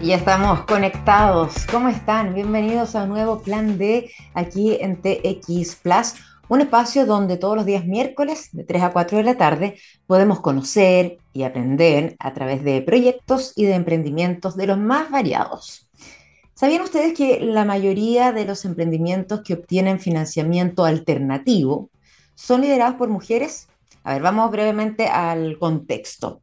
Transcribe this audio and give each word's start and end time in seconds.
Ya 0.00 0.14
estamos 0.14 0.62
conectados. 0.62 1.66
¿Cómo 1.66 1.88
están? 1.88 2.32
Bienvenidos 2.32 2.94
a 2.94 3.02
un 3.02 3.08
nuevo 3.08 3.42
plan 3.42 3.78
D 3.78 4.08
aquí 4.32 4.78
en 4.80 5.02
TX 5.02 5.74
Plus, 5.82 6.14
un 6.48 6.60
espacio 6.60 7.04
donde 7.04 7.36
todos 7.36 7.56
los 7.56 7.66
días 7.66 7.84
miércoles 7.84 8.50
de 8.52 8.62
3 8.62 8.84
a 8.84 8.92
4 8.92 9.18
de 9.18 9.24
la 9.24 9.36
tarde 9.36 9.76
podemos 10.06 10.38
conocer 10.38 11.18
y 11.32 11.42
aprender 11.42 12.14
a 12.20 12.32
través 12.32 12.62
de 12.62 12.80
proyectos 12.80 13.52
y 13.56 13.64
de 13.64 13.74
emprendimientos 13.74 14.56
de 14.56 14.68
los 14.68 14.78
más 14.78 15.10
variados. 15.10 15.88
¿Sabían 16.54 16.82
ustedes 16.82 17.12
que 17.12 17.40
la 17.40 17.64
mayoría 17.64 18.30
de 18.30 18.44
los 18.44 18.64
emprendimientos 18.64 19.42
que 19.42 19.54
obtienen 19.54 19.98
financiamiento 19.98 20.84
alternativo 20.84 21.90
son 22.36 22.60
liderados 22.60 22.94
por 22.94 23.08
mujeres? 23.08 23.66
A 24.04 24.12
ver, 24.12 24.22
vamos 24.22 24.48
brevemente 24.52 25.08
al 25.08 25.58
contexto. 25.58 26.40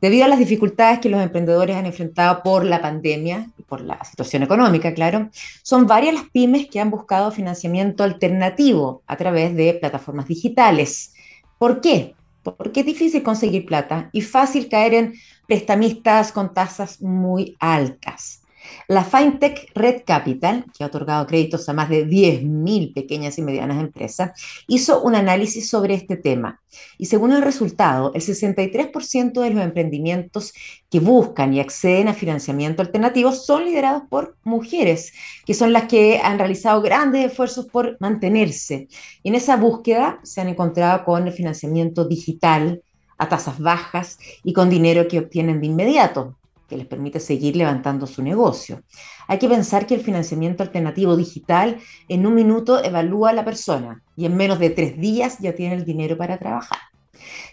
Debido 0.00 0.24
a 0.24 0.28
las 0.28 0.38
dificultades 0.38 1.00
que 1.00 1.08
los 1.08 1.20
emprendedores 1.20 1.76
han 1.76 1.86
enfrentado 1.86 2.42
por 2.44 2.64
la 2.64 2.80
pandemia 2.80 3.50
y 3.58 3.62
por 3.62 3.80
la 3.80 4.02
situación 4.04 4.44
económica, 4.44 4.94
claro, 4.94 5.30
son 5.62 5.86
varias 5.86 6.14
las 6.14 6.30
pymes 6.30 6.68
que 6.68 6.78
han 6.78 6.90
buscado 6.90 7.32
financiamiento 7.32 8.04
alternativo 8.04 9.02
a 9.08 9.16
través 9.16 9.56
de 9.56 9.74
plataformas 9.74 10.28
digitales. 10.28 11.14
¿Por 11.58 11.80
qué? 11.80 12.14
Porque 12.44 12.80
es 12.80 12.86
difícil 12.86 13.24
conseguir 13.24 13.66
plata 13.66 14.08
y 14.12 14.20
fácil 14.20 14.68
caer 14.68 14.94
en 14.94 15.14
prestamistas 15.48 16.30
con 16.30 16.54
tasas 16.54 17.02
muy 17.02 17.56
altas. 17.58 18.42
La 18.88 19.04
FinTech 19.04 19.70
Red 19.74 20.02
Capital, 20.06 20.64
que 20.76 20.84
ha 20.84 20.86
otorgado 20.86 21.26
créditos 21.26 21.68
a 21.68 21.72
más 21.72 21.88
de 21.88 22.06
10.000 22.06 22.94
pequeñas 22.94 23.38
y 23.38 23.42
medianas 23.42 23.78
empresas, 23.78 24.32
hizo 24.66 25.02
un 25.02 25.14
análisis 25.14 25.68
sobre 25.68 25.94
este 25.94 26.16
tema. 26.16 26.60
Y 26.98 27.06
según 27.06 27.32
el 27.32 27.42
resultado, 27.42 28.12
el 28.14 28.22
63% 28.22 29.40
de 29.40 29.50
los 29.50 29.62
emprendimientos 29.62 30.52
que 30.90 31.00
buscan 31.00 31.52
y 31.54 31.60
acceden 31.60 32.08
a 32.08 32.14
financiamiento 32.14 32.82
alternativo 32.82 33.32
son 33.32 33.64
liderados 33.64 34.02
por 34.08 34.36
mujeres, 34.44 35.12
que 35.44 35.54
son 35.54 35.72
las 35.72 35.84
que 35.84 36.20
han 36.22 36.38
realizado 36.38 36.82
grandes 36.82 37.26
esfuerzos 37.26 37.66
por 37.66 37.96
mantenerse. 38.00 38.88
En 39.24 39.34
esa 39.34 39.56
búsqueda 39.56 40.20
se 40.22 40.40
han 40.40 40.48
encontrado 40.48 41.04
con 41.04 41.26
el 41.26 41.32
financiamiento 41.32 42.06
digital 42.06 42.82
a 43.18 43.28
tasas 43.28 43.58
bajas 43.58 44.18
y 44.44 44.52
con 44.52 44.70
dinero 44.70 45.08
que 45.08 45.18
obtienen 45.18 45.60
de 45.60 45.66
inmediato, 45.66 46.37
que 46.68 46.76
les 46.76 46.86
permite 46.86 47.18
seguir 47.18 47.56
levantando 47.56 48.06
su 48.06 48.22
negocio. 48.22 48.82
Hay 49.26 49.38
que 49.38 49.48
pensar 49.48 49.86
que 49.86 49.94
el 49.94 50.02
financiamiento 50.02 50.62
alternativo 50.62 51.16
digital 51.16 51.78
en 52.08 52.26
un 52.26 52.34
minuto 52.34 52.82
evalúa 52.84 53.30
a 53.30 53.32
la 53.32 53.44
persona 53.44 54.02
y 54.16 54.26
en 54.26 54.36
menos 54.36 54.58
de 54.58 54.70
tres 54.70 55.00
días 55.00 55.38
ya 55.40 55.54
tiene 55.54 55.74
el 55.74 55.84
dinero 55.84 56.16
para 56.16 56.38
trabajar. 56.38 56.78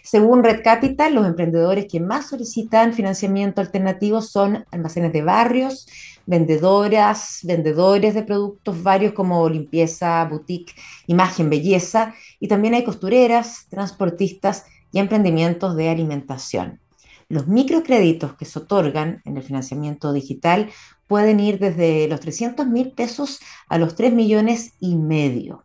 Según 0.02 0.44
Red 0.44 0.62
Capital, 0.62 1.14
los 1.14 1.26
emprendedores 1.26 1.86
que 1.90 1.98
más 1.98 2.28
solicitan 2.28 2.92
financiamiento 2.92 3.60
alternativo 3.60 4.22
son 4.22 4.64
almacenes 4.70 5.12
de 5.12 5.22
barrios, 5.22 5.88
vendedoras, 6.26 7.40
vendedores 7.42 8.14
de 8.14 8.22
productos 8.22 8.82
varios 8.82 9.12
como 9.12 9.48
limpieza, 9.48 10.24
boutique, 10.24 10.74
imagen, 11.06 11.50
belleza, 11.50 12.14
y 12.38 12.48
también 12.48 12.74
hay 12.74 12.84
costureras, 12.84 13.66
transportistas 13.68 14.64
y 14.92 14.98
emprendimientos 14.98 15.76
de 15.76 15.88
alimentación. 15.88 16.80
Los 17.28 17.48
microcréditos 17.48 18.34
que 18.36 18.44
se 18.44 18.60
otorgan 18.60 19.20
en 19.24 19.36
el 19.36 19.42
financiamiento 19.42 20.12
digital 20.12 20.70
pueden 21.08 21.40
ir 21.40 21.58
desde 21.58 22.06
los 22.06 22.20
300 22.20 22.68
mil 22.68 22.92
pesos 22.92 23.40
a 23.68 23.78
los 23.78 23.96
3 23.96 24.12
millones 24.12 24.74
y 24.78 24.94
medio. 24.94 25.64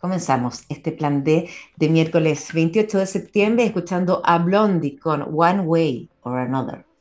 Comenzamos 0.00 0.64
este 0.70 0.90
plan 0.90 1.22
D 1.22 1.50
de 1.76 1.88
miércoles 1.90 2.48
28 2.54 2.98
de 2.98 3.06
septiembre 3.06 3.66
escuchando 3.66 4.22
a 4.24 4.38
Blondie 4.38 4.98
con 4.98 5.22
One 5.22 5.60
Way 5.60 6.10
or 6.22 6.38
Another. 6.38 6.91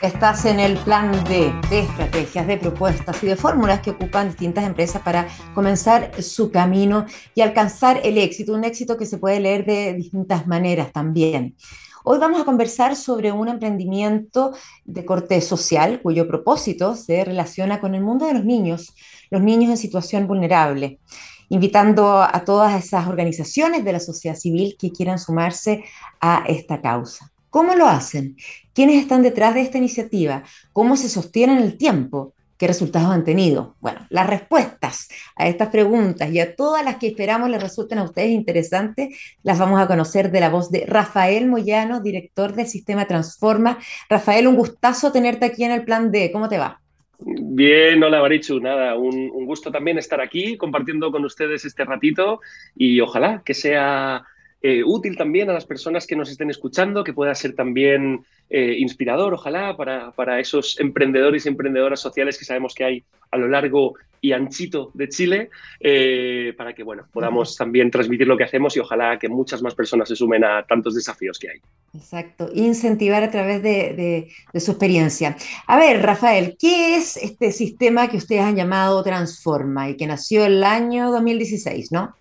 Estás 0.00 0.44
en 0.44 0.60
el 0.60 0.78
plan 0.78 1.10
de, 1.24 1.52
estrategias, 1.72 2.46
de 2.46 2.56
propuestas 2.56 3.20
y 3.24 3.26
de 3.26 3.34
fórmulas 3.34 3.80
que 3.80 3.90
ocupan 3.90 4.28
distintas 4.28 4.64
empresas 4.64 5.02
para 5.02 5.26
comenzar 5.56 6.22
su 6.22 6.52
camino 6.52 7.04
y 7.34 7.40
alcanzar 7.40 8.00
el 8.04 8.16
éxito, 8.16 8.54
un 8.54 8.62
éxito 8.62 8.96
que 8.96 9.06
se 9.06 9.18
puede 9.18 9.40
leer 9.40 9.66
de 9.66 9.94
distintas 9.94 10.46
maneras 10.46 10.92
también. 10.92 11.56
Hoy 12.04 12.20
vamos 12.20 12.40
a 12.40 12.44
conversar 12.44 12.94
sobre 12.94 13.32
un 13.32 13.48
emprendimiento 13.48 14.52
de 14.84 15.04
corte 15.04 15.40
social 15.40 16.00
cuyo 16.00 16.28
propósito 16.28 16.94
se 16.94 17.24
relaciona 17.24 17.80
con 17.80 17.96
el 17.96 18.02
mundo 18.04 18.24
de 18.26 18.34
los 18.34 18.44
niños, 18.44 18.94
los 19.30 19.42
niños 19.42 19.70
en 19.70 19.76
situación 19.78 20.28
vulnerable, 20.28 21.00
invitando 21.48 22.22
a 22.22 22.44
todas 22.44 22.84
esas 22.84 23.08
organizaciones 23.08 23.84
de 23.84 23.94
la 23.94 24.00
sociedad 24.00 24.36
civil 24.36 24.76
que 24.78 24.92
quieran 24.92 25.18
sumarse 25.18 25.82
a 26.20 26.44
esta 26.46 26.80
causa. 26.80 27.32
¿Cómo 27.50 27.74
lo 27.74 27.86
hacen? 27.86 28.36
¿Quiénes 28.74 29.00
están 29.00 29.22
detrás 29.22 29.54
de 29.54 29.62
esta 29.62 29.78
iniciativa? 29.78 30.42
¿Cómo 30.72 30.96
se 30.96 31.08
sostienen 31.08 31.58
el 31.58 31.78
tiempo? 31.78 32.34
¿Qué 32.58 32.66
resultados 32.66 33.10
han 33.10 33.24
tenido? 33.24 33.76
Bueno, 33.80 34.00
las 34.10 34.26
respuestas 34.26 35.08
a 35.36 35.46
estas 35.46 35.68
preguntas 35.68 36.30
y 36.30 36.40
a 36.40 36.56
todas 36.56 36.84
las 36.84 36.96
que 36.96 37.06
esperamos 37.06 37.48
les 37.48 37.62
resulten 37.62 37.98
a 37.98 38.02
ustedes 38.02 38.30
interesantes, 38.30 39.16
las 39.42 39.58
vamos 39.58 39.80
a 39.80 39.86
conocer 39.86 40.30
de 40.30 40.40
la 40.40 40.50
voz 40.50 40.70
de 40.70 40.84
Rafael 40.86 41.46
Moyano, 41.46 42.00
director 42.00 42.52
del 42.52 42.66
Sistema 42.66 43.06
Transforma. 43.06 43.78
Rafael, 44.10 44.48
un 44.48 44.56
gustazo 44.56 45.12
tenerte 45.12 45.46
aquí 45.46 45.64
en 45.64 45.70
el 45.70 45.84
Plan 45.84 46.10
D. 46.10 46.30
¿Cómo 46.32 46.48
te 46.48 46.58
va? 46.58 46.80
Bien, 47.20 48.02
hola 48.02 48.20
Barichu, 48.20 48.60
nada, 48.60 48.96
un, 48.96 49.30
un 49.32 49.46
gusto 49.46 49.72
también 49.72 49.98
estar 49.98 50.20
aquí 50.20 50.56
compartiendo 50.56 51.10
con 51.10 51.24
ustedes 51.24 51.64
este 51.64 51.84
ratito 51.84 52.40
y 52.76 53.00
ojalá 53.00 53.42
que 53.44 53.54
sea 53.54 54.24
eh, 54.60 54.82
útil 54.84 55.16
también 55.16 55.48
a 55.50 55.52
las 55.52 55.64
personas 55.64 56.06
que 56.06 56.16
nos 56.16 56.30
estén 56.30 56.50
escuchando, 56.50 57.04
que 57.04 57.12
pueda 57.12 57.34
ser 57.34 57.54
también 57.54 58.24
eh, 58.50 58.76
inspirador, 58.78 59.34
ojalá, 59.34 59.76
para, 59.76 60.40
esos 60.40 60.80
emprendedores 60.80 61.46
y 61.46 61.48
emprendedoras 61.48 62.00
sociales 62.00 62.36
que 62.36 62.44
sabemos 62.44 62.74
que 62.74 62.84
hay 62.84 63.04
a 63.30 63.36
lo 63.36 63.46
largo 63.46 63.94
y 64.20 64.32
anchito 64.32 64.90
de 64.94 65.08
Chile, 65.08 65.50
eh, 65.78 66.52
para 66.56 66.74
que 66.74 66.82
bueno, 66.82 67.06
podamos 67.12 67.56
también 67.56 67.88
transmitir 67.88 68.26
lo 68.26 68.36
que 68.36 68.42
hacemos 68.42 68.76
y 68.76 68.80
ojalá 68.80 69.16
que 69.16 69.28
muchas 69.28 69.62
más 69.62 69.76
personas 69.76 70.08
se 70.08 70.16
sumen 70.16 70.42
a 70.42 70.64
tantos 70.64 70.96
desafíos 70.96 71.38
que 71.38 71.50
hay. 71.50 71.60
Exacto, 71.94 72.50
incentivar 72.52 73.22
a 73.22 73.30
través 73.30 73.62
de, 73.62 74.28
de 74.52 74.60
su 74.60 74.72
experiencia. 74.72 75.36
A 75.68 75.78
ver, 75.78 76.02
Rafael, 76.02 76.56
¿qué 76.58 76.96
es 76.96 77.16
este 77.16 77.52
sistema 77.52 78.08
que 78.08 78.16
ustedes 78.16 78.42
han 78.42 78.56
llamado 78.56 79.04
Transforma 79.04 79.88
y 79.88 79.96
que 79.96 80.08
nació 80.08 80.44
el 80.44 80.64
año 80.64 81.12
2016, 81.12 81.92
no? 81.92 82.17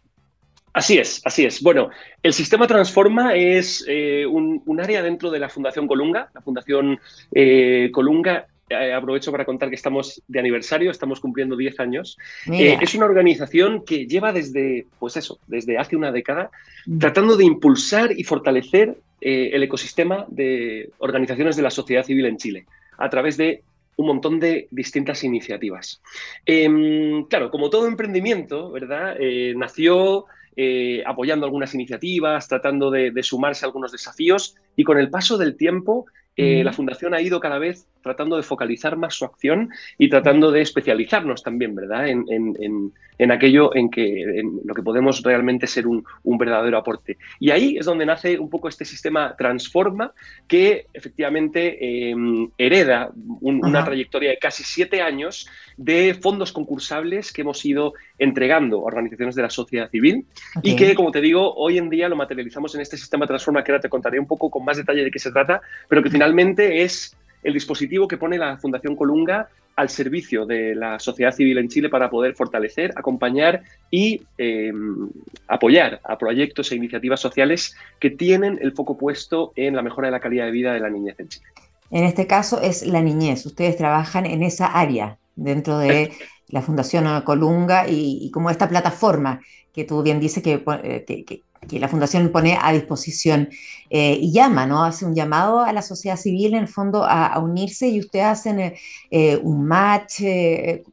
Así 0.77 0.99
es, 0.99 1.23
así 1.25 1.43
es. 1.43 1.63
Bueno, 1.63 1.89
el 2.21 2.33
sistema 2.33 2.67
Transforma 2.67 3.33
es 3.33 3.83
eh, 3.88 4.27
un, 4.27 4.79
área 4.79 5.01
dentro 5.01 5.31
de 5.31 5.39
la 5.39 5.49
Fundación 5.49 5.88
Colunga. 5.88 6.29
La 6.35 6.41
Fundación 6.41 6.99
eh, 7.33 7.89
Colunga, 7.91 8.45
eh, 8.69 8.93
aprovecho 8.93 9.31
para 9.31 9.43
contar 9.43 9.69
que 9.69 9.75
estamos 9.75 10.21
de 10.27 10.39
aniversario, 10.39 10.91
estamos 10.91 11.19
cumpliendo 11.19 11.57
10 11.57 11.79
años. 11.79 12.19
es 12.45 12.93
una 12.93 13.07
organización 13.07 13.85
que 13.85 14.05
lleva 14.05 14.31
desde, 14.31 14.85
pues 14.99 15.17
eso, 15.17 15.39
desde 15.47 15.79
hace 15.79 15.95
una 15.95 16.11
década, 16.11 16.51
mm. 16.85 16.99
tratando 16.99 17.35
de 17.38 17.45
impulsar 17.45 18.11
y 18.11 18.23
fortalecer 18.23 18.99
el 19.19 19.63
ecosistema 19.63 20.27
de 20.27 20.91
organizaciones 20.99 21.55
de 21.55 21.63
la 21.63 21.71
sociedad 21.71 22.03
civil 22.03 22.27
en 22.27 22.38
Chile 22.38 22.67
a 22.99 23.09
través 23.09 23.35
de 23.35 23.63
un 23.95 24.05
montón 24.05 24.39
de 24.39 24.67
distintas 24.69 25.23
iniciativas. 25.23 26.03
Em, 26.45 27.23
claro, 27.23 27.49
como 27.49 27.71
todo 27.71 27.88
emprendimiento, 27.88 28.69
¿verdad? 28.69 29.17
nació 29.55 30.27
eh, 30.59 31.03
apoyando 31.06 31.45
algunas 31.45 31.75
iniciativas, 31.75 32.47
tratando 32.47 32.90
de, 32.90 33.13
sumarse 33.22 33.63
a 33.63 33.68
algunos 33.68 33.91
desafíos. 33.91 34.56
Y 34.75 34.84
con 34.84 34.97
el 34.97 35.09
paso 35.09 35.38
del 35.38 35.56
tiempo 35.56 36.07
eh, 36.35 36.63
la 36.63 36.73
Fundación 36.73 37.13
ha 37.13 37.22
ido 37.22 37.40
cada 37.40 37.59
vez 37.59 37.88
tratando 38.07 38.38
de 38.38 38.44
focalizar 38.44 38.95
más 38.95 39.16
su 39.16 39.25
acción 39.25 39.69
y 39.97 40.09
tratando 40.09 40.50
de 40.50 40.62
especializarnos 40.62 41.44
también, 41.44 41.75
¿verdad? 41.75 42.07
En, 42.07 43.31
aquello 43.31 43.75
en 43.75 43.90
que 43.90 44.40
en 44.40 44.62
lo 44.63 44.73
que 44.73 44.81
podemos 44.81 45.22
realmente 45.23 45.68
ser 45.68 45.85
un, 45.88 46.06
verdadero 46.38 46.78
aporte. 46.78 47.18
Y 47.40 47.50
ahí 47.51 47.78
es 47.78 47.85
donde 47.85 48.06
nace 48.06 48.40
un 48.40 48.50
poco 48.50 48.69
este 48.69 48.85
sistema 48.85 49.35
Transforma, 49.35 50.13
que 50.47 50.86
efectivamente 50.94 52.09
em, 52.09 52.50
hereda 52.57 53.12
una 53.42 53.83
trayectoria 53.83 54.30
de 54.30 54.38
casi 54.38 54.63
siete 54.63 55.01
años 55.01 55.48
de 55.75 56.13
fondos 56.13 56.51
concursables 56.53 57.33
que 57.33 57.42
hemos 57.42 57.63
ido 57.65 57.94
entregando 58.18 58.80
a 58.80 58.83
organizaciones 58.83 59.36
de 59.36 59.42
la 59.42 59.50
sociedad 59.50 59.89
civil 59.89 60.25
y 60.63 60.75
que, 60.75 60.95
como 60.95 61.12
te 61.12 61.21
digo, 61.21 61.53
hoy 61.56 61.77
en 61.77 61.89
día 61.89 62.07
lo 62.07 62.15
materializamos 62.15 62.74
en 62.75 62.81
este 62.81 62.98
sistema 62.98 63.27
Transforma, 63.27 63.63
que 63.63 63.71
ahora 63.71 63.81
te 63.81 63.89
contaré 63.89 64.19
un 64.19 64.27
poco 64.27 64.50
con 64.50 64.63
más 64.63 64.77
detalle 64.77 65.03
de 65.03 65.12
qué 65.12 65.19
se 65.19 65.31
trata, 65.31 65.62
pero 65.89 66.01
que 66.01 66.10
finalmente 66.10 66.83
es 66.83 67.18
el 67.44 67.54
dispositivo 67.54 68.07
que 68.07 68.18
pone 68.18 68.38
la 68.38 68.57
Fundación 68.57 68.95
Colunga 68.95 69.50
al 69.78 69.89
servicio 69.89 70.45
de 70.45 70.74
la 70.75 71.00
sociedad 71.00 71.31
civil 71.31 71.60
en 71.60 71.69
Chile 71.69 71.88
para 71.88 72.10
poder 72.10 72.34
fortalecer, 72.34 72.92
acompañar 72.95 73.62
y 73.92 74.24
em, 74.38 75.07
apoyar 75.48 76.01
a 76.04 76.18
proyectos 76.18 76.72
e 76.72 76.75
iniciativas 76.75 77.19
sociales 77.19 77.75
que 78.00 78.10
tienen 78.10 78.57
el 78.60 78.74
foco 78.74 78.98
puesto 78.98 79.54
en 79.56 79.75
la 79.75 79.84
mejora 79.84 80.07
de 80.07 80.13
la 80.13 80.19
calidad 80.19 80.45
de 80.45 80.51
vida 80.51 80.74
de 80.74 80.80
la 80.80 80.89
niñez 80.89 81.19
en 81.19 81.28
Chile. 81.30 81.45
En 81.92 82.04
este 82.04 82.25
caso 82.25 82.60
es 82.60 82.86
la 82.88 83.01
niñez. 83.01 83.45
Ustedes 83.45 83.78
trabajan 83.78 84.25
en 84.25 84.42
esa 84.42 84.66
área 84.66 85.19
dentro 85.36 85.78
de 85.78 86.12
la 86.50 86.63
Fundación 86.63 87.22
Colunga 87.22 87.86
y, 87.88 88.31
como 88.31 88.50
esta 88.50 88.68
plataforma 88.68 89.42
que 89.74 89.84
tú 89.84 90.01
bien 90.01 90.19
dices 90.19 90.42
que, 90.42 90.63
eh, 90.84 91.06
que 91.06 91.44
la 91.71 91.88
Fundación 91.88 92.30
pone 92.31 92.57
a 92.62 92.71
disposición 92.71 93.50
eh, 93.89 94.18
y 94.19 94.31
llama, 94.31 94.65
¿no? 94.65 94.83
Hace 94.83 95.06
un 95.06 95.15
llamado 95.15 95.62
a 95.62 95.74
la 95.74 95.81
sociedad 95.81 96.18
civil 96.18 96.54
en 96.54 96.62
el 96.62 96.68
fondo 96.68 97.04
a, 97.04 97.38
unirse 97.39 97.88
y 97.88 98.00
ustedes 98.00 98.25
hacen 98.25 98.74
eh, 99.12 99.39
un 99.42 99.65
match. 99.65 100.21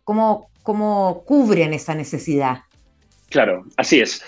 ¿cómo, 0.05 0.49
¿Cómo 0.63 1.23
cubren 1.27 1.75
esa 1.75 1.95
necesidad? 1.95 2.63
Claro, 3.29 3.65
así 3.77 4.01
es. 4.01 4.23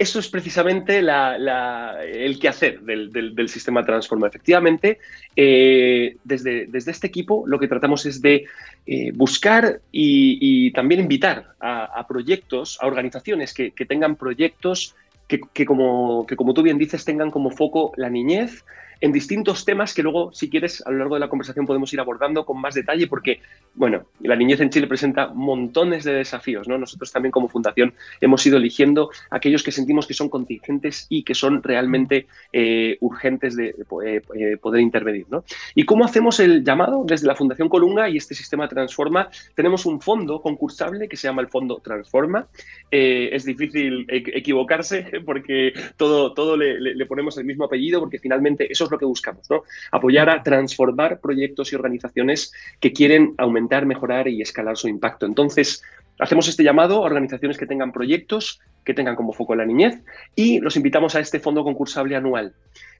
Eso 0.00 0.18
es 0.18 0.28
precisamente 0.28 1.00
el 1.00 2.38
quehacer 2.40 2.80
del, 2.80 3.12
del, 3.12 3.48
sistema 3.50 3.84
Transforma. 3.84 4.28
Efectivamente, 4.28 4.98
eh, 5.36 6.16
desde, 6.24 6.64
desde, 6.68 6.90
este 6.90 7.06
equipo 7.08 7.44
lo 7.46 7.58
que 7.58 7.68
tratamos 7.68 8.06
es 8.06 8.22
de 8.22 8.46
eh, 8.86 9.12
buscar 9.12 9.82
y, 9.92 10.70
también 10.70 11.02
invitar 11.02 11.52
a, 11.60 12.06
proyectos, 12.08 12.78
a 12.80 12.86
organizaciones 12.86 13.52
que, 13.52 13.72
tengan 13.86 14.16
proyectos 14.16 14.96
que, 15.28 15.66
como, 15.66 16.24
que, 16.26 16.34
como 16.34 16.54
tú 16.54 16.62
bien 16.62 16.78
dices, 16.78 17.04
tengan 17.04 17.30
como 17.30 17.50
foco 17.50 17.92
la 17.98 18.08
niñez, 18.08 18.64
en 19.00 19.12
distintos 19.12 19.64
temas 19.64 19.94
que 19.94 20.02
luego, 20.02 20.32
si 20.32 20.50
quieres, 20.50 20.82
a 20.86 20.90
lo 20.90 20.98
largo 20.98 21.14
de 21.14 21.20
la 21.20 21.28
conversación 21.28 21.66
podemos 21.66 21.92
ir 21.92 22.00
abordando 22.00 22.44
con 22.44 22.60
más 22.60 22.74
detalle, 22.74 23.06
porque, 23.06 23.40
bueno, 23.74 24.04
la 24.20 24.36
niñez 24.36 24.60
en 24.60 24.70
Chile 24.70 24.86
presenta 24.86 25.28
montones 25.28 26.04
de 26.04 26.12
desafíos, 26.12 26.68
¿no? 26.68 26.76
Nosotros 26.76 27.10
también 27.10 27.32
como 27.32 27.48
fundación 27.48 27.94
hemos 28.20 28.44
ido 28.46 28.58
eligiendo 28.58 29.10
aquellos 29.30 29.62
que 29.62 29.72
sentimos 29.72 30.06
que 30.06 30.14
son 30.14 30.28
contingentes 30.28 31.06
y 31.08 31.22
que 31.22 31.34
son 31.34 31.62
realmente 31.62 32.26
eh, 32.52 32.98
urgentes 33.00 33.56
de 33.56 33.74
eh, 34.04 34.22
eh, 34.34 34.56
poder 34.58 34.82
intervenir, 34.82 35.26
¿no? 35.30 35.44
¿Y 35.74 35.84
cómo 35.84 36.04
hacemos 36.04 36.40
el 36.40 36.64
llamado? 36.64 37.04
Desde 37.06 37.26
la 37.26 37.34
Fundación 37.34 37.68
Colunga 37.68 38.08
y 38.08 38.16
este 38.16 38.34
sistema 38.34 38.68
Transforma, 38.68 39.30
tenemos 39.54 39.86
un 39.86 40.00
fondo 40.00 40.42
concursable 40.42 41.08
que 41.08 41.16
se 41.16 41.28
llama 41.28 41.42
el 41.42 41.48
Fondo 41.48 41.80
Transforma. 41.82 42.48
es 42.90 43.44
difícil 43.44 44.06
equivocarse 44.08 45.06
porque 45.24 45.72
todo, 45.96 46.34
todo 46.34 46.56
le, 46.56 47.06
ponemos 47.06 47.38
el 47.38 47.44
mismo 47.44 47.64
apellido, 47.64 48.00
porque 48.00 48.18
finalmente 48.18 48.70
lo 48.90 48.98
que 48.98 49.04
buscamos, 49.04 49.48
¿no? 49.50 49.62
Apoyar 49.92 50.30
a 50.30 50.42
transformar 50.42 51.20
proyectos 51.20 51.72
y 51.72 51.76
organizaciones 51.76 52.52
que 52.80 52.92
quieren 52.92 53.34
aumentar, 53.38 53.86
mejorar 53.86 54.28
y 54.28 54.42
escalar 54.42 54.76
su 54.76 54.88
impacto. 54.88 55.26
Entonces, 55.26 55.82
hacemos 56.18 56.48
este 56.48 56.62
llamado 56.62 56.96
a 56.96 57.00
organizaciones 57.00 57.58
que 57.58 57.66
tengan 57.66 57.92
proyectos, 57.92 58.60
que 58.84 58.94
tengan 58.94 59.16
como 59.16 59.32
foco 59.32 59.54
la 59.54 59.64
niñez 59.64 60.02
y 60.34 60.60
los 60.60 60.76
invitamos 60.76 61.14
a 61.14 61.20
este 61.20 61.40
fondo 61.40 61.64
concursable 61.64 62.16
anual. 62.16 62.54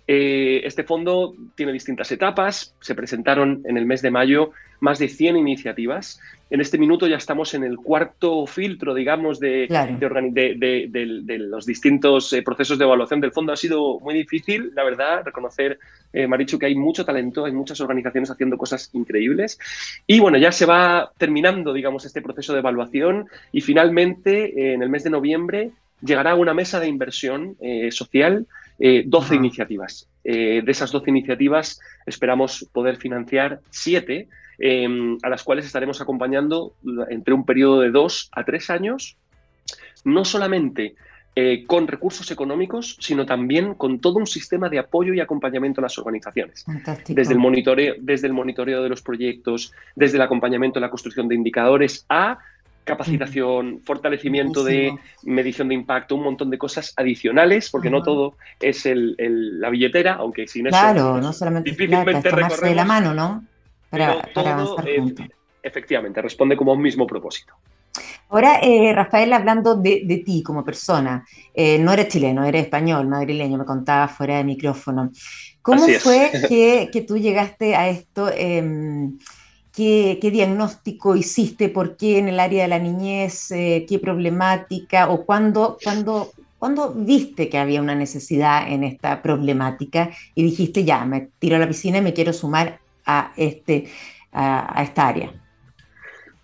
Eh, 0.06 0.62
este 0.64 0.82
fondo 0.82 1.34
tiene 1.54 1.72
distintas 1.72 2.10
etapas, 2.10 2.74
se 2.80 2.94
presentaron 2.94 3.62
en 3.64 3.76
el 3.76 3.86
mes 3.86 4.02
de 4.02 4.10
mayo 4.10 4.50
más 4.80 4.98
de 4.98 5.08
100 5.08 5.36
iniciativas. 5.36 6.20
En 6.50 6.60
este 6.60 6.78
minuto 6.78 7.06
ya 7.06 7.16
estamos 7.16 7.54
en 7.54 7.62
el 7.62 7.76
cuarto 7.76 8.44
filtro, 8.44 8.92
digamos, 8.92 9.38
de, 9.38 9.68
de, 9.68 11.38
los 11.38 11.64
distintos 11.64 12.32
eh, 12.32 12.42
procesos 12.42 12.76
de 12.76 12.84
evaluación 12.84 13.20
del 13.20 13.30
fondo. 13.30 13.52
Ha 13.52 13.56
sido 13.56 14.00
muy 14.00 14.14
difícil, 14.14 14.72
la 14.74 14.82
verdad, 14.82 15.22
reconocer, 15.24 15.78
eh, 16.12 16.26
Marichu, 16.26 16.58
que 16.58 16.66
hay 16.66 16.74
mucho 16.74 17.04
talento, 17.04 17.44
hay 17.44 17.52
muchas 17.52 17.80
organizaciones 17.80 18.32
haciendo 18.32 18.58
cosas 18.58 18.90
increíbles. 18.94 19.60
Y 20.08 20.18
bueno, 20.18 20.38
ya 20.38 20.50
se 20.50 20.66
va 20.66 21.12
terminando, 21.16 21.72
digamos, 21.72 22.04
este 22.04 22.20
proceso 22.20 22.52
de 22.52 22.58
evaluación 22.58 23.28
y 23.52 23.60
finalmente, 23.60 24.74
en 24.74 24.82
el 24.82 24.88
mes 24.88 25.04
de 25.04 25.10
noviembre, 25.10 25.70
llegará 26.02 26.34
una 26.34 26.52
mesa 26.52 26.80
de 26.80 26.88
inversión 26.88 27.56
social 27.90 28.46
12 28.80 29.34
eh, 29.34 29.36
iniciativas. 29.36 30.08
Eh, 30.24 30.62
de 30.64 30.72
esas 30.72 30.90
12 30.92 31.10
iniciativas 31.10 31.80
esperamos 32.06 32.66
poder 32.72 32.96
financiar 32.96 33.60
7, 33.70 34.28
em, 34.58 35.18
a 35.22 35.28
las 35.28 35.42
cuales 35.42 35.66
estaremos 35.66 36.00
acompañando 36.00 36.74
entre 37.08 37.34
un 37.34 37.44
periodo 37.44 37.80
de 37.80 37.90
2 37.90 38.30
a 38.32 38.44
3 38.44 38.70
años, 38.70 39.16
no 40.04 40.24
solamente 40.24 40.94
eh, 41.36 41.64
con 41.64 41.86
recursos 41.86 42.30
económicos, 42.32 42.96
sino 43.00 43.24
también 43.24 43.74
con 43.74 44.00
todo 44.00 44.18
un 44.18 44.26
sistema 44.26 44.68
de 44.68 44.80
apoyo 44.80 45.14
y 45.14 45.20
acompañamiento 45.20 45.80
a 45.80 45.82
las 45.82 45.96
organizaciones. 45.96 46.64
Desde 47.06 47.32
el, 47.32 47.38
monitoreo, 47.38 47.94
desde 48.00 48.26
el 48.26 48.32
monitoreo 48.32 48.82
de 48.82 48.88
los 48.88 49.00
proyectos, 49.00 49.72
desde 49.94 50.16
el 50.16 50.22
acompañamiento 50.22 50.78
en 50.78 50.82
la 50.82 50.90
construcción 50.90 51.28
de 51.28 51.36
indicadores, 51.36 52.04
a 52.08 52.40
capacitación, 52.84 53.80
fortalecimiento 53.84 54.64
de 54.64 54.94
medición 55.22 55.68
de 55.68 55.74
impacto, 55.74 56.16
un 56.16 56.24
montón 56.24 56.50
de 56.50 56.58
cosas 56.58 56.92
adicionales, 56.96 57.70
porque 57.70 57.90
no 57.90 58.02
todo 58.02 58.34
es 58.60 58.86
el, 58.86 59.16
la 59.60 59.70
billetera, 59.70 60.14
aunque 60.14 60.46
sin 60.46 60.66
eso 60.66 60.76
claro, 60.76 61.20
no 61.20 61.32
solamente 61.32 61.70
difícilmente 61.70 62.30
claro, 62.30 62.56
de 62.56 62.74
la 62.74 62.84
mano, 62.84 63.14
¿no? 63.14 63.44
Para, 63.90 64.20
avanzar 64.34 64.86
Efectivamente, 65.62 66.22
responde 66.22 66.56
como 66.56 66.72
un 66.72 66.80
mismo 66.80 67.06
propósito. 67.06 67.54
Ahora, 68.30 68.60
eh, 68.62 68.92
Rafael, 68.94 69.32
hablando 69.32 69.74
de, 69.74 70.22
ti 70.24 70.42
como 70.42 70.64
persona, 70.64 71.26
eh, 71.52 71.78
no 71.78 71.92
eres 71.92 72.08
chileno, 72.08 72.44
eres 72.44 72.64
español, 72.64 73.08
madrileño, 73.08 73.58
me 73.58 73.64
contaba 73.64 74.08
fuera 74.08 74.36
de 74.36 74.44
micrófono. 74.44 75.10
¿Cómo 75.60 75.86
fue 76.00 76.30
que, 76.48 76.88
que, 76.92 77.02
tú 77.02 77.18
llegaste 77.18 77.74
a 77.74 77.88
esto? 77.88 78.30
¿Qué, 79.74 80.18
diagnóstico 80.20 81.16
hiciste? 81.16 81.68
¿Por 81.68 81.96
qué 81.96 82.18
en 82.18 82.28
el 82.28 82.40
área 82.40 82.62
de 82.62 82.68
la 82.68 82.78
niñez? 82.78 83.50
Eh, 83.52 83.86
¿Qué 83.88 83.98
problemática? 83.98 85.08
¿O 85.08 85.24
cuándo, 85.24 85.78
cuándo, 85.82 86.30
cuándo 86.58 86.92
viste 86.94 87.48
que 87.48 87.58
había 87.58 87.80
una 87.80 87.94
necesidad 87.94 88.70
en 88.70 88.84
esta 88.84 89.22
problemática 89.22 90.10
y 90.34 90.42
dijiste, 90.42 90.84
ya, 90.84 91.04
me 91.04 91.28
tiro 91.38 91.56
a 91.56 91.60
la 91.60 91.68
piscina 91.68 91.98
y 91.98 92.02
me 92.02 92.12
quiero 92.12 92.32
sumar 92.32 92.80
a, 93.06 93.32
este, 93.36 93.88
a 94.32 94.82
esta 94.82 95.08
área? 95.08 95.32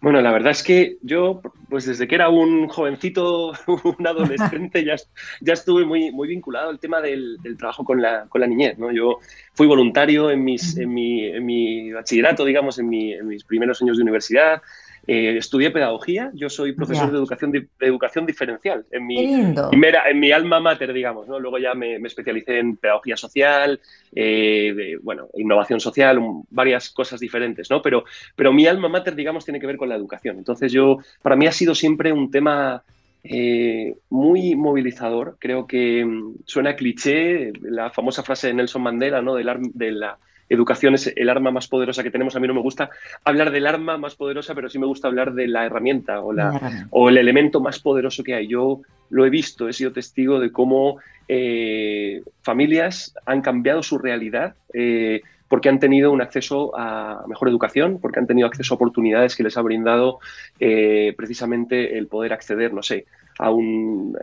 Bueno, 0.00 0.20
la 0.20 0.30
verdad 0.30 0.52
es 0.52 0.62
que 0.62 0.98
yo, 1.02 1.40
pues 1.68 1.84
desde 1.84 2.06
que 2.06 2.14
era 2.14 2.28
un 2.28 2.68
jovencito, 2.68 3.52
un 3.66 4.06
adolescente, 4.06 4.84
ya, 4.84 4.96
ya 5.40 5.52
estuve 5.52 5.84
muy, 5.84 6.12
muy 6.12 6.28
vinculado 6.28 6.70
al 6.70 6.78
tema 6.78 7.00
del, 7.00 7.38
trabajo 7.58 7.84
con 7.84 8.00
la, 8.00 8.26
con 8.28 8.40
la, 8.40 8.46
niñez. 8.46 8.78
¿no? 8.78 8.92
Yo 8.92 9.18
fui 9.54 9.66
voluntario 9.66 10.30
en, 10.30 10.44
mis, 10.44 10.76
en, 10.76 10.92
mi, 10.92 11.24
en 11.24 11.44
mi 11.44 11.92
bachillerato, 11.92 12.44
digamos, 12.44 12.78
en, 12.78 12.88
mi, 12.88 13.12
en 13.12 13.26
mis 13.26 13.44
primeros 13.44 13.82
años 13.82 13.96
de 13.96 14.02
universidad. 14.02 14.62
Eh, 15.08 15.36
estudié 15.38 15.70
pedagogía, 15.70 16.32
yo 16.34 16.50
soy 16.50 16.72
profesor 16.72 17.12
de, 17.12 17.18
educación, 17.18 17.52
de, 17.52 17.68
educación 17.80 18.26
diferencial 18.26 18.84
en 18.90 19.06
mi, 19.06 19.24
en 19.24 20.20
mi 20.20 20.32
alma 20.32 20.58
mater, 20.58 20.92
digamos. 20.92 21.28
¿no? 21.28 21.38
Luego 21.38 21.58
ya 21.58 21.74
me, 21.74 21.96
especialicé 21.96 22.58
en 22.58 22.76
pedagogía 22.76 23.16
social, 23.16 23.80
eh, 24.14 24.96
bueno, 25.02 25.28
innovación 25.34 25.78
social, 25.78 26.20
varias 26.50 26.90
cosas 26.90 27.20
diferentes, 27.20 27.70
¿no? 27.70 27.82
Pero, 27.82 28.04
pero 28.34 28.52
mi 28.52 28.66
alma 28.66 28.88
mater, 28.88 29.14
digamos, 29.14 29.44
tiene 29.44 29.60
que 29.60 29.66
ver 29.68 29.76
con 29.76 29.88
la 29.88 29.94
educación. 29.94 30.38
Entonces 30.38 30.72
yo, 30.72 30.98
para 31.22 31.36
mí 31.36 31.46
ha 31.46 31.52
sido 31.52 31.76
siempre 31.76 32.12
un 32.12 32.30
tema 32.30 32.82
eh, 33.22 33.94
muy 34.10 34.56
movilizador. 34.56 35.36
Creo 35.38 35.66
que 35.66 36.04
mm, 36.04 36.34
suena 36.44 36.74
cliché 36.74 37.52
la 37.62 37.90
famosa 37.90 38.22
frase 38.22 38.48
de 38.48 38.54
Nelson 38.54 38.82
Mandela, 38.82 39.22
¿no? 39.22 39.34
Del, 39.34 39.48
de 39.72 39.92
la 39.92 40.18
educación 40.48 40.94
es 40.94 41.12
el 41.14 41.28
arma 41.28 41.50
más 41.50 41.68
poderosa 41.68 42.02
que 42.02 42.10
tenemos. 42.10 42.36
A 42.36 42.40
mí 42.40 42.46
no 42.46 42.54
me 42.54 42.60
gusta 42.60 42.90
hablar 43.24 43.50
del 43.50 43.66
arma 43.66 43.98
más 43.98 44.14
poderosa, 44.14 44.54
pero 44.54 44.68
sí 44.68 44.78
me 44.78 44.86
gusta 44.86 45.08
hablar 45.08 45.34
de 45.34 45.48
la 45.48 45.66
herramienta 45.66 46.20
o, 46.20 46.32
la, 46.32 46.88
o 46.90 47.08
el 47.08 47.18
elemento 47.18 47.60
más 47.60 47.78
poderoso 47.78 48.22
que 48.22 48.34
hay. 48.34 48.46
Yo 48.46 48.80
lo 49.10 49.24
he 49.24 49.30
visto, 49.30 49.68
he 49.68 49.72
sido 49.72 49.92
testigo 49.92 50.40
de 50.40 50.52
cómo 50.52 50.98
eh, 51.28 52.22
familias 52.42 53.14
han 53.24 53.42
cambiado 53.42 53.82
su 53.82 53.98
realidad. 53.98 54.54
Eh, 54.72 55.22
porque 55.48 55.68
han 55.68 55.78
tenido 55.78 56.10
un 56.10 56.20
acceso 56.20 56.76
a 56.76 57.24
mejor 57.28 57.48
educación, 57.48 57.98
porque 58.00 58.18
han 58.18 58.26
tenido 58.26 58.48
acceso 58.48 58.74
a 58.74 58.76
oportunidades 58.76 59.36
que 59.36 59.44
les 59.44 59.56
ha 59.56 59.62
brindado 59.62 60.18
eh, 60.58 61.14
precisamente 61.16 61.96
el 61.98 62.08
poder 62.08 62.32
acceder, 62.32 62.72
no 62.72 62.82
sé, 62.82 63.06
a, 63.38 63.50
un, 63.50 64.16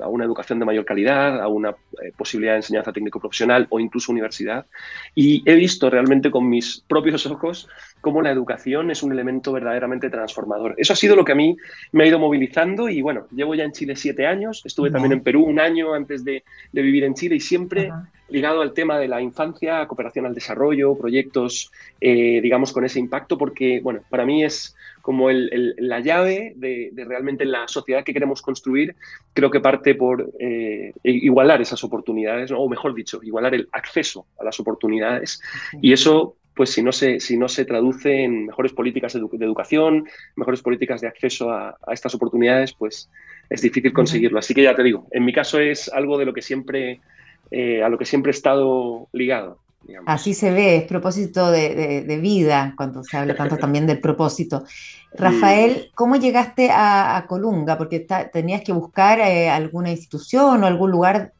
a, 0.00 0.08
una 0.08 0.24
educación 0.24 0.58
de 0.58 0.64
mayor 0.64 0.84
calidad, 0.84 1.40
a 1.40 1.48
una 1.48 1.70
eh, 1.70 2.12
posibilidad 2.16 2.52
de 2.52 2.58
enseñanza 2.58 2.92
técnico-profesional 2.92 3.66
o 3.70 3.80
incluso 3.80 4.12
universidad. 4.12 4.66
Y 5.14 5.42
he 5.50 5.54
visto 5.54 5.88
realmente 5.90 6.30
con 6.30 6.48
mis 6.48 6.82
propios 6.86 7.26
ojos 7.26 7.68
cómo 8.00 8.20
la 8.20 8.30
educación 8.30 8.90
es 8.90 9.02
un 9.02 9.12
elemento 9.12 9.52
verdaderamente 9.52 10.10
transformador. 10.10 10.74
Eso 10.76 10.92
ha 10.92 10.96
sido 10.96 11.16
lo 11.16 11.24
que 11.24 11.32
a 11.32 11.36
mí 11.36 11.56
me 11.92 12.04
ha 12.04 12.06
ido 12.06 12.18
movilizando 12.18 12.88
y 12.88 13.00
bueno, 13.00 13.26
llevo 13.34 13.54
ya 13.54 13.64
en 13.64 13.72
Chile 13.72 13.96
siete 13.96 14.26
años, 14.26 14.62
estuve 14.64 14.90
también 14.90 15.12
en 15.12 15.22
Perú 15.22 15.44
un 15.44 15.58
año 15.58 15.94
antes 15.94 16.24
de, 16.24 16.44
vivir 16.72 17.04
en 17.04 17.14
Chile 17.14 17.36
y 17.36 17.40
siempre 17.40 17.90
ligado 18.28 18.62
al 18.62 18.72
tema 18.72 18.98
de 18.98 19.08
la 19.08 19.20
infancia, 19.20 19.86
cooperación 19.86 20.26
al 20.26 20.34
desarrollo, 20.34 20.96
proyectos, 20.96 21.70
eh, 22.00 22.40
digamos, 22.42 22.72
con 22.72 22.84
ese 22.84 22.98
impacto, 22.98 23.36
porque 23.36 23.80
bueno, 23.82 24.00
para 24.08 24.24
mí 24.24 24.44
es 24.44 24.74
como 25.04 25.30
la 25.30 26.00
llave 26.00 26.54
de, 26.56 26.90
realmente 26.96 27.44
la 27.44 27.68
sociedad 27.68 28.04
que 28.04 28.14
queremos 28.14 28.40
construir, 28.40 28.96
creo 29.34 29.50
que 29.50 29.60
parte 29.60 29.94
por 29.94 30.32
eh, 30.38 30.94
igualar 31.02 31.60
esas 31.60 31.84
oportunidades, 31.84 32.50
o 32.50 32.66
mejor 32.70 32.94
dicho, 32.94 33.20
igualar 33.22 33.54
el 33.54 33.68
acceso 33.72 34.24
a 34.40 34.44
las 34.44 34.58
oportunidades. 34.60 35.42
Y 35.82 35.92
eso, 35.92 36.36
pues 36.54 36.70
si 36.70 36.82
no 36.82 36.90
se, 36.90 37.20
si 37.20 37.36
no 37.36 37.48
se 37.48 37.66
traduce 37.66 38.24
en 38.24 38.46
mejores 38.46 38.72
políticas 38.72 39.12
de, 39.12 39.20
educación, 39.44 40.08
mejores 40.36 40.62
políticas 40.62 41.02
de 41.02 41.08
acceso 41.08 41.50
a, 41.50 41.76
estas 41.92 42.14
oportunidades, 42.14 42.72
pues 42.72 43.10
es 43.50 43.60
difícil 43.60 43.92
conseguirlo. 43.92 44.38
Así 44.38 44.54
que 44.54 44.62
ya 44.62 44.74
te 44.74 44.82
digo, 44.82 45.06
en 45.10 45.26
mi 45.26 45.34
caso 45.34 45.60
es 45.60 45.92
algo 45.92 46.16
de 46.16 46.24
lo 46.24 46.32
que 46.32 46.40
siempre, 46.40 47.02
eh, 47.50 47.82
a 47.82 47.88
lo 47.88 47.98
que 47.98 48.04
siempre 48.04 48.30
he 48.30 48.34
estado 48.34 49.08
ligado. 49.12 49.58
Así 50.06 50.34
se 50.34 50.50
ve, 50.50 50.76
es 50.76 50.84
propósito 50.84 51.50
de, 51.50 52.18
vida, 52.20 52.74
cuando 52.76 53.04
se 53.04 53.16
habla 53.16 53.34
tanto 53.34 53.56
también 53.58 53.86
del 53.86 54.00
propósito. 54.00 54.64
Rafael, 55.12 55.90
¿cómo 55.94 56.16
llegaste 56.16 56.70
a, 56.72 57.24
Colunga? 57.28 57.78
Porque 57.78 58.06
tenías 58.32 58.62
que 58.62 58.72
buscar 58.72 59.20
eh, 59.20 59.48
alguna 59.48 59.90
institución 59.90 60.62
o 60.62 60.66
algún 60.66 60.90
lugar 60.90 61.32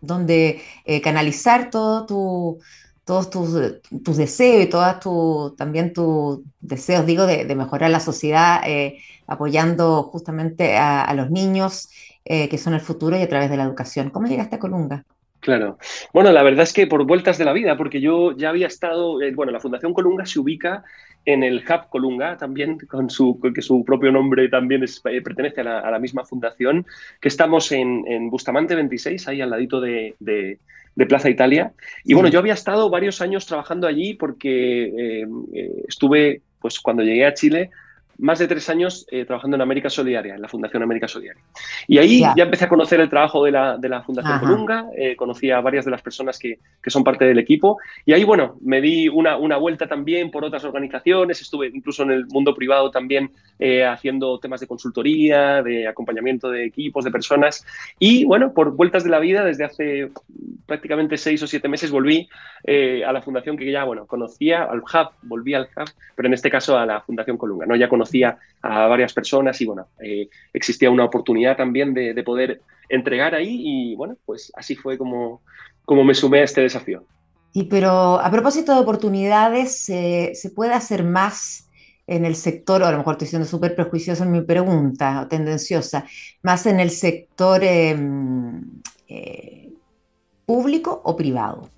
donde 0.00 0.62
eh, 0.84 1.00
canalizar 1.00 1.70
todo 1.70 2.06
tu, 2.06 2.58
todos 3.04 3.30
tus, 3.30 4.16
deseos 4.16 4.64
y 4.64 4.66
todas 4.66 4.98
tu, 4.98 5.54
también 5.56 5.92
tus 5.92 6.40
deseos, 6.60 7.06
digo, 7.06 7.26
de, 7.26 7.54
mejorar 7.54 7.90
la 7.90 8.00
sociedad, 8.00 8.62
eh, 8.66 8.98
apoyando 9.26 10.04
justamente 10.04 10.76
a, 10.76 11.12
los 11.14 11.30
niños 11.30 11.88
que 12.24 12.58
son 12.58 12.74
el 12.74 12.80
futuro 12.80 13.18
y 13.18 13.22
a 13.22 13.28
través 13.28 13.50
de 13.50 13.56
la 13.56 13.64
educación. 13.64 14.10
¿Cómo 14.10 14.28
llegaste 14.28 14.54
a 14.54 14.58
Colunga? 14.60 15.04
Claro. 15.40 15.78
Bueno, 16.12 16.32
la 16.32 16.42
verdad 16.42 16.64
es 16.64 16.72
que 16.72 16.86
por 16.86 17.04
vueltas 17.04 17.38
de 17.38 17.46
la 17.46 17.54
vida, 17.54 17.76
porque 17.76 18.00
yo 18.00 18.36
ya 18.36 18.50
había 18.50 18.66
estado, 18.66 19.20
eh, 19.22 19.32
bueno, 19.34 19.52
la 19.52 19.60
Fundación 19.60 19.94
Colunga 19.94 20.26
se 20.26 20.38
ubica 20.38 20.84
en 21.24 21.42
el 21.42 21.64
Hub 21.66 21.88
Colunga, 21.88 22.36
también 22.36 22.78
con 22.78 23.08
su, 23.08 23.40
que 23.54 23.62
su 23.62 23.84
propio 23.84 24.12
nombre 24.12 24.48
también 24.48 24.84
eh, 24.84 25.20
pertenece 25.22 25.62
a 25.62 25.90
la, 25.90 25.98
misma 25.98 26.24
fundación, 26.24 26.86
que 27.20 27.28
estamos 27.28 27.72
en, 27.72 28.30
Bustamante 28.30 28.74
26, 28.74 29.28
ahí 29.28 29.40
al 29.40 29.50
ladito 29.50 29.80
de, 29.80 30.58
Plaza 31.08 31.30
Italia. 31.30 31.72
Y 32.04 32.12
bueno, 32.12 32.28
yo 32.28 32.38
había 32.38 32.52
estado 32.52 32.90
varios 32.90 33.22
años 33.22 33.46
trabajando 33.46 33.86
allí 33.86 34.12
porque 34.12 35.22
eh, 35.24 35.26
estuve, 35.88 36.42
pues 36.60 36.78
cuando 36.78 37.02
llegué 37.02 37.24
a 37.24 37.32
Chile, 37.32 37.70
más 38.20 38.38
de 38.38 38.46
tres 38.46 38.68
años 38.68 39.06
eh, 39.10 39.24
trabajando 39.24 39.56
en 39.56 39.62
América 39.62 39.88
Solidaria, 39.88 40.34
en 40.34 40.42
la 40.42 40.48
Fundación 40.48 40.82
América 40.82 41.08
Solidaria. 41.08 41.42
Y 41.88 41.98
ahí 41.98 42.20
ya 42.20 42.44
empecé 42.44 42.66
a 42.66 42.68
conocer 42.68 43.00
el 43.00 43.08
trabajo 43.08 43.44
de 43.44 43.50
la, 43.50 43.76
de 43.78 43.88
la 43.88 44.02
Fundación 44.02 44.38
Colunga, 44.38 44.86
eh, 44.96 45.16
conocí 45.16 45.50
a 45.50 45.60
varias 45.60 45.84
de 45.84 45.90
las 45.90 46.02
personas 46.02 46.38
que, 46.38 46.58
que, 46.82 46.90
son 46.90 47.02
parte 47.02 47.24
del 47.24 47.38
equipo 47.38 47.78
y 48.04 48.12
ahí, 48.12 48.24
bueno, 48.24 48.56
me 48.60 48.80
di 48.80 49.08
una, 49.08 49.36
una, 49.36 49.56
vuelta 49.56 49.86
también 49.86 50.30
por 50.30 50.44
otras 50.44 50.64
organizaciones, 50.64 51.40
estuve 51.40 51.68
incluso 51.72 52.02
en 52.02 52.10
el 52.10 52.26
mundo 52.26 52.54
privado 52.54 52.90
también 52.90 53.30
eh, 53.58 53.84
haciendo 53.84 54.38
temas 54.38 54.60
de 54.60 54.66
consultoría, 54.66 55.62
de 55.62 55.88
acompañamiento 55.88 56.50
de 56.50 56.66
equipos, 56.66 57.04
de 57.04 57.10
personas 57.10 57.64
y, 57.98 58.24
bueno, 58.24 58.52
por 58.52 58.76
vueltas 58.76 59.04
de 59.04 59.10
la 59.10 59.18
vida, 59.18 59.44
desde 59.44 59.64
hace 59.64 60.10
prácticamente 60.66 61.16
seis 61.16 61.42
o 61.42 61.46
siete 61.46 61.68
meses 61.68 61.90
volví 61.90 62.28
a 63.06 63.12
la 63.12 63.22
Fundación 63.22 63.56
que 63.56 63.70
ya, 63.70 63.84
bueno, 63.84 64.06
conocía, 64.06 64.64
al 64.64 64.80
Hub, 64.80 65.10
volví 65.22 65.54
al 65.54 65.68
Hub, 65.76 65.90
pero 66.14 66.28
en 66.28 66.34
este 66.34 66.50
caso 66.50 66.76
a 66.76 66.84
la 66.84 67.00
Fundación 67.00 67.38
Colunga, 67.38 67.66
¿no? 67.66 67.74
Ya 67.74 67.88
conocí 67.88 68.09
a 68.62 68.86
varias 68.86 69.12
personas 69.12 69.60
y 69.60 69.66
bueno, 69.66 69.86
eh, 70.02 70.28
existía 70.52 70.90
una 70.90 71.04
oportunidad 71.04 71.56
también 71.56 71.94
de, 71.94 72.22
poder 72.22 72.60
entregar 72.88 73.34
ahí 73.34 73.60
y 73.64 73.94
bueno, 73.94 74.16
pues 74.26 74.52
así 74.56 74.74
fue 74.74 74.98
como, 74.98 75.42
como 75.84 76.04
me 76.04 76.14
sumé 76.14 76.40
a 76.40 76.44
este 76.44 76.60
desafío. 76.60 77.04
Y 77.52 77.64
pero 77.64 78.20
a 78.20 78.30
propósito 78.30 78.74
de 78.74 78.80
oportunidades, 78.80 79.82
¿se 79.84 80.50
puede 80.54 80.72
hacer 80.74 81.02
más 81.04 81.70
en 82.10 82.24
el 82.24 82.34
sector, 82.34 82.82
o 82.82 82.86
a 82.86 82.90
lo 82.90 82.98
mejor 82.98 83.14
estoy 83.14 83.28
siendo 83.28 83.46
súper 83.46 83.76
prejuiciosa 83.76 84.24
en 84.24 84.32
mi 84.32 84.40
pregunta, 84.40 85.22
o 85.22 85.28
tendenciosa, 85.28 86.04
más 86.42 86.66
en 86.66 86.80
el 86.80 86.90
sector 86.90 87.62
em, 87.62 88.82
eh, 89.06 89.70
público 90.44 91.00
o 91.04 91.16
privado? 91.16 91.70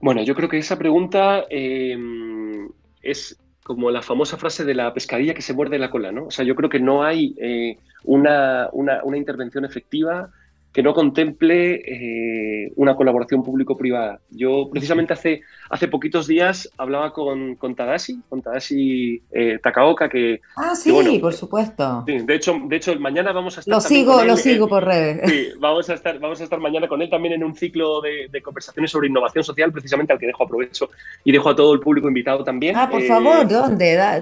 Bueno, 0.00 0.22
yo 0.22 0.34
creo 0.34 0.48
que 0.48 0.56
esa 0.56 0.78
pregunta 0.78 1.44
em, 1.50 2.70
es 3.02 3.38
como 3.64 3.90
la 3.90 4.02
famosa 4.02 4.36
frase 4.36 4.64
de 4.64 4.74
la 4.74 4.92
pescadilla 4.92 5.34
que 5.34 5.42
se 5.42 5.54
muerde 5.54 5.78
la 5.78 5.90
cola, 5.90 6.12
¿no? 6.12 6.26
O 6.26 6.30
sea, 6.30 6.44
yo 6.44 6.54
creo 6.54 6.68
que 6.68 6.78
no 6.78 7.02
hay 7.02 7.34
eh, 7.38 7.78
una, 8.04 8.68
una, 8.72 9.02
una, 9.02 9.16
intervención 9.16 9.64
efectiva 9.64 10.30
que 10.74 10.82
no 10.82 10.92
contemple 10.92 11.74
eh, 11.86 12.72
una 12.74 12.96
colaboración 12.96 13.44
público-privada. 13.44 14.18
Yo 14.28 14.68
precisamente 14.72 15.12
hace, 15.12 15.42
hace 15.70 15.86
poquitos 15.86 16.26
días 16.26 16.68
hablaba 16.76 17.12
con, 17.12 17.54
con 17.54 17.76
Tadashi, 17.76 18.20
con 18.28 18.42
Tadashi 18.42 19.22
eh, 19.30 19.60
Takaoka, 19.62 20.08
que... 20.08 20.40
Ah, 20.56 20.74
sí, 20.74 20.90
por 21.20 21.32
supuesto. 21.32 22.02
de, 22.04 22.34
hecho, 22.34 22.56
de 22.66 22.74
hecho, 22.74 22.98
mañana 22.98 23.30
vamos 23.30 23.56
a 23.56 23.60
estar... 23.60 23.72
Lo 23.72 23.80
sigo, 23.80 24.24
lo 24.24 24.36
sigo 24.36 24.66
por 24.66 24.84
redes. 24.84 25.30
Sí, 25.30 25.48
vamos 25.60 25.88
a, 25.90 25.94
estar, 25.94 26.18
vamos 26.18 26.40
a 26.40 26.44
estar 26.44 26.58
mañana 26.58 26.88
con 26.88 27.00
él 27.00 27.08
también 27.08 27.34
en 27.34 27.44
un 27.44 27.54
ciclo 27.54 28.00
de, 28.00 28.42
conversaciones 28.42 28.90
sobre 28.90 29.06
innovación 29.06 29.44
social, 29.44 29.70
precisamente 29.70 30.12
al 30.12 30.18
que 30.18 30.26
dejo 30.26 30.42
aprovecho 30.42 30.90
y 31.22 31.30
dejo 31.30 31.50
a 31.50 31.54
todo 31.54 31.72
el 31.72 31.78
público 31.78 32.08
invitado 32.08 32.42
también. 32.42 32.76
Ah, 32.76 32.90
por 32.90 33.02
favor, 33.02 33.42
eh, 33.42 33.46
¿dónde? 33.48 33.94
Da, 33.94 34.20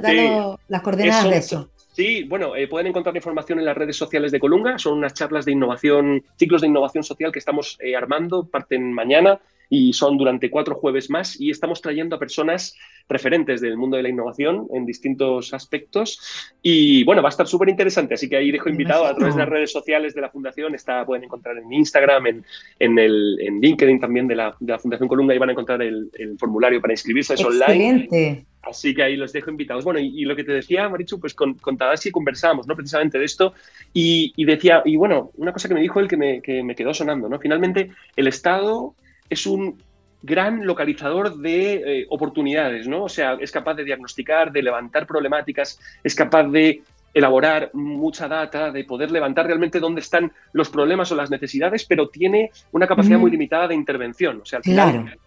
las 0.69 0.83
coordenadas 0.83 1.31
de 1.31 1.37
eso. 1.39 1.71
Sí, 1.93 2.25
bueno, 2.25 2.57
eh, 2.57 2.69
pueden 2.69 2.87
encontrar 2.87 3.15
información 3.15 3.59
en 3.59 3.67
las 3.67 3.77
redes 3.77 3.97
sociales 3.97 4.33
de 4.33 4.41
Colunga. 4.41 4.79
Son 4.79 4.97
unas 4.97 5.13
charlas 5.13 5.45
de 5.45 5.53
innovación, 5.53 6.25
ciclos 6.37 6.63
de 6.63 6.69
innovación 6.69 7.05
social 7.05 7.31
que 7.31 7.39
estamos 7.39 7.77
eh, 7.81 7.95
armando, 7.95 8.49
parten 8.49 8.93
mañana 8.93 9.41
y 9.75 9.95
son 9.95 10.19
durante 10.19 10.51
cuatro 10.51 10.75
jueves 10.75 11.09
más 11.09 11.41
y 11.41 11.49
estamos 11.49 11.81
trayendo 11.81 12.17
a 12.17 12.19
personas 12.19 12.77
referentes 13.09 13.63
del 13.63 13.79
mundo 13.79 13.97
de 13.97 14.03
la 14.03 14.11
innovación 14.11 14.69
en 14.75 14.85
distintos 14.85 15.55
aspectos 15.55 16.21
y 16.61 17.05
bueno, 17.05 17.23
va 17.23 17.29
a 17.29 17.31
estar 17.31 17.47
súper 17.47 17.71
interesante, 17.71 18.13
así 18.13 18.29
que 18.29 18.37
ahí 18.37 18.53
dejo 18.53 18.69
invitado 18.69 19.07
a 19.07 19.17
través 19.17 19.35
de 19.35 19.41
las 19.41 19.49
redes 19.49 19.73
sociales 19.73 20.15
de 20.15 20.21
la 20.21 20.29
Fundación, 20.29 20.75
está, 20.75 21.07
pueden 21.07 21.25
encontrar 21.25 21.57
en 21.57 21.73
Instagram, 21.73 22.27
en, 22.27 22.45
en, 22.81 22.99
el, 22.99 23.39
en 23.41 23.63
LinkedIn 23.63 23.99
también 23.99 24.29
de 24.29 24.37
la, 24.37 24.55
de 24.61 24.73
la 24.73 24.79
Fundación 24.79 25.09
Colunga 25.09 25.35
y 25.35 25.39
van 25.39 25.49
a 25.49 25.53
encontrar 25.53 25.81
el, 25.81 26.11
formulario 26.39 26.79
para 26.83 26.93
inscribirse, 26.93 27.33
es 27.33 27.41
Excelente. 27.41 28.45
Así 28.61 28.95
que 28.95 29.03
ahí 29.03 29.17
los 29.17 29.33
dejo 29.33 29.51
invitados. 29.51 29.85
Bueno, 29.85 29.99
y, 29.99 30.25
lo 30.25 30.37
que 30.37 30.45
te 30.45 30.53
decía, 30.53 30.89
Marichu, 30.89 31.19
pues 31.19 31.35
con, 31.35 31.55
con 31.55 31.77
Tadashi 31.77 32.13
conversábamos, 32.13 32.69
¿no? 32.69 32.77
Precisamente 32.77 33.19
de 33.19 33.25
esto. 33.25 33.55
Y, 33.93 34.33
y, 34.37 34.45
decía, 34.45 34.83
y 34.85 34.95
bueno, 34.95 35.33
una 35.37 35.53
cosa 35.53 35.67
que 35.67 35.75
me 35.75 35.81
dijo 35.81 35.99
él 35.99 36.07
que 36.07 36.17
me, 36.17 36.41
que 36.41 36.63
me 36.63 36.77
quedó 36.77 36.95
sonando, 36.95 37.29
¿no? 37.29 37.41
Finalmente, 37.41 37.91
el 38.15 38.29
Estado 38.29 38.95
es 39.33 39.47
un 39.47 39.83
gran 40.23 40.65
localizador 40.67 41.37
de 41.39 41.75
eh, 41.75 42.07
oportunidades, 42.11 42.87
¿no? 42.87 43.05
O 43.05 43.09
sea, 43.09 43.37
es 43.41 43.51
capaz 43.51 43.75
de 43.75 43.85
diagnosticar, 43.85 44.53
de 44.53 44.63
levantar 44.63 45.07
problemáticas, 45.07 45.81
es 46.05 46.15
capaz 46.15 46.45
de 46.45 46.83
elaborar 47.15 47.71
mucha 47.75 48.29
data, 48.29 48.71
de 48.71 48.85
poder 48.85 49.11
levantar 49.11 49.47
realmente 49.47 49.81
dónde 49.81 50.01
están 50.01 50.33
los 50.53 50.71
problemas 50.71 51.11
o 51.13 51.17
las 51.17 51.31
necesidades, 51.31 51.85
pero 51.85 52.09
tiene 52.09 52.51
una 52.71 52.87
capacidad 52.87 53.19
muy 53.19 53.31
limitada 53.31 53.69
de 53.69 53.75
intervención. 53.75 54.41
O 54.41 54.45
sea, 54.45 54.59
al 54.59 54.65
final 54.65 55.19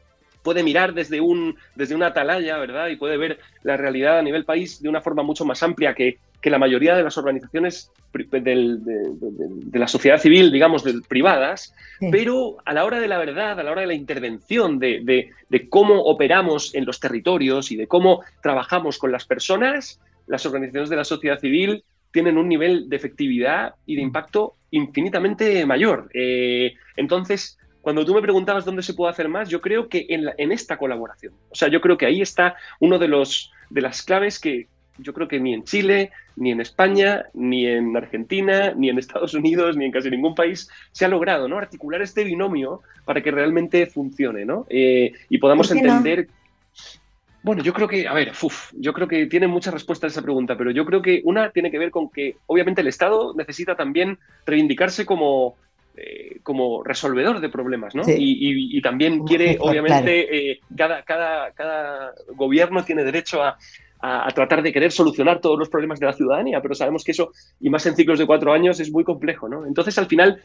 puede 0.41 0.63
mirar 0.63 0.93
desde, 0.93 1.19
un, 1.19 1.57
desde 1.75 1.95
una 1.95 2.07
atalaya, 2.07 2.57
¿verdad? 2.57 2.88
Y 2.88 2.95
puede 2.95 3.17
ver 3.17 3.39
la 3.63 3.77
realidad 3.77 4.19
a 4.19 4.21
nivel 4.21 4.45
país 4.45 4.81
de 4.81 4.88
una 4.88 5.01
forma 5.01 5.24
mucho 5.24 5.43
más 5.43 5.62
amplia 5.63 5.93
que, 5.93 6.19
que 6.45 6.51
la 6.51 6.59
mayoría 6.59 6.95
de 6.95 7.01
las 7.01 7.17
organizaciones 7.17 7.91
de, 8.13 9.79
la 9.79 9.87
sociedad 9.87 10.19
civil, 10.19 10.51
digamos, 10.51 10.83
privadas, 11.07 11.73
pero 12.11 12.57
a 12.65 12.71
la 12.71 12.85
hora 12.85 12.99
de 12.99 13.07
la 13.07 13.17
verdad, 13.17 13.59
a 13.59 13.63
la 13.63 13.71
hora 13.71 13.81
de 13.81 13.87
la 13.87 13.95
intervención, 13.95 14.77
de, 14.77 15.31
cómo 15.71 16.03
operamos 16.03 16.75
en 16.75 16.85
los 16.85 16.99
territorios 16.99 17.71
y 17.71 17.77
de 17.77 17.87
cómo 17.87 18.21
trabajamos 18.43 18.99
con 18.99 19.11
las 19.11 19.25
personas, 19.25 19.99
las 20.27 20.45
organizaciones 20.45 20.91
de 20.91 20.95
la 20.97 21.03
sociedad 21.03 21.39
civil 21.39 21.83
tienen 22.11 22.37
un 22.37 22.47
nivel 22.47 22.89
de 22.89 22.95
efectividad 22.95 23.73
y 23.87 23.95
de 23.95 24.03
mm. 24.03 24.05
impacto 24.05 24.53
infinitamente 24.69 25.65
mayor. 25.65 26.11
Eh, 26.13 26.75
entonces, 26.95 27.57
cuando 27.81 28.05
tú 28.05 28.13
me 28.13 28.21
preguntabas 28.21 28.65
dónde 28.65 28.83
se 28.83 28.93
puede 28.93 29.09
hacer 29.09 29.29
más, 29.29 29.49
yo 29.49 29.61
creo 29.61 29.89
que 29.89 30.05
en, 30.09 30.51
esta 30.51 30.77
colaboración. 30.77 31.33
O 31.49 31.55
sea, 31.55 31.69
yo 31.69 31.81
creo 31.81 31.97
que 31.97 32.05
ahí 32.05 32.21
está 32.21 32.55
uno 32.79 32.99
de, 32.99 33.07
los, 33.07 33.51
de 33.71 33.81
las 33.81 34.03
claves 34.03 34.39
que 34.39 34.67
yo 34.97 35.13
creo 35.13 35.27
que 35.27 35.39
ni 35.39 35.53
en 35.53 35.63
Chile, 35.63 36.11
ni 36.35 36.51
en 36.51 36.61
España, 36.61 37.25
ni 37.33 37.67
en 37.67 37.95
Argentina, 37.95 38.73
ni 38.75 38.89
en 38.89 38.97
Estados 38.97 39.33
Unidos, 39.33 39.77
ni 39.77 39.85
en 39.85 39.91
casi 39.91 40.09
ningún 40.09 40.35
país 40.35 40.69
se 40.91 41.05
ha 41.05 41.07
logrado 41.07 41.47
¿no? 41.47 41.57
articular 41.57 42.01
este 42.01 42.23
binomio 42.23 42.81
para 43.03 43.21
que 43.21 43.31
realmente 43.31 43.85
funcione 43.87 44.45
¿no? 44.45 44.65
Eh, 44.69 45.13
y 45.29 45.37
podamos 45.37 45.71
entender... 45.71 46.27
Bueno, 47.43 47.61
yo 47.61 47.73
creo 47.73 47.87
que, 47.87 48.07
a 48.07 48.13
ver, 48.13 48.31
yo 48.73 48.91
creo 48.91 49.07
que 49.07 49.27
tiene 49.27 49.45
muchas 49.45 49.71
respuestas 49.71 50.09
a 50.09 50.13
esa 50.13 50.23
pregunta, 50.23 50.57
pero 50.57 50.71
yo 50.71 50.83
creo 50.83 51.03
que 51.03 51.21
una 51.25 51.51
tiene 51.51 51.69
que 51.69 51.77
ver 51.77 51.91
con 51.91 52.09
que 52.09 52.37
obviamente 52.47 52.81
el 52.81 52.87
Estado 52.87 53.35
necesita 53.37 53.75
también 53.75 54.17
reivindicarse 54.47 55.05
como 55.05 55.55
eh, 55.97 56.39
como 56.43 56.83
resolvedor 56.83 57.39
de 57.39 57.47
problemas, 57.47 57.95
¿no? 57.95 58.03
Y, 58.05 58.81
también 58.81 59.23
quiere, 59.23 59.57
obviamente, 59.61 60.51
eh, 60.51 60.59
cada, 60.75 61.03
cada, 61.03 61.51
cada, 61.51 62.13
gobierno 62.35 62.83
tiene 62.83 63.05
derecho 63.05 63.41
a, 63.41 63.57
tratar 64.33 64.61
de 64.61 64.71
querer 64.71 64.91
solucionar 64.91 65.39
todos 65.41 65.57
los 65.57 65.69
problemas 65.69 65.99
de 65.99 66.05
la 66.05 66.13
ciudadanía, 66.13 66.61
pero 66.61 66.75
sabemos 66.75 67.03
que 67.03 67.11
eso, 67.11 67.31
y 67.59 67.69
más 67.69 67.85
en 67.85 67.95
ciclos 67.95 68.19
de 68.19 68.25
cuatro 68.25 68.53
años, 68.53 68.79
es 68.79 68.91
muy 68.91 69.03
complejo, 69.03 69.49
¿no? 69.49 69.65
Entonces, 69.65 69.97
al 69.97 70.07
final, 70.07 70.41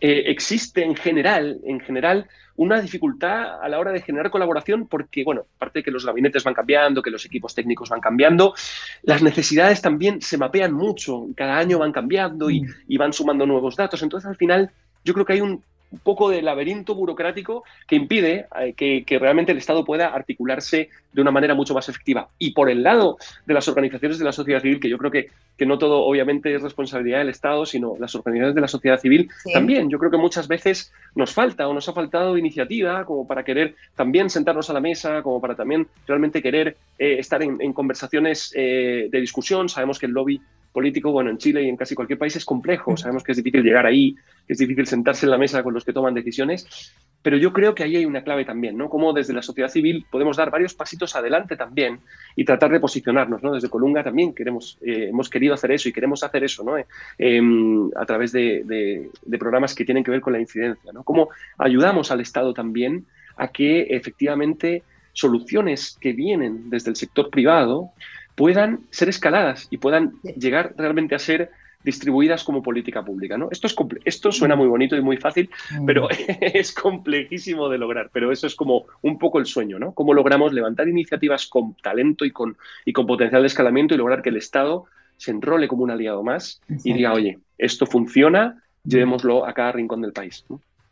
eh, 0.00 0.24
existe 0.26 0.82
en 0.82 0.94
general, 0.94 1.58
en 1.64 1.80
general, 1.80 2.28
una 2.56 2.80
dificultad 2.80 3.62
a 3.62 3.68
la 3.68 3.78
hora 3.78 3.92
de 3.92 4.02
generar 4.02 4.30
colaboración 4.30 4.88
porque, 4.88 5.24
bueno, 5.24 5.46
aparte 5.56 5.78
de 5.78 5.82
que 5.84 5.90
los 5.90 6.04
gabinetes 6.04 6.44
van 6.44 6.54
cambiando, 6.54 7.02
que 7.02 7.10
los 7.10 7.24
equipos 7.24 7.54
técnicos 7.54 7.88
van 7.88 8.00
cambiando, 8.00 8.54
las 9.02 9.22
necesidades 9.22 9.80
también 9.80 10.20
se 10.20 10.38
mapean 10.38 10.72
mucho, 10.72 11.26
cada 11.34 11.58
año 11.58 11.78
van 11.78 11.92
cambiando 11.92 12.50
y, 12.50 12.62
mm. 12.62 12.74
y 12.88 12.96
van 12.96 13.12
sumando 13.12 13.46
nuevos 13.46 13.76
datos. 13.76 14.02
Entonces, 14.02 14.28
al 14.28 14.36
final, 14.36 14.70
yo 15.04 15.14
creo 15.14 15.24
que 15.24 15.34
hay 15.34 15.40
un, 15.40 15.62
un 15.96 16.00
poco 16.02 16.28
de 16.28 16.42
laberinto 16.42 16.94
burocrático 16.94 17.64
que 17.88 17.96
impide 17.96 18.46
eh, 18.60 18.74
que, 18.74 19.18
realmente 19.18 19.52
el 19.52 19.58
Estado 19.58 19.84
pueda 19.84 20.08
articularse 20.08 20.90
de 21.12 21.20
una 21.22 21.30
manera 21.30 21.54
mucho 21.54 21.72
más 21.72 21.88
efectiva. 21.88 22.28
Y 22.38 22.52
por 22.52 22.68
el 22.68 22.82
lado 22.82 23.16
de 23.46 23.54
las 23.54 23.66
organizaciones 23.68 24.18
de 24.18 24.24
la 24.26 24.32
sociedad 24.32 24.60
civil, 24.60 24.78
que 24.78 24.90
yo 24.90 24.98
creo 24.98 25.10
que, 25.10 25.30
que 25.56 25.64
no 25.64 25.78
todo 25.78 26.04
obviamente 26.04 26.54
es 26.54 26.62
responsabilidad 26.62 27.20
del 27.20 27.30
Estado, 27.30 27.64
sino 27.64 27.96
las 27.98 28.14
organizaciones 28.14 28.54
de 28.54 28.60
la 28.60 28.68
sociedad 28.68 29.00
civil 29.00 29.30
también. 29.52 29.88
Yo 29.88 29.98
creo 29.98 30.10
que 30.10 30.18
muchas 30.18 30.46
veces 30.46 30.92
nos 31.14 31.32
falta 31.32 31.66
o 31.66 31.72
nos 31.72 31.88
ha 31.88 31.94
faltado 31.94 32.36
iniciativa 32.36 33.06
como 33.06 33.26
para 33.26 33.42
querer 33.42 33.74
también 33.94 34.28
sentarnos 34.28 34.68
a 34.68 34.74
la 34.74 34.80
mesa, 34.80 35.22
como 35.22 35.40
para 35.40 35.54
también 35.54 35.86
realmente 36.06 36.42
querer 36.42 36.76
eh, 36.98 37.16
estar 37.18 37.42
en, 37.42 37.72
conversaciones 37.72 38.50
de 38.54 39.08
discusión. 39.12 39.68
Sabemos 39.68 39.98
que 39.98 40.06
el 40.06 40.12
lobby 40.12 40.40
político, 40.76 41.10
bueno, 41.10 41.30
en 41.30 41.38
Chile 41.38 41.62
y 41.62 41.70
en 41.70 41.76
casi 41.78 41.94
cualquier 41.94 42.18
país 42.18 42.36
es 42.36 42.44
complejo. 42.44 42.98
Sabemos 42.98 43.24
que 43.24 43.32
es 43.32 43.38
difícil 43.38 43.62
llegar 43.62 43.86
ahí, 43.86 44.14
que 44.46 44.52
es 44.52 44.58
difícil 44.58 44.86
sentarse 44.86 45.24
en 45.24 45.30
la 45.30 45.38
mesa 45.38 45.62
con 45.62 45.72
los 45.72 45.86
que 45.86 45.94
toman 45.94 46.12
decisiones, 46.12 46.92
pero 47.22 47.38
yo 47.38 47.50
creo 47.50 47.74
que 47.74 47.82
ahí 47.82 47.96
hay 47.96 48.04
una 48.04 48.22
clave 48.22 48.44
también, 48.44 48.76
¿no? 48.76 48.90
Cómo 48.90 49.14
desde 49.14 49.32
la 49.32 49.40
sociedad 49.40 49.70
civil 49.70 50.04
podemos 50.10 50.36
dar 50.36 50.50
varios 50.50 50.74
pasitos 50.74 51.16
adelante 51.16 51.56
también 51.56 52.00
y 52.36 52.44
tratar 52.44 52.70
de 52.72 52.78
posicionarnos, 52.78 53.42
¿no? 53.42 53.54
Desde 53.54 53.70
Colunga 53.70 54.04
también 54.04 54.34
queremos, 54.34 54.76
eh, 54.82 55.08
hemos 55.08 55.30
querido 55.30 55.54
hacer 55.54 55.72
eso 55.72 55.88
y 55.88 55.94
queremos 55.94 56.22
hacer 56.22 56.44
eso, 56.44 56.62
¿no? 56.62 56.74
Em, 57.16 57.90
a 57.96 58.04
través 58.04 58.32
de, 58.32 58.62
de, 58.66 59.38
programas 59.38 59.74
que 59.74 59.86
tienen 59.86 60.04
que 60.04 60.10
ver 60.10 60.20
con 60.20 60.34
la 60.34 60.40
incidencia, 60.40 60.92
¿no? 60.92 61.04
Cómo 61.04 61.30
ayudamos 61.56 62.10
al 62.10 62.20
Estado 62.20 62.52
también 62.52 63.06
a 63.38 63.48
que 63.48 63.84
efectivamente 63.84 64.82
soluciones 65.14 65.96
que 65.98 66.12
vienen 66.12 66.68
desde 66.68 66.90
el 66.90 66.96
sector 66.96 67.30
privado 67.30 67.92
puedan 68.36 68.80
ser 68.90 69.08
escaladas 69.08 69.66
y 69.70 69.78
puedan 69.78 70.12
llegar 70.22 70.74
realmente 70.76 71.16
a 71.16 71.18
ser 71.18 71.50
distribuidas 71.82 72.44
como 72.44 72.62
política 72.62 73.04
pública. 73.04 73.38
¿no? 73.38 73.48
Esto, 73.50 73.66
es 73.66 73.76
esto 74.04 74.32
suena 74.32 74.54
mm. 74.54 74.58
muy 74.58 74.68
bonito 74.68 74.96
y 74.96 75.00
muy 75.00 75.16
fácil, 75.16 75.48
mm. 75.70 75.86
pero 75.86 76.08
es 76.40 76.72
complejísimo 76.72 77.68
de 77.68 77.78
lograr. 77.78 78.10
Pero 78.12 78.30
eso 78.30 78.46
es 78.46 78.54
como 78.54 78.84
un 79.02 79.18
poco 79.18 79.38
el 79.38 79.46
sueño, 79.46 79.78
¿no? 79.78 79.92
Cómo 79.92 80.12
logramos 80.12 80.52
levantar 80.52 80.88
iniciativas 80.88 81.46
con 81.46 81.74
talento 81.74 82.24
y 82.24 82.30
con, 82.30 82.56
y 82.84 82.92
con 82.92 83.06
potencial 83.06 83.42
de 83.42 83.48
escalamiento 83.48 83.94
y 83.94 83.98
lograr 83.98 84.20
que 84.20 84.30
el 84.30 84.36
Estado 84.36 84.84
se 85.16 85.30
enrole 85.30 85.66
como 85.68 85.84
un 85.84 85.90
aliado 85.90 86.22
más 86.22 86.60
y 86.84 86.92
diga, 86.92 87.14
oye, 87.14 87.38
esto 87.56 87.86
funciona, 87.86 88.62
llevémoslo 88.84 89.46
a 89.46 89.54
cada 89.54 89.72
rincón 89.72 90.02
del 90.02 90.12
país. 90.12 90.44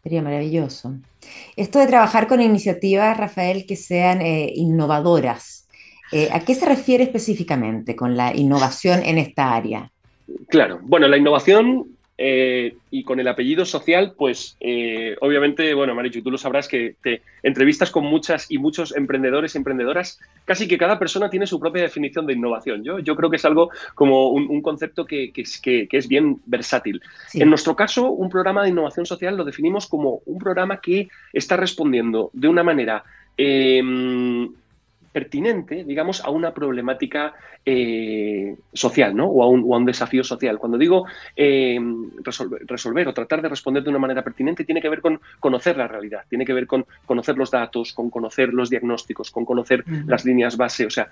Sería 0.03 0.23
maravilloso. 0.23 0.95
Esto 1.57 1.79
de 1.79 1.87
trabajar 1.87 2.27
con 2.27 2.41
iniciativas, 2.41 3.17
Rafael, 3.17 3.67
que 3.67 3.77
sean 3.77 4.23
eh, 4.23 4.53
innovadoras, 4.55 5.64
eh, 6.13 6.29
¿A 6.33 6.41
qué 6.41 6.55
se 6.55 6.67
refiere 6.67 7.05
específicamente 7.05 7.97
con 7.97 8.17
la 8.17 8.35
innovación 8.35 9.03
en 9.05 9.19
esta 9.19 9.55
área? 9.55 9.91
Claro, 10.49 10.81
bueno, 10.83 11.09
la 11.09 11.17
innovación 11.17 11.95
eh, 12.17 12.77
y 12.93 13.03
con 13.03 13.19
el 13.19 13.27
apellido 13.27 13.65
social, 13.65 14.15
pues 14.17 14.57
eh, 14.61 15.17
obviamente, 15.21 15.75
bueno, 15.75 15.97
Marichu, 15.97 16.23
tú 16.23 16.31
lo 16.31 16.39
sabrás 16.39 16.69
que 16.69 16.95
te 17.03 17.23
entrevistas 17.43 17.91
con 17.91 18.05
muchas 18.05 18.49
y 18.49 18.59
muchos 18.59 18.95
emprendedores 18.97 19.55
y 19.55 19.59
emprendedoras, 19.59 20.21
casi 20.45 20.69
que 20.69 20.79
cada 20.79 20.97
persona 20.97 21.29
tiene 21.29 21.49
su 21.49 21.59
propia 21.59 21.83
definición 21.83 22.25
de 22.27 22.35
innovación. 22.35 22.85
Yo, 22.85 23.01
yo 23.01 23.17
creo 23.17 23.31
que 23.31 23.37
es 23.37 23.45
algo 23.45 23.71
como 23.97 24.29
un, 24.29 24.63
concepto 24.63 25.05
que, 25.05 25.33
es, 25.35 26.09
bien 26.09 26.41
versátil. 26.47 27.03
En 27.33 27.49
nuestro 27.49 27.75
caso, 27.75 28.09
un 28.11 28.31
programa 28.31 28.63
de 28.63 28.69
innovación 28.69 29.07
social 29.07 29.37
lo 29.37 29.45
definimos 29.45 29.89
como 29.89 30.21
un 30.25 30.39
programa 30.39 30.81
que 30.81 31.09
está 31.33 31.57
respondiendo 31.57 32.31
de 32.33 32.47
una 32.47 32.63
manera 32.63 33.03
pertinente, 35.15 35.85
digamos, 35.85 36.25
a 36.25 36.31
una 36.31 36.53
problemática 36.53 37.35
eh, 37.65 38.57
social, 38.73 39.15
¿no? 39.15 39.27
O 39.27 39.45
a, 39.45 39.49
un, 39.79 39.85
desafío 39.85 40.25
social. 40.25 40.59
Cuando 40.59 40.77
digo 40.77 41.07
eh, 41.37 41.79
resolver, 42.67 43.07
o 43.07 43.15
tratar 43.15 43.41
de 43.41 43.49
responder 43.49 43.85
de 43.85 43.91
una 43.91 44.01
manera 44.01 44.25
pertinente, 44.25 44.65
tiene 44.65 44.83
que 44.83 44.89
ver 44.89 45.01
con 45.01 45.21
conocer 45.39 45.77
la 45.77 45.87
realidad, 45.87 46.25
tiene 46.29 46.45
que 46.45 46.53
ver 46.53 46.67
con 46.67 46.85
conocer 47.07 47.39
los 47.39 47.53
datos, 47.53 47.93
con 47.93 48.11
conocer 48.11 48.53
los 48.53 48.71
diagnósticos, 48.71 49.31
con 49.31 49.45
conocer 49.45 49.85
las 50.09 50.25
líneas 50.25 50.57
base. 50.57 50.85
O 50.85 50.91
sea, 50.91 51.09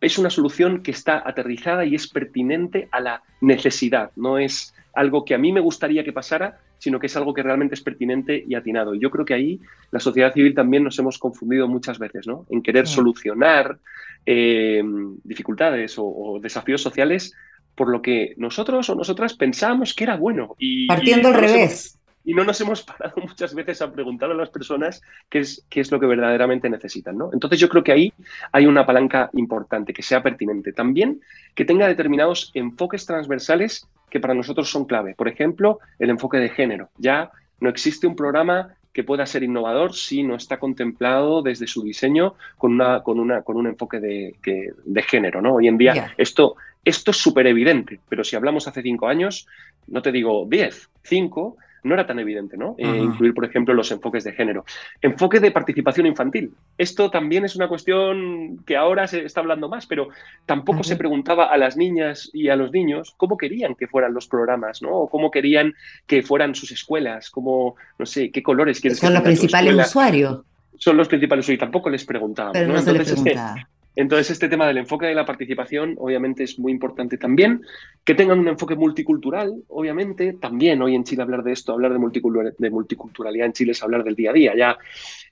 es 0.00 0.18
una 0.18 0.30
solución 0.30 0.82
que 0.82 0.90
está 0.90 1.22
aterrizada 1.24 1.84
y 1.84 1.94
es 1.94 2.08
pertinente 2.08 2.88
a 2.90 2.98
la 2.98 3.22
necesidad, 3.40 4.10
no 4.16 4.36
es 4.36 4.73
algo 4.94 5.24
que 5.24 5.34
a 5.34 5.38
mí 5.38 5.52
me 5.52 5.60
gustaría 5.60 6.04
que 6.04 6.12
pasara, 6.12 6.58
sino 6.78 6.98
que 6.98 7.06
es 7.06 7.16
algo 7.16 7.34
que 7.34 7.42
realmente 7.42 7.74
es 7.74 7.80
pertinente 7.80 8.44
y 8.46 8.54
atinado. 8.54 8.94
Y 8.94 9.00
yo 9.00 9.10
creo 9.10 9.24
que 9.24 9.34
ahí 9.34 9.60
la 9.90 10.00
sociedad 10.00 10.32
civil 10.32 10.54
también 10.54 10.84
nos 10.84 10.98
hemos 10.98 11.18
confundido 11.18 11.68
muchas 11.68 11.98
veces, 11.98 12.26
¿no? 12.26 12.46
En 12.50 12.62
querer 12.62 12.86
solucionar 12.86 13.78
eh, 14.26 14.82
dificultades 15.24 15.94
o, 15.98 16.38
desafíos 16.40 16.82
sociales 16.82 17.34
por 17.74 17.88
lo 17.88 18.02
que 18.02 18.34
nosotros 18.36 18.88
o 18.88 18.94
nosotras 18.94 19.34
pensábamos 19.34 19.94
que 19.94 20.04
era 20.04 20.16
bueno. 20.16 20.54
Y, 20.58 20.86
Partiendo 20.86 21.28
al 21.28 21.34
revés 21.34 21.98
y 22.24 22.32
no 22.34 22.44
nos 22.44 22.60
hemos 22.60 22.82
parado 22.84 23.20
muchas 23.20 23.54
veces 23.54 23.82
a 23.82 23.92
preguntar 23.92 24.30
a 24.30 24.34
las 24.34 24.50
personas 24.50 25.02
qué 25.28 25.40
es, 25.40 25.64
qué 25.68 25.80
es 25.80 25.92
lo 25.92 26.00
que 26.00 26.06
verdaderamente 26.06 26.68
necesitan. 26.70 27.16
¿no? 27.16 27.30
Entonces 27.32 27.60
yo 27.60 27.68
creo 27.68 27.84
que 27.84 27.92
ahí 27.92 28.12
hay 28.50 28.66
una 28.66 28.86
palanca 28.86 29.30
importante, 29.34 29.92
que 29.92 30.02
sea 30.02 30.22
pertinente. 30.22 30.72
También 30.72 31.20
que 31.54 31.64
tenga 31.64 31.86
determinados 31.86 32.50
enfoques 32.54 33.06
transversales 33.06 33.86
que 34.14 34.20
para 34.20 34.32
nosotros 34.32 34.70
son 34.70 34.84
clave. 34.84 35.16
Por 35.16 35.26
ejemplo, 35.26 35.80
el 35.98 36.08
enfoque 36.08 36.36
de 36.36 36.48
género. 36.48 36.88
Ya 36.98 37.32
no 37.58 37.68
existe 37.68 38.06
un 38.06 38.14
programa 38.14 38.76
que 38.92 39.02
pueda 39.02 39.26
ser 39.26 39.42
innovador 39.42 39.92
si 39.92 40.22
no 40.22 40.36
está 40.36 40.60
contemplado 40.60 41.42
desde 41.42 41.66
su 41.66 41.82
diseño 41.82 42.36
con, 42.56 42.74
una, 42.74 43.02
con, 43.02 43.18
una, 43.18 43.42
con 43.42 43.56
un 43.56 43.66
enfoque 43.66 43.98
de, 43.98 44.36
de 44.84 45.02
género. 45.02 45.42
¿no? 45.42 45.54
Hoy 45.54 45.66
en 45.66 45.78
día 45.78 46.14
esto, 46.16 46.54
esto 46.84 47.10
es 47.10 47.16
súper 47.16 47.48
evidente, 47.48 47.98
pero 48.08 48.22
si 48.22 48.36
hablamos 48.36 48.68
hace 48.68 48.82
cinco 48.82 49.08
años, 49.08 49.48
no 49.88 50.00
te 50.00 50.12
digo 50.12 50.46
diez, 50.48 50.88
cinco, 51.02 51.56
no 51.84 51.94
era 51.94 52.06
tan 52.06 52.18
evidente, 52.18 52.56
¿no? 52.56 52.74
Eh, 52.78 52.86
incluir, 52.86 53.34
por 53.34 53.44
ejemplo, 53.44 53.74
los 53.74 53.92
enfoques 53.92 54.24
de 54.24 54.32
género. 54.32 54.64
Enfoque 55.02 55.38
de 55.38 55.50
participación 55.50 56.06
infantil. 56.06 56.52
Esto 56.78 57.10
también 57.10 57.44
es 57.44 57.54
una 57.56 57.68
cuestión 57.68 58.64
que 58.66 58.76
ahora 58.76 59.06
se 59.06 59.24
está 59.24 59.40
hablando 59.40 59.68
más, 59.68 59.86
pero 59.86 60.08
tampoco 60.46 60.82
se 60.82 60.96
preguntaba 60.96 61.46
a 61.46 61.58
las 61.58 61.76
niñas 61.76 62.30
y 62.32 62.48
a 62.48 62.56
los 62.56 62.72
niños 62.72 63.14
cómo 63.16 63.36
querían 63.36 63.74
que 63.74 63.86
fueran 63.86 64.14
los 64.14 64.26
programas, 64.26 64.80
¿no? 64.82 64.92
O 64.92 65.08
cómo 65.10 65.30
querían 65.30 65.74
que 66.06 66.22
fueran 66.22 66.54
sus 66.54 66.72
escuelas, 66.72 67.28
cómo, 67.30 67.76
no 67.98 68.06
sé, 68.06 68.30
qué 68.30 68.42
colores 68.42 68.80
quieres 68.80 68.98
Son 68.98 69.12
los 69.12 69.22
principales 69.22 69.74
usuarios. 69.86 70.40
Son 70.76 70.96
los 70.96 71.06
principales 71.06 71.44
usuarios, 71.44 71.58
y 71.58 71.60
tampoco 71.60 71.90
les 71.90 72.04
preguntábamos. 72.04 72.54
Pero 72.54 72.72
no, 72.72 72.80
se 72.80 72.92
les 72.94 73.12
preguntaba. 73.12 73.68
Entonces, 73.96 74.30
este 74.30 74.48
tema 74.48 74.66
del 74.66 74.78
enfoque 74.78 75.06
de 75.06 75.14
la 75.14 75.24
participación, 75.24 75.94
obviamente, 75.98 76.42
es 76.42 76.58
muy 76.58 76.72
importante 76.72 77.16
también. 77.16 77.62
Que 78.04 78.14
tengan 78.14 78.40
un 78.40 78.48
enfoque 78.48 78.74
multicultural, 78.74 79.54
obviamente, 79.68 80.34
también 80.34 80.82
hoy 80.82 80.94
en 80.94 81.04
Chile 81.04 81.22
hablar 81.22 81.44
de 81.44 81.52
esto, 81.52 81.72
hablar 81.72 81.92
de, 81.92 82.70
multiculturalidad 82.70 83.46
en 83.46 83.52
Chile 83.52 83.72
es 83.72 83.82
hablar 83.82 84.02
del 84.02 84.16
día 84.16 84.30
a 84.30 84.34
día. 84.34 84.52
Ya, 84.56 84.78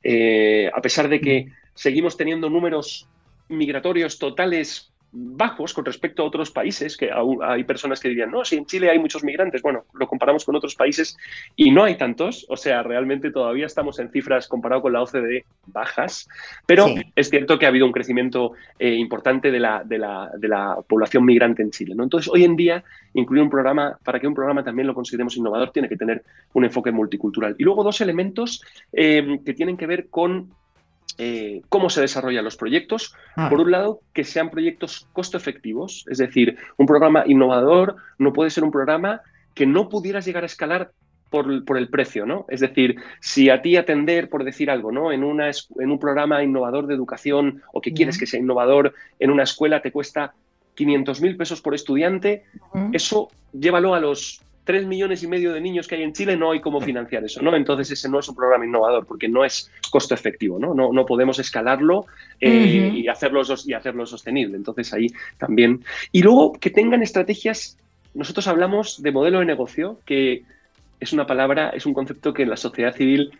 eh, 0.02 0.70
a 0.72 0.80
pesar 0.80 1.08
de 1.08 1.20
que 1.20 1.48
seguimos 1.74 2.16
teniendo 2.16 2.48
números 2.48 3.08
migratorios 3.48 4.18
totales 4.18 4.91
bajos 5.12 5.74
con 5.74 5.84
respecto 5.84 6.22
a 6.22 6.26
otros 6.26 6.50
países, 6.50 6.96
que 6.96 7.10
hay 7.42 7.64
personas 7.64 8.00
que 8.00 8.08
dirían, 8.08 8.30
no, 8.30 8.44
si 8.44 8.56
en 8.56 8.64
Chile 8.64 8.90
hay 8.90 8.98
muchos 8.98 9.22
migrantes, 9.22 9.60
bueno, 9.60 9.84
lo 9.92 10.08
comparamos 10.08 10.44
con 10.44 10.56
otros 10.56 10.74
países 10.74 11.18
y 11.54 11.70
no 11.70 11.84
hay 11.84 11.96
tantos, 11.96 12.46
o 12.48 12.56
sea, 12.56 12.82
realmente 12.82 13.30
todavía 13.30 13.66
estamos 13.66 13.98
en 13.98 14.10
cifras 14.10 14.48
comparado 14.48 14.80
con 14.82 14.94
la 14.94 15.02
OCDE 15.02 15.44
bajas, 15.66 16.28
pero 16.66 16.86
es 17.14 17.28
cierto 17.28 17.58
que 17.58 17.66
ha 17.66 17.68
habido 17.68 17.84
un 17.84 17.92
crecimiento 17.92 18.52
eh, 18.78 18.94
importante 18.94 19.50
de 19.50 19.60
la, 19.60 19.84
de, 19.84 19.98
la, 19.98 20.30
de 20.36 20.48
la, 20.48 20.78
población 20.88 21.24
migrante 21.24 21.62
en 21.62 21.70
Chile. 21.70 21.94
¿no? 21.94 22.04
Entonces, 22.04 22.30
hoy 22.32 22.44
en 22.44 22.56
día, 22.56 22.82
incluir 23.12 23.42
un 23.42 23.50
programa, 23.50 23.98
para 24.02 24.18
que 24.18 24.26
un 24.26 24.34
programa 24.34 24.64
también 24.64 24.86
lo 24.86 24.94
consideremos 24.94 25.36
innovador, 25.36 25.70
tiene 25.70 25.88
que 25.88 25.96
tener 25.96 26.24
un 26.54 26.64
enfoque 26.64 26.90
multicultural. 26.90 27.54
Y 27.58 27.64
luego 27.64 27.84
dos 27.84 28.00
elementos 28.00 28.62
eh, 28.92 29.40
que 29.44 29.52
tienen 29.52 29.76
que 29.76 29.86
ver 29.86 30.08
con 30.08 30.50
eh, 31.18 31.62
cómo 31.68 31.90
se 31.90 32.00
desarrollan 32.00 32.44
los 32.44 32.56
proyectos. 32.56 33.14
Ah. 33.36 33.48
Por 33.48 33.60
un 33.60 33.70
lado, 33.70 34.00
que 34.12 34.24
sean 34.24 34.50
proyectos 34.50 35.06
costo 35.12 35.36
efectivos, 35.36 36.04
es 36.08 36.18
decir, 36.18 36.56
un 36.76 36.86
programa 36.86 37.24
innovador 37.26 37.96
no 38.18 38.32
puede 38.32 38.50
ser 38.50 38.64
un 38.64 38.70
programa 38.70 39.20
que 39.54 39.66
no 39.66 39.88
pudieras 39.88 40.24
llegar 40.24 40.42
a 40.42 40.46
escalar 40.46 40.92
por, 41.32 41.78
el 41.78 41.88
precio, 41.88 42.26
¿no? 42.26 42.44
Es 42.48 42.60
decir, 42.60 42.96
si 43.20 43.48
a 43.48 43.62
ti 43.62 43.76
atender, 43.76 44.28
por 44.28 44.44
decir 44.44 44.70
algo, 44.70 44.92
¿no? 44.92 45.12
En, 45.12 45.24
una, 45.24 45.48
en 45.48 45.90
un 45.90 45.98
programa 45.98 46.42
innovador 46.44 46.86
de 46.86 46.94
educación 46.94 47.62
o 47.72 47.80
que 47.80 47.94
quieres 47.94 48.18
que 48.18 48.26
sea 48.26 48.38
innovador 48.38 48.92
en 49.18 49.30
una 49.30 49.44
escuela 49.44 49.80
te 49.80 49.90
cuesta 49.90 50.34
500 50.74 51.20
mil 51.22 51.36
pesos 51.38 51.62
por 51.62 51.74
estudiante, 51.74 52.44
eso 52.92 53.30
llévalo 53.52 53.94
a 53.94 54.00
los 54.00 54.42
3 54.64 54.86
millones 54.86 55.22
y 55.22 55.26
medio 55.26 55.52
de 55.52 55.60
niños 55.60 55.88
que 55.88 55.96
hay 55.96 56.02
en 56.02 56.12
Chile, 56.12 56.36
no 56.36 56.52
hay 56.52 56.60
cómo 56.60 56.80
financiar 56.80 57.24
eso, 57.24 57.42
¿no? 57.42 57.54
Entonces 57.56 57.90
ese 57.90 58.08
no 58.08 58.20
es 58.20 58.28
un 58.28 58.36
programa 58.36 58.64
innovador 58.64 59.06
porque 59.06 59.28
no 59.28 59.44
es 59.44 59.70
costo 59.90 60.14
efectivo, 60.14 60.58
¿no? 60.58 60.74
No, 60.74 60.92
no 60.92 61.04
podemos 61.04 61.38
escalarlo 61.38 62.06
eh, 62.40 62.92
y, 62.94 63.08
hacerlo, 63.08 63.42
y 63.66 63.72
hacerlo 63.72 64.06
sostenible. 64.06 64.56
Entonces 64.56 64.92
ahí 64.92 65.08
también. 65.38 65.84
Y 66.12 66.22
luego 66.22 66.52
que 66.52 66.70
tengan 66.70 67.02
estrategias, 67.02 67.76
nosotros 68.14 68.46
hablamos 68.46 69.02
de 69.02 69.10
modelo 69.10 69.40
de 69.40 69.46
negocio, 69.46 69.98
que 70.04 70.44
es 71.00 71.12
una 71.12 71.26
palabra, 71.26 71.70
es 71.70 71.84
un 71.84 71.94
concepto 71.94 72.32
que 72.32 72.44
en 72.44 72.50
la 72.50 72.56
sociedad 72.56 72.94
civil 72.94 73.32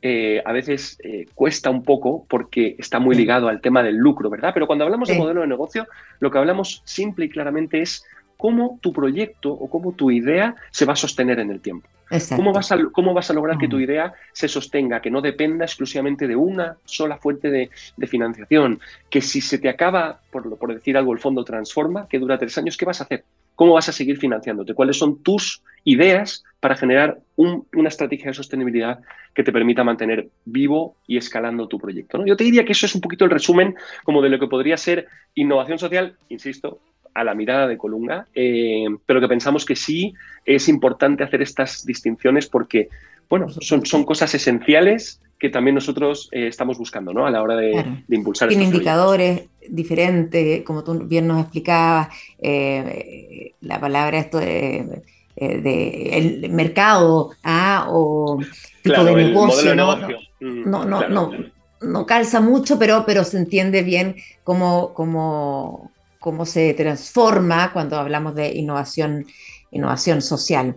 eh, 0.00 0.40
a 0.44 0.52
veces 0.52 0.96
eh, 1.02 1.26
cuesta 1.34 1.70
un 1.70 1.82
poco 1.82 2.24
porque 2.28 2.76
está 2.78 3.00
muy 3.00 3.16
ligado 3.16 3.48
al 3.48 3.60
tema 3.60 3.82
del 3.82 3.96
lucro, 3.96 4.30
¿verdad? 4.30 4.52
Pero 4.54 4.68
cuando 4.68 4.84
hablamos 4.84 5.08
de 5.08 5.18
modelo 5.18 5.40
de 5.40 5.48
negocio, 5.48 5.88
lo 6.20 6.30
que 6.30 6.38
hablamos 6.38 6.82
simple 6.84 7.24
y 7.24 7.28
claramente 7.28 7.82
es 7.82 8.04
cómo 8.38 8.78
tu 8.80 8.92
proyecto 8.92 9.52
o 9.52 9.68
cómo 9.68 9.92
tu 9.92 10.10
idea 10.10 10.54
se 10.70 10.86
va 10.86 10.94
a 10.94 10.96
sostener 10.96 11.40
en 11.40 11.50
el 11.50 11.60
tiempo. 11.60 11.88
¿Cómo 12.34 12.52
vas, 12.54 12.72
a, 12.72 12.78
¿Cómo 12.92 13.12
vas 13.12 13.30
a 13.30 13.34
lograr 13.34 13.58
que 13.58 13.68
tu 13.68 13.76
mm. 13.76 13.82
idea 13.82 14.14
se 14.32 14.48
sostenga, 14.48 15.02
que 15.02 15.10
no 15.10 15.20
dependa 15.20 15.66
exclusivamente 15.66 16.26
de 16.26 16.36
una 16.36 16.78
sola 16.86 17.18
fuente 17.18 17.50
de, 17.50 17.68
financiación? 18.06 18.80
Que 19.10 19.20
si 19.20 19.42
se 19.42 19.58
te 19.58 19.68
acaba, 19.68 20.20
por, 20.30 20.56
por 20.56 20.72
decir 20.72 20.96
algo, 20.96 21.12
el 21.12 21.18
fondo 21.18 21.44
transforma, 21.44 22.08
que 22.08 22.18
dura 22.18 22.38
tres 22.38 22.56
años, 22.56 22.78
¿qué 22.78 22.86
vas 22.86 23.02
a 23.02 23.04
hacer? 23.04 23.24
¿Cómo 23.54 23.74
vas 23.74 23.88
a 23.88 23.92
seguir 23.92 24.16
financiándote? 24.18 24.72
¿Cuáles 24.72 24.96
son 24.96 25.22
tus 25.22 25.62
ideas 25.84 26.44
para 26.60 26.76
generar 26.76 27.18
una 27.36 27.88
estrategia 27.88 28.28
de 28.28 28.34
sostenibilidad 28.34 29.00
que 29.34 29.42
te 29.42 29.52
permita 29.52 29.84
mantener 29.84 30.28
vivo 30.44 30.96
y 31.06 31.16
escalando 31.16 31.66
tu 31.66 31.78
proyecto? 31.78 32.18
¿no? 32.18 32.26
Yo 32.26 32.36
te 32.36 32.44
diría 32.44 32.64
que 32.64 32.72
eso 32.72 32.86
es 32.86 32.94
un 32.94 33.00
poquito 33.00 33.24
el 33.24 33.32
resumen 33.32 33.74
como 34.04 34.22
de 34.22 34.30
lo 34.30 34.38
que 34.38 34.46
podría 34.46 34.76
ser 34.76 35.08
innovación 35.34 35.78
social, 35.78 36.16
insisto, 36.28 36.80
a 37.18 37.24
la 37.24 37.34
mirada 37.34 37.66
de 37.66 37.76
Colunga, 37.76 38.28
eh, 38.32 38.86
pero 39.04 39.20
que 39.20 39.26
pensamos 39.26 39.64
que 39.64 39.74
sí 39.74 40.14
es 40.44 40.68
importante 40.68 41.24
hacer 41.24 41.42
estas 41.42 41.84
distinciones 41.84 42.46
porque, 42.46 42.88
bueno, 43.28 43.48
son, 43.48 43.84
son 43.84 44.04
cosas 44.04 44.32
esenciales 44.36 45.20
que 45.36 45.48
también 45.48 45.74
nosotros 45.74 46.28
eh, 46.30 46.46
estamos 46.46 46.78
buscando 46.78 47.12
¿no? 47.12 47.26
a 47.26 47.30
la 47.32 47.42
hora 47.42 47.56
de, 47.56 48.04
impulsar. 48.08 48.48
Tiene 48.48 48.64
indicadores 48.64 49.42
diferentes, 49.68 50.62
como 50.62 50.84
tú 50.84 50.94
bien 51.06 51.26
nos 51.26 51.40
explicabas, 51.40 52.08
eh, 52.38 53.54
la 53.62 53.80
palabra 53.80 54.18
esto 54.18 54.38
de, 54.38 55.02
el 55.36 56.50
mercado 56.52 57.30
¿ah? 57.42 57.86
o 57.90 58.38
tipo 58.82 59.02
de 59.02 59.14
negocio. 59.14 59.74
¿no? 59.74 59.96
Mm, 60.40 60.70
no, 60.70 60.84
no, 60.84 61.08
no, 61.08 61.32
no, 61.80 62.06
calza 62.06 62.40
mucho, 62.40 62.78
pero, 62.78 63.02
pero 63.04 63.24
se 63.24 63.38
entiende 63.38 63.82
bien 63.82 64.14
cómo, 64.44 64.94
cómo, 64.94 65.90
cómo 66.28 66.44
se 66.44 66.74
transforma 66.74 67.72
cuando 67.72 67.96
hablamos 67.96 68.34
de 68.34 68.54
innovación, 68.54 69.24
innovación 69.70 70.20
social. 70.20 70.76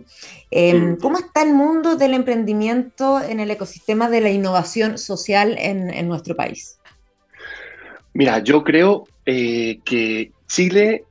Em, 0.50 0.96
¿Cómo 0.96 1.18
está 1.18 1.42
el 1.42 1.52
mundo 1.52 1.94
del 1.96 2.14
emprendimiento 2.14 3.20
en 3.20 3.38
el 3.38 3.50
ecosistema 3.50 4.08
de 4.08 4.22
la 4.22 4.30
innovación 4.30 4.96
social 4.96 5.56
en, 5.58 6.08
nuestro 6.08 6.34
país? 6.34 6.78
Mira, 8.14 8.38
yo 8.38 8.64
creo 8.64 9.04
eh, 9.26 9.80
que 9.84 10.32
Chile 10.46 11.04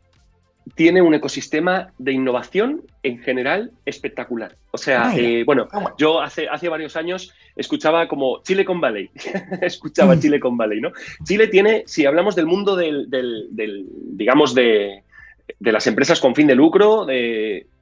tiene 0.75 1.01
un 1.01 1.13
ecosistema 1.13 1.91
de 1.97 2.13
innovación 2.13 2.83
en 3.03 3.19
general 3.19 3.71
espectacular. 3.85 4.55
O 4.71 4.77
sea, 4.77 5.09
ah, 5.09 5.17
eh, 5.17 5.43
bueno, 5.45 5.67
ah, 5.71 5.93
yo 5.97 6.21
hace, 6.21 6.47
hace 6.47 6.69
varios 6.69 6.95
años 6.95 7.33
escuchaba 7.55 8.07
como 8.07 8.41
Chile 8.43 8.63
con 8.63 8.79
Valley, 8.79 9.09
escuchaba 9.61 10.15
mm. 10.15 10.19
Chile 10.19 10.39
con 10.39 10.57
Valley, 10.57 10.81
¿no? 10.81 10.91
Chile 11.23 11.47
tiene, 11.47 11.83
si 11.87 12.05
hablamos 12.05 12.35
del 12.35 12.45
mundo 12.45 12.75
del, 12.75 13.07
digamos, 14.17 14.53
de, 14.53 15.03
las 15.59 15.87
empresas 15.87 16.19
con 16.19 16.35
fin 16.35 16.47
de 16.47 16.55
lucro, 16.55 17.07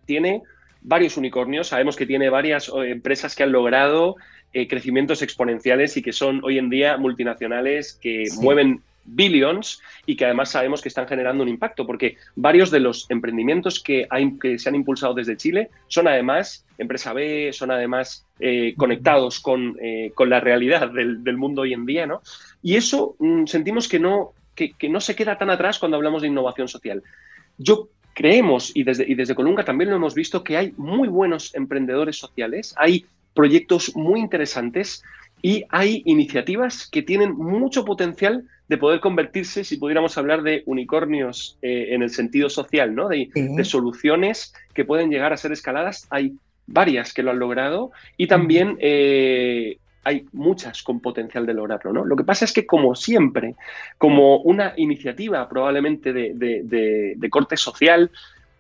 tiene 0.06 0.42
varios 0.82 1.18
unicornios, 1.18 1.68
sabemos 1.68 1.96
que 1.96 2.06
tiene 2.06 2.30
varias 2.30 2.70
eh, 2.70 2.92
empresas 2.92 3.36
que 3.36 3.44
han 3.44 3.52
logrado 3.52 4.16
eh, 4.54 4.68
crecimientos 4.68 5.22
exponenciales 5.22 5.98
y 5.98 6.02
que 6.02 6.14
son 6.14 6.42
hoy 6.44 6.58
en 6.58 6.70
día 6.70 6.98
multinacionales 6.98 7.94
que 8.02 8.26
mueven 8.42 8.82
billions 9.06 9.82
y 10.06 10.16
que 10.16 10.26
además 10.26 10.52
sabemos 10.52 10.82
que 10.82 10.90
están 10.90 11.08
generando 11.08 11.44
un 11.44 11.50
impacto, 11.50 11.86
porque 11.86 12.18
varios 12.36 12.72
de 12.72 12.80
los 12.80 13.10
emprendimientos 13.10 13.80
que, 13.80 14.08
se 14.58 14.70
han 14.70 14.76
impulsado 14.76 15.14
desde 15.14 15.38
Chile 15.38 15.70
son 15.88 16.08
además 16.08 16.66
empresa 16.78 17.14
B, 17.14 17.52
son 17.54 17.72
además 17.72 18.26
eh, 18.40 18.74
conectados 18.78 19.44
eh, 19.82 20.12
con, 20.14 20.30
la 20.30 20.40
realidad 20.40 20.92
del, 20.92 21.38
mundo 21.38 21.64
hoy 21.64 21.74
en 21.74 21.86
día, 21.86 22.06
¿no? 22.06 22.22
Y 22.62 22.76
eso 22.76 23.16
mm, 23.20 23.46
sentimos 23.46 23.88
que 23.88 24.00
no, 24.00 24.34
que, 24.56 24.90
no 24.90 25.00
se 25.00 25.16
queda 25.16 25.38
tan 25.38 25.50
atrás 25.50 25.80
cuando 25.80 25.98
hablamos 25.98 26.22
de 26.22 26.28
innovación 26.28 26.68
social. 26.68 27.04
Yo 27.58 27.90
creemos, 28.14 28.72
y 28.76 28.84
desde, 28.84 29.10
y 29.10 29.16
desde 29.16 29.36
Colunga 29.36 29.64
también 29.64 29.90
lo 29.90 29.96
hemos 29.96 30.14
visto, 30.14 30.44
que 30.44 30.58
hay 30.58 30.74
muy 30.78 31.08
buenos 31.08 31.54
emprendedores 31.56 32.18
sociales, 32.18 32.74
hay 32.78 33.06
proyectos 33.34 33.96
muy 33.96 34.20
interesantes 34.20 35.04
y 35.42 35.64
hay 35.70 36.02
iniciativas 36.06 36.90
que 36.90 37.02
tienen 37.02 37.34
mucho 37.34 37.86
potencial 37.86 38.46
de 38.70 38.78
poder 38.78 39.00
convertirse, 39.00 39.64
si 39.64 39.78
pudiéramos 39.78 40.18
hablar 40.18 40.44
de 40.44 40.62
unicornios 40.68 41.58
eh, 41.62 41.88
en 41.90 42.04
el 42.04 42.12
sentido 42.12 42.50
social, 42.50 42.96
¿no? 42.96 43.10
De, 43.10 43.30
soluciones 43.64 44.54
que 44.74 44.86
pueden 44.86 45.10
llegar 45.10 45.34
a 45.34 45.38
ser 45.38 45.52
escaladas. 45.52 46.08
Hay 46.12 46.36
varias 46.68 47.14
que 47.14 47.24
lo 47.24 47.32
han 47.32 47.40
logrado 47.40 47.92
y 48.16 48.28
también 48.28 48.78
eh, 48.80 49.78
hay 50.04 50.28
muchas 50.32 50.84
con 50.84 51.00
potencial 51.00 51.48
de 51.48 51.56
lograrlo, 51.56 51.92
¿no? 51.92 52.06
Lo 52.06 52.16
que 52.16 52.24
pasa 52.24 52.46
es 52.46 52.54
que, 52.54 52.68
como 52.68 52.96
siempre, 52.96 53.56
como 53.98 54.38
una 54.38 54.74
iniciativa 54.78 55.50
probablemente 55.50 56.14
de 56.14 57.30
corte 57.32 57.58
social, 57.58 58.12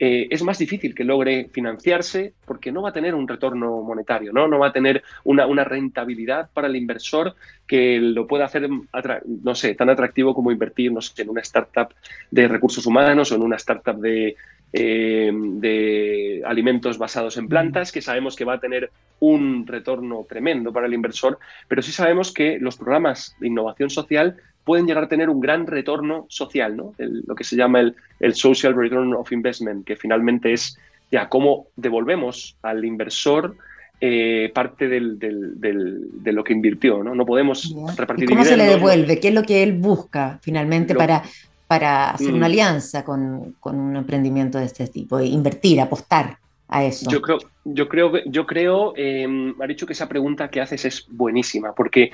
eh, 0.02 0.28
es 0.32 0.42
más 0.44 0.58
difícil 0.58 0.96
que 0.96 1.04
logre 1.04 1.50
financiarse 1.52 2.34
porque 2.46 2.72
no 2.72 2.82
va 2.82 2.90
a 2.90 2.94
tener 2.94 3.14
un 3.14 3.28
retorno 3.28 3.82
monetario, 3.82 4.32
no, 4.32 4.48
no 4.48 4.58
va 4.58 4.68
a 4.68 4.72
tener 4.72 5.04
una, 5.26 5.46
rentabilidad 5.66 6.50
para 6.54 6.68
el 6.68 6.78
inversor 6.78 7.36
que 7.68 8.00
lo 8.00 8.26
pueda 8.26 8.46
hacer, 8.46 8.70
no 8.70 9.56
sé, 9.56 9.76
tan 9.76 9.90
atractivo 9.90 10.34
como 10.34 10.54
invertir, 10.54 10.94
no 10.94 11.02
sé, 11.02 11.22
en 11.22 11.30
una 11.30 11.42
startup 11.42 11.94
de 12.32 12.48
recursos 12.48 12.86
humanos 12.86 13.32
o 13.32 13.36
en 13.36 13.42
una 13.42 13.58
startup 13.58 13.98
de, 13.98 14.38
eh, 14.72 15.32
de 15.34 16.44
alimentos 16.46 16.98
basados 16.98 17.36
en 17.36 17.50
plantas, 17.50 17.92
que 17.92 18.02
sabemos 18.02 18.38
que 18.38 18.46
va 18.46 18.54
a 18.54 18.60
tener 18.62 18.92
un 19.20 19.68
retorno 19.68 20.26
tremendo 20.30 20.72
para 20.72 20.88
el 20.88 20.94
inversor, 20.94 21.40
pero 21.68 21.82
sí 21.82 21.92
sabemos 21.92 22.32
que 22.32 22.58
los 22.58 22.78
programas 22.78 23.36
de 23.40 23.48
innovación 23.48 23.90
social 23.90 24.38
pueden 24.69 24.86
llegar 24.86 25.05
a 25.05 25.10
tener 25.10 25.32
un 25.32 25.39
gran 25.39 25.65
retorno 25.65 26.27
social, 26.29 26.77
¿no? 26.77 26.93
lo 26.99 27.34
que 27.34 27.43
se 27.43 27.55
llama 27.55 27.79
el, 27.79 27.95
el, 28.19 28.36
Social 28.36 28.75
Return 28.75 29.15
of 29.15 29.32
Investment, 29.32 29.84
que 29.84 29.95
finalmente 29.95 30.53
es 30.53 30.77
ya 31.12 31.27
cómo 31.27 31.65
devolvemos 31.75 32.55
al 32.62 32.86
inversor 32.86 33.55
eh, 33.99 34.51
parte 34.53 34.88
del, 34.88 35.17
de 35.17 36.32
lo 36.32 36.43
que 36.43 36.53
invirtió, 36.53 37.03
¿no? 37.03 37.15
No 37.15 37.25
podemos 37.25 37.73
repartir 37.97 38.29
¿Cómo 38.29 38.45
se 38.45 38.58
le 38.58 38.65
devuelve? 38.65 39.19
¿Qué 39.19 39.29
es 39.29 39.34
lo 39.34 39.41
que 39.41 39.63
él 39.63 39.73
busca 39.73 40.38
finalmente 40.43 40.93
para, 40.93 41.23
para 41.65 42.12
hacer 42.12 42.32
una 42.32 42.41
mm. 42.41 42.51
alianza 42.51 43.03
con, 43.03 43.55
un 43.63 43.95
emprendimiento 43.95 44.60
de 44.60 44.65
este 44.65 44.86
tipo? 44.86 45.19
Invertir, 45.19 45.82
apostar. 45.82 46.38
A 46.71 46.84
eso. 46.84 47.10
Yo 47.10 47.19
creo, 47.23 47.39
yo 47.65 47.89
creo, 47.89 48.12
yo 48.27 48.45
creo, 48.45 48.93
eh, 48.95 49.27
dicho 49.67 49.88
que 49.88 49.93
esa 49.93 50.08
pregunta 50.08 50.51
que 50.51 50.62
haces 50.62 50.86
es 50.86 51.08
buenísima, 51.10 51.73
porque 51.73 52.12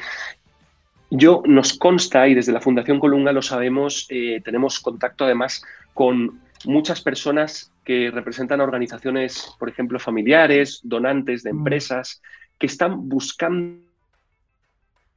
yo 1.09 1.43
nos 1.45 1.77
consta, 1.77 2.27
y 2.27 2.33
desde 2.33 2.51
la 2.51 2.61
Fundación 2.61 2.99
Colunga 2.99 3.31
lo 3.31 3.41
sabemos, 3.41 4.07
eh, 4.09 4.41
tenemos 4.43 4.79
contacto 4.79 5.25
además 5.25 5.63
con 5.93 6.41
muchas 6.65 7.01
personas 7.01 7.71
que 7.83 8.11
representan 8.11 8.61
organizaciones, 8.61 9.55
por 9.59 9.69
ejemplo, 9.69 9.99
familiares, 9.99 10.79
donantes 10.83 11.43
de 11.43 11.53
mm. 11.53 11.57
empresas, 11.57 12.21
que 12.57 12.65
están 12.65 13.07
buscando 13.07 13.85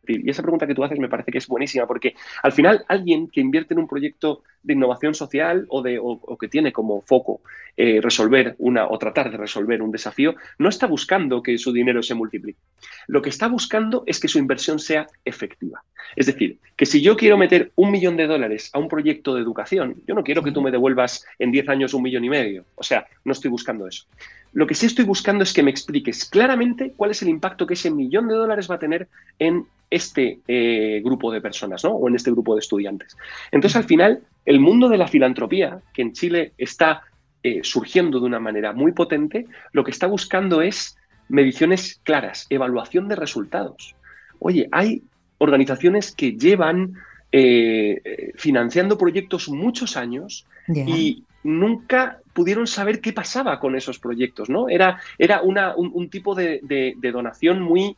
y 0.08 0.30
esa 0.30 0.42
pregunta 0.42 0.66
que 0.66 0.74
tú 0.74 0.84
haces 0.84 0.98
me 0.98 1.08
parece 1.08 1.30
que 1.32 1.38
es 1.38 1.46
buenísima, 1.46 1.86
porque 1.86 2.14
al 2.42 2.52
final 2.52 2.84
alguien 2.88 3.28
que 3.28 3.40
invierte 3.40 3.74
en 3.74 3.80
un 3.80 3.88
proyecto 3.88 4.42
de 4.62 4.74
innovación 4.74 5.14
social 5.14 5.66
o, 5.68 5.82
de, 5.82 6.00
que 6.40 6.48
tiene 6.48 6.72
como 6.72 7.02
foco 7.02 7.40
eh, 7.76 8.00
resolver 8.02 8.54
una 8.58 8.88
o 8.88 8.98
tratar 8.98 9.30
de 9.30 9.36
resolver 9.36 9.82
un 9.82 9.92
desafío, 9.92 10.34
no 10.58 10.68
está 10.68 10.86
buscando 10.86 11.42
que 11.42 11.58
su 11.58 11.72
dinero 11.72 12.02
se 12.02 12.14
multiplique. 12.14 12.58
Lo 13.06 13.22
que 13.22 13.30
está 13.30 13.48
buscando 13.48 14.02
es 14.06 14.18
que 14.20 14.28
su 14.28 14.38
inversión 14.38 14.78
sea 14.78 15.06
efectiva. 15.24 15.82
Es 16.16 16.26
decir, 16.26 16.58
que 16.76 16.86
si 16.86 17.00
yo 17.00 17.16
quiero 17.16 17.36
meter 17.36 17.72
un 17.76 17.90
millón 17.90 18.16
de 18.16 18.26
dólares 18.26 18.70
a 18.72 18.78
un 18.78 18.88
proyecto 18.88 19.34
de 19.34 19.42
educación, 19.42 20.02
yo 20.06 20.14
no 20.14 20.24
quiero 20.24 20.42
que 20.42 20.52
tú 20.52 20.60
me 20.60 20.70
devuelvas 20.70 21.24
en 21.38 21.52
10 21.52 21.68
años 21.68 21.94
un 21.94 22.02
millón 22.02 22.24
y 22.24 22.30
medio. 22.30 22.64
O 22.74 22.82
sea, 22.82 23.06
no 23.24 23.32
estoy 23.32 23.50
buscando 23.50 23.86
eso. 23.86 24.06
Lo 24.52 24.66
que 24.66 24.74
sí 24.74 24.86
estoy 24.86 25.04
buscando 25.04 25.44
es 25.44 25.52
que 25.52 25.62
me 25.62 25.70
expliques 25.70 26.24
claramente 26.24 26.92
cuál 26.96 27.10
es 27.10 27.22
el 27.22 27.28
impacto 27.28 27.66
que 27.66 27.74
ese 27.74 27.90
millón 27.90 28.28
de 28.28 28.34
dólares 28.34 28.70
va 28.70 28.76
a 28.76 28.78
tener 28.78 29.08
en 29.38 29.66
este 29.90 30.40
eh, 30.48 31.00
grupo 31.04 31.32
de 31.32 31.40
personas, 31.40 31.84
¿no? 31.84 31.90
O 31.90 32.08
en 32.08 32.14
este 32.14 32.30
grupo 32.30 32.54
de 32.54 32.60
estudiantes. 32.60 33.16
Entonces, 33.52 33.76
al 33.76 33.84
final, 33.84 34.20
el 34.44 34.60
mundo 34.60 34.88
de 34.88 34.98
la 34.98 35.08
filantropía, 35.08 35.80
que 35.92 36.02
en 36.02 36.12
Chile 36.12 36.52
está 36.58 37.02
eh, 37.42 37.60
surgiendo 37.62 38.20
de 38.20 38.26
una 38.26 38.40
manera 38.40 38.72
muy 38.72 38.92
potente, 38.92 39.46
lo 39.72 39.84
que 39.84 39.90
está 39.90 40.06
buscando 40.06 40.62
es 40.62 40.96
mediciones 41.28 42.00
claras, 42.02 42.46
evaluación 42.50 43.08
de 43.08 43.16
resultados. 43.16 43.94
Oye, 44.38 44.68
hay 44.72 45.02
organizaciones 45.38 46.12
que 46.12 46.32
llevan 46.32 46.94
eh, 47.32 48.32
financiando 48.36 48.96
proyectos 48.96 49.48
muchos 49.48 49.96
años 49.96 50.46
y 50.68 51.24
nunca 51.42 52.20
pudieron 52.32 52.66
saber 52.66 53.00
qué 53.00 53.12
pasaba 53.12 53.58
con 53.58 53.76
esos 53.76 53.98
proyectos, 53.98 54.48
¿no? 54.48 54.68
Era, 54.68 55.00
era 55.18 55.42
una, 55.42 55.74
un, 55.76 56.08
tipo 56.08 56.34
de, 56.34 56.94
donación 57.12 57.60
muy 57.62 57.96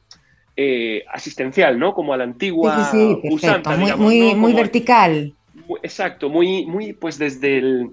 eh, 0.56 1.04
asistencial, 1.12 1.78
¿no? 1.78 1.92
Como 1.92 2.12
a 2.12 2.16
la 2.16 2.24
antigua 2.24 2.90
sí, 2.90 3.18
muy, 3.96 4.34
muy, 4.34 4.52
vertical. 4.52 5.34
exacto, 5.82 6.28
muy, 6.28 6.64
muy, 6.66 6.92
pues 6.92 7.18
desde 7.18 7.58
el, 7.58 7.90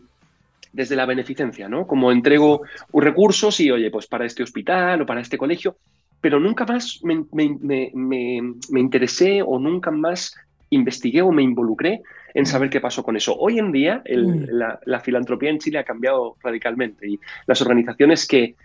desde 0.72 0.96
la 0.96 1.06
beneficencia, 1.06 1.68
¿no? 1.68 1.86
Como 1.86 2.12
entrego 2.12 2.62
recursos 2.94 3.60
y, 3.60 3.72
oye, 3.72 3.92
pues 3.92 4.08
para 4.08 4.26
este 4.26 4.44
hospital 4.44 5.02
o 5.02 5.06
para 5.06 5.22
este 5.22 5.38
colegio, 5.38 5.78
pero 6.22 6.40
nunca 6.40 6.66
más 6.66 7.02
me, 7.04 7.26
me 7.32 8.80
interesé 8.80 9.42
o 9.42 9.60
nunca 9.60 9.92
más 9.92 10.34
investigué 10.70 11.22
o 11.22 11.32
me 11.32 11.44
involucré 11.44 12.02
en 12.34 12.46
saber 12.46 12.70
qué 12.70 12.80
pasó 12.80 13.04
con 13.04 13.16
eso. 13.16 13.36
Hoy 13.38 13.60
en 13.60 13.72
día 13.72 14.04
mm. 14.06 14.46
la, 14.86 15.00
filantropía 15.00 15.50
en 15.50 15.60
Chile 15.60 15.80
ha 15.80 15.84
cambiado 15.84 16.36
radicalmente 16.44 17.08
y 17.10 17.20
las 17.46 17.62
organizaciones 17.62 18.28
que, 18.28 18.56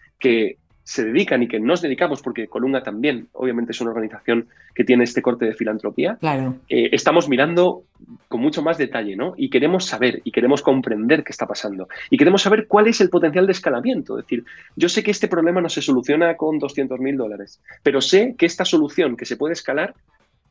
se 0.85 1.05
dedican 1.05 1.45
y 1.45 1.49
que 1.49 1.61
nos 1.61 1.81
dedicamos, 1.81 2.23
porque 2.23 2.49
Colunga 2.49 2.83
también, 2.83 3.29
obviamente, 3.35 3.71
es 3.71 3.81
una 3.81 3.93
organización 3.93 4.49
que 4.75 4.83
tiene 4.83 5.05
este 5.05 5.23
corte 5.23 5.45
de 5.45 5.55
filantropía, 5.55 6.17
claro. 6.17 6.57
Eh, 6.69 6.89
estamos 6.91 7.29
mirando 7.29 7.85
con 8.27 8.41
mucho 8.41 8.63
más 8.63 8.79
detalle, 8.79 9.15
¿no? 9.15 9.35
Y 9.37 9.49
queremos 9.49 9.85
saber 9.85 10.21
y 10.25 10.33
queremos 10.33 10.61
comprender 10.61 11.23
qué 11.23 11.31
está 11.31 11.47
pasando. 11.47 11.89
Y 12.11 12.17
queremos 12.17 12.43
saber 12.43 12.67
cuál 12.67 12.89
es 12.89 13.01
el 13.01 13.11
potencial 13.11 13.47
de 13.47 13.53
escalamiento. 13.53 14.19
Es 14.19 14.25
decir, 14.25 14.45
yo 14.75 14.89
sé 14.89 15.05
que 15.05 15.13
este 15.13 15.29
problema 15.29 15.61
no 15.61 15.69
se 15.69 15.83
soluciona 15.83 16.37
con 16.37 16.59
200 16.59 16.99
mil 16.99 17.17
dólares, 17.17 17.61
pero 17.85 18.01
sé 18.01 18.35
que 18.37 18.47
esta 18.47 18.65
solución 18.65 19.17
que 19.17 19.25
se 19.25 19.37
puede 19.37 19.53
escalar 19.53 19.95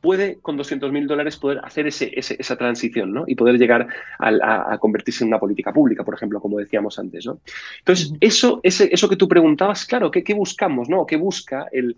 puede 0.02 0.40
con 0.40 0.56
200 0.56 0.92
mil 0.92 1.06
dólares 1.06 1.36
poder 1.36 1.60
hacer 1.62 1.86
ese, 1.86 2.10
esa 2.14 2.56
transición 2.56 3.12
¿no? 3.12 3.24
y 3.26 3.36
poder 3.36 3.56
llegar 3.56 3.86
a, 4.18 4.76
convertirse 4.78 5.22
en 5.22 5.28
una 5.28 5.38
política 5.38 5.72
pública, 5.72 6.04
por 6.04 6.14
ejemplo, 6.14 6.40
como 6.40 6.58
decíamos 6.58 6.98
antes. 6.98 7.24
¿no? 7.24 7.38
Entonces, 7.78 8.12
eso, 8.20 8.60
ese, 8.64 8.90
eso 8.92 9.08
que 9.08 9.16
tú 9.16 9.28
preguntabas, 9.28 9.86
claro, 9.86 10.10
¿qué, 10.10 10.24
qué 10.24 10.34
buscamos? 10.34 10.88
¿no? 10.88 11.06
¿Qué 11.06 11.16
busca 11.16 11.68
el, 11.70 11.96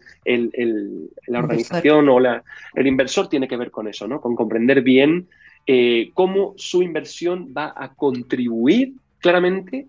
la 1.26 1.38
organización 1.38 2.08
o 2.10 2.20
la, 2.20 2.44
el 2.74 2.86
inversor? 2.86 3.28
Tiene 3.28 3.48
que 3.48 3.56
ver 3.56 3.70
con 3.70 3.88
eso, 3.88 4.06
¿no? 4.06 4.20
con 4.20 4.36
comprender 4.36 4.82
bien 4.82 5.26
eh, 5.66 6.10
cómo 6.12 6.52
su 6.58 6.82
inversión 6.82 7.54
va 7.56 7.72
a 7.74 7.94
contribuir 7.94 8.92
claramente 9.18 9.88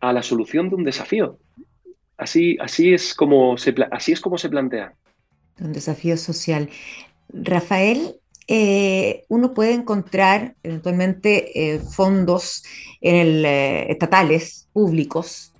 a 0.00 0.12
la 0.12 0.24
solución 0.24 0.70
de 0.70 0.74
un 0.74 0.82
desafío. 0.82 1.38
Así, 2.16 2.58
así, 2.60 2.92
es, 2.92 3.14
como 3.14 3.56
se, 3.56 3.72
así 3.92 4.10
es 4.10 4.20
como 4.20 4.38
se 4.38 4.48
plantea. 4.48 4.92
Un 5.60 5.72
desafío 5.72 6.16
social. 6.16 6.68
Rafael, 7.32 8.16
eh, 8.50 9.24
uno 9.28 9.52
puede 9.52 9.74
encontrar 9.74 10.54
eventualmente 10.62 11.74
eh, 11.74 11.80
fondos 11.80 12.64
en 13.02 13.14
el, 13.14 13.44
eh, 13.44 13.92
estatales 13.92 14.68
públicos, 14.72 15.52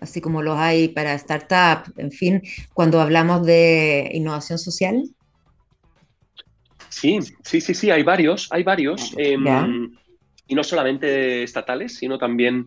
así 0.00 0.20
como 0.20 0.40
los 0.40 0.56
hay 0.56 0.86
para 0.86 1.18
startups, 1.18 1.92
en 1.96 2.12
fin, 2.12 2.42
cuando 2.72 3.00
hablamos 3.00 3.44
de 3.44 4.08
innovación 4.14 4.60
social. 4.60 5.02
Sí, 6.88 7.18
sí, 7.42 7.60
sí, 7.60 7.74
sí, 7.74 7.90
hay 7.90 8.04
varios, 8.04 8.46
hay 8.52 8.62
varios. 8.62 9.12
Em, 9.16 9.96
y 10.46 10.54
no 10.54 10.64
solamente 10.64 11.42
estatales, 11.42 11.96
sino 11.96 12.18
también 12.18 12.66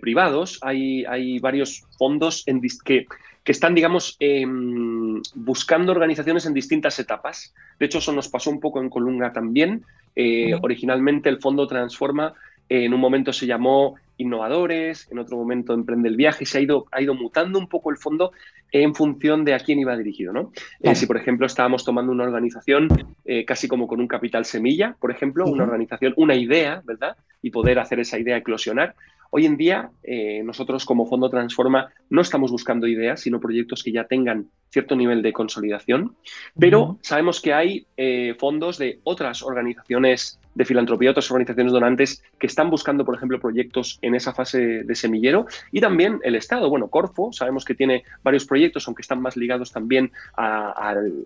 privados. 0.00 0.58
Hay, 0.60 1.04
hay 1.06 1.38
varios 1.38 1.82
fondos 1.96 2.42
en 2.46 2.60
que 2.84 3.06
que 3.44 3.52
están, 3.52 3.74
digamos, 3.74 4.16
em, 4.20 5.20
buscando 5.34 5.92
organizaciones 5.92 6.46
en 6.46 6.54
distintas 6.54 6.98
etapas. 6.98 7.54
De 7.78 7.86
hecho, 7.86 7.98
eso 7.98 8.12
nos 8.12 8.28
pasó 8.28 8.50
un 8.50 8.58
poco 8.58 8.80
en 8.80 8.88
Colunga 8.88 9.32
también. 9.32 9.84
Eh, 10.16 10.54
originalmente 10.62 11.28
el 11.28 11.40
fondo 11.40 11.66
Transforma 11.66 12.34
en 12.68 12.94
un 12.94 13.00
momento 13.00 13.32
se 13.32 13.46
llamó 13.46 13.96
Innovadores, 14.16 15.08
en 15.10 15.18
otro 15.18 15.36
momento 15.36 15.74
Emprende 15.74 16.08
el 16.08 16.16
Viaje, 16.16 16.44
y 16.44 16.46
se 16.46 16.58
ha 16.58 16.60
ido, 16.60 16.86
ha 16.92 17.02
ido 17.02 17.14
mutando 17.14 17.58
un 17.58 17.68
poco 17.68 17.90
el 17.90 17.96
fondo 17.96 18.32
en 18.72 18.94
función 18.94 19.44
de 19.44 19.54
a 19.54 19.58
quién 19.58 19.78
iba 19.78 19.96
dirigido. 19.96 20.32
¿no? 20.32 20.52
Eh, 20.80 20.94
si, 20.94 21.06
por 21.06 21.16
ejemplo, 21.16 21.46
estábamos 21.46 21.84
tomando 21.84 22.12
una 22.12 22.24
organización 22.24 22.88
eh, 23.24 23.44
casi 23.44 23.68
como 23.68 23.86
con 23.86 24.00
un 24.00 24.08
capital 24.08 24.44
semilla, 24.44 24.96
por 24.98 25.10
ejemplo, 25.10 25.44
una 25.46 25.64
organización, 25.64 26.14
una 26.16 26.34
idea, 26.34 26.82
¿verdad? 26.84 27.16
Y 27.42 27.50
poder 27.50 27.78
hacer 27.78 28.00
esa 28.00 28.18
idea 28.18 28.36
eclosionar, 28.36 28.94
Hoy 29.36 29.46
en 29.46 29.56
día, 29.56 29.90
eh, 30.04 30.44
nosotros 30.44 30.84
como 30.84 31.06
Fondo 31.06 31.28
Transforma 31.28 31.92
no 32.08 32.20
estamos 32.20 32.52
buscando 32.52 32.86
ideas, 32.86 33.20
sino 33.20 33.40
proyectos 33.40 33.82
que 33.82 33.90
ya 33.90 34.04
tengan 34.04 34.46
cierto 34.70 34.94
nivel 34.94 35.22
de 35.22 35.32
consolidación, 35.32 36.14
pero 36.56 37.00
sabemos 37.02 37.40
que 37.40 37.52
hay 37.52 37.84
eh, 37.96 38.36
fondos 38.38 38.78
de 38.78 39.00
otras 39.02 39.42
organizaciones 39.42 40.38
de 40.54 40.64
filantropía, 40.64 41.10
otras 41.10 41.28
organizaciones 41.32 41.72
donantes 41.72 42.22
que 42.38 42.46
están 42.46 42.70
buscando, 42.70 43.04
por 43.04 43.16
ejemplo, 43.16 43.40
proyectos 43.40 43.98
en 44.02 44.14
esa 44.14 44.32
fase 44.32 44.84
de 44.84 44.94
semillero 44.94 45.46
y 45.72 45.80
también 45.80 46.20
el 46.22 46.36
Estado. 46.36 46.70
Bueno, 46.70 46.86
Corfo, 46.86 47.32
sabemos 47.32 47.64
que 47.64 47.74
tiene 47.74 48.04
varios 48.22 48.44
proyectos, 48.44 48.86
aunque 48.86 49.02
están 49.02 49.20
más 49.20 49.36
ligados 49.36 49.72
también 49.72 50.12
al 50.36 51.24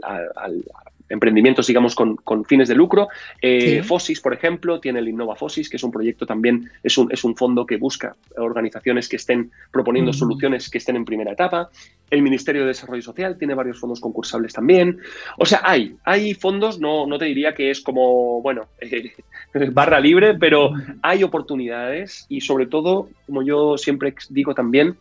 emprendimientos, 1.09 1.67
digamos, 1.67 1.95
con, 1.95 2.19
fines 2.45 2.69
de 2.69 2.75
lucro. 2.75 3.09
Eh, 3.41 3.83
Fosis, 3.83 4.21
por 4.21 4.35
ejemplo, 4.35 4.81
tiene 4.81 5.01
el 5.01 5.09
Innova 5.09 5.37
Fosis, 5.37 5.69
que 5.69 5.77
es 5.77 5.83
un 5.83 5.91
proyecto 5.91 6.27
también, 6.27 6.71
es 6.83 6.97
un, 6.99 7.11
es 7.13 7.25
un 7.25 7.37
fondo 7.37 7.67
que 7.67 7.77
busca 7.77 8.17
organizaciones 8.37 9.09
que 9.09 9.17
estén 9.17 9.51
proponiendo 9.73 10.13
soluciones 10.13 10.69
que 10.71 10.79
estén 10.79 10.97
en 10.97 11.05
primera 11.05 11.33
etapa. 11.33 11.71
El 12.11 12.23
Ministerio 12.23 12.63
de 12.63 12.69
Desarrollo 12.69 13.03
Social 13.03 13.37
tiene 13.39 13.55
varios 13.55 13.79
fondos 13.79 14.01
concursables 14.01 14.53
también. 14.53 14.99
O 15.39 15.45
sea, 15.45 15.61
hay, 15.65 15.97
hay 16.05 16.35
fondos, 16.35 16.81
no, 16.81 17.07
no 17.07 17.19
te 17.19 17.27
diría 17.27 17.55
que 17.55 17.71
es 17.71 17.81
como, 17.81 18.41
bueno, 18.43 18.67
barra 19.73 20.01
libre, 20.01 20.35
pero 20.35 20.73
hay 21.03 21.23
oportunidades 21.23 22.27
y 22.29 22.41
sobre 22.41 22.67
todo, 22.67 23.09
como 23.27 23.43
yo 23.43 23.77
siempre 23.77 24.15
digo 24.31 24.55
también, 24.55 24.97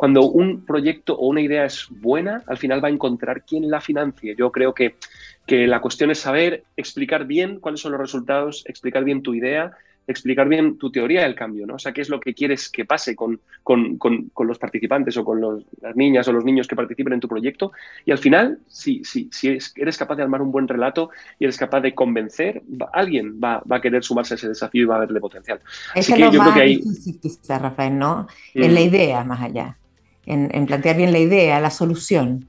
cuando 0.00 0.22
un 0.22 0.64
proyecto 0.64 1.14
o 1.14 1.26
una 1.26 1.42
idea 1.42 1.66
es 1.66 1.86
buena, 1.90 2.42
al 2.46 2.56
final 2.56 2.82
va 2.82 2.88
a 2.88 2.90
encontrar 2.90 3.44
quién 3.44 3.70
la 3.70 3.82
financie. 3.82 4.34
Yo 4.34 4.50
creo 4.50 4.72
que 4.72 4.94
que 5.50 5.66
la 5.66 5.80
cuestión 5.80 6.12
es 6.12 6.20
saber 6.20 6.62
explicar 6.76 7.26
bien 7.26 7.58
cuáles 7.58 7.80
son 7.80 7.90
los 7.90 8.00
resultados, 8.00 8.62
explicar 8.68 9.02
bien 9.02 9.20
tu 9.20 9.34
idea, 9.34 9.72
explicar 10.06 10.48
bien 10.48 10.78
tu 10.78 10.92
teoría 10.92 11.24
del 11.24 11.34
cambio, 11.34 11.66
¿no? 11.66 11.74
O 11.74 11.78
sea, 11.80 11.90
qué 11.90 12.02
es 12.02 12.08
lo 12.08 12.20
que 12.20 12.34
quieres 12.34 12.68
que 12.68 12.84
pase 12.84 13.16
con, 13.16 13.40
con, 13.64 13.98
los 14.46 14.58
participantes 14.60 15.16
o 15.16 15.24
con 15.24 15.64
las 15.80 15.96
niñas 15.96 16.28
o 16.28 16.32
los 16.32 16.44
niños 16.44 16.68
que 16.68 16.76
participen 16.76 17.14
en 17.14 17.18
tu 17.18 17.26
proyecto. 17.26 17.72
Y 18.04 18.12
al 18.12 18.18
final, 18.18 18.60
si, 18.68 19.02
si, 19.02 19.28
si 19.32 19.58
eres 19.74 19.98
capaz 19.98 20.14
de 20.14 20.22
armar 20.22 20.40
un 20.40 20.52
buen 20.52 20.68
relato 20.68 21.10
y 21.40 21.46
eres 21.46 21.58
capaz 21.58 21.80
de 21.80 21.96
convencer, 21.96 22.62
alguien 22.92 23.40
va, 23.42 23.60
a 23.68 23.80
querer 23.80 24.04
sumarse 24.04 24.34
a 24.34 24.36
ese 24.36 24.46
desafío 24.46 24.82
y 24.84 24.86
va 24.86 24.98
a 24.98 25.00
verle 25.00 25.18
potencial. 25.18 25.58
Es 25.96 26.06
que 26.06 26.16
yo 26.16 26.30
creo 26.30 26.54
que 26.54 26.60
hay... 26.60 26.76
difícil 26.76 27.18
Rafael, 27.48 27.98
¿no? 27.98 28.28
En 28.54 28.72
la 28.72 28.80
mm. 28.82 28.84
idea, 28.84 29.24
más 29.24 29.40
allá. 29.40 29.76
En, 30.26 30.64
plantear 30.66 30.96
bien 30.96 31.10
la 31.10 31.18
idea, 31.18 31.58
la 31.58 31.70
solución. 31.70 32.46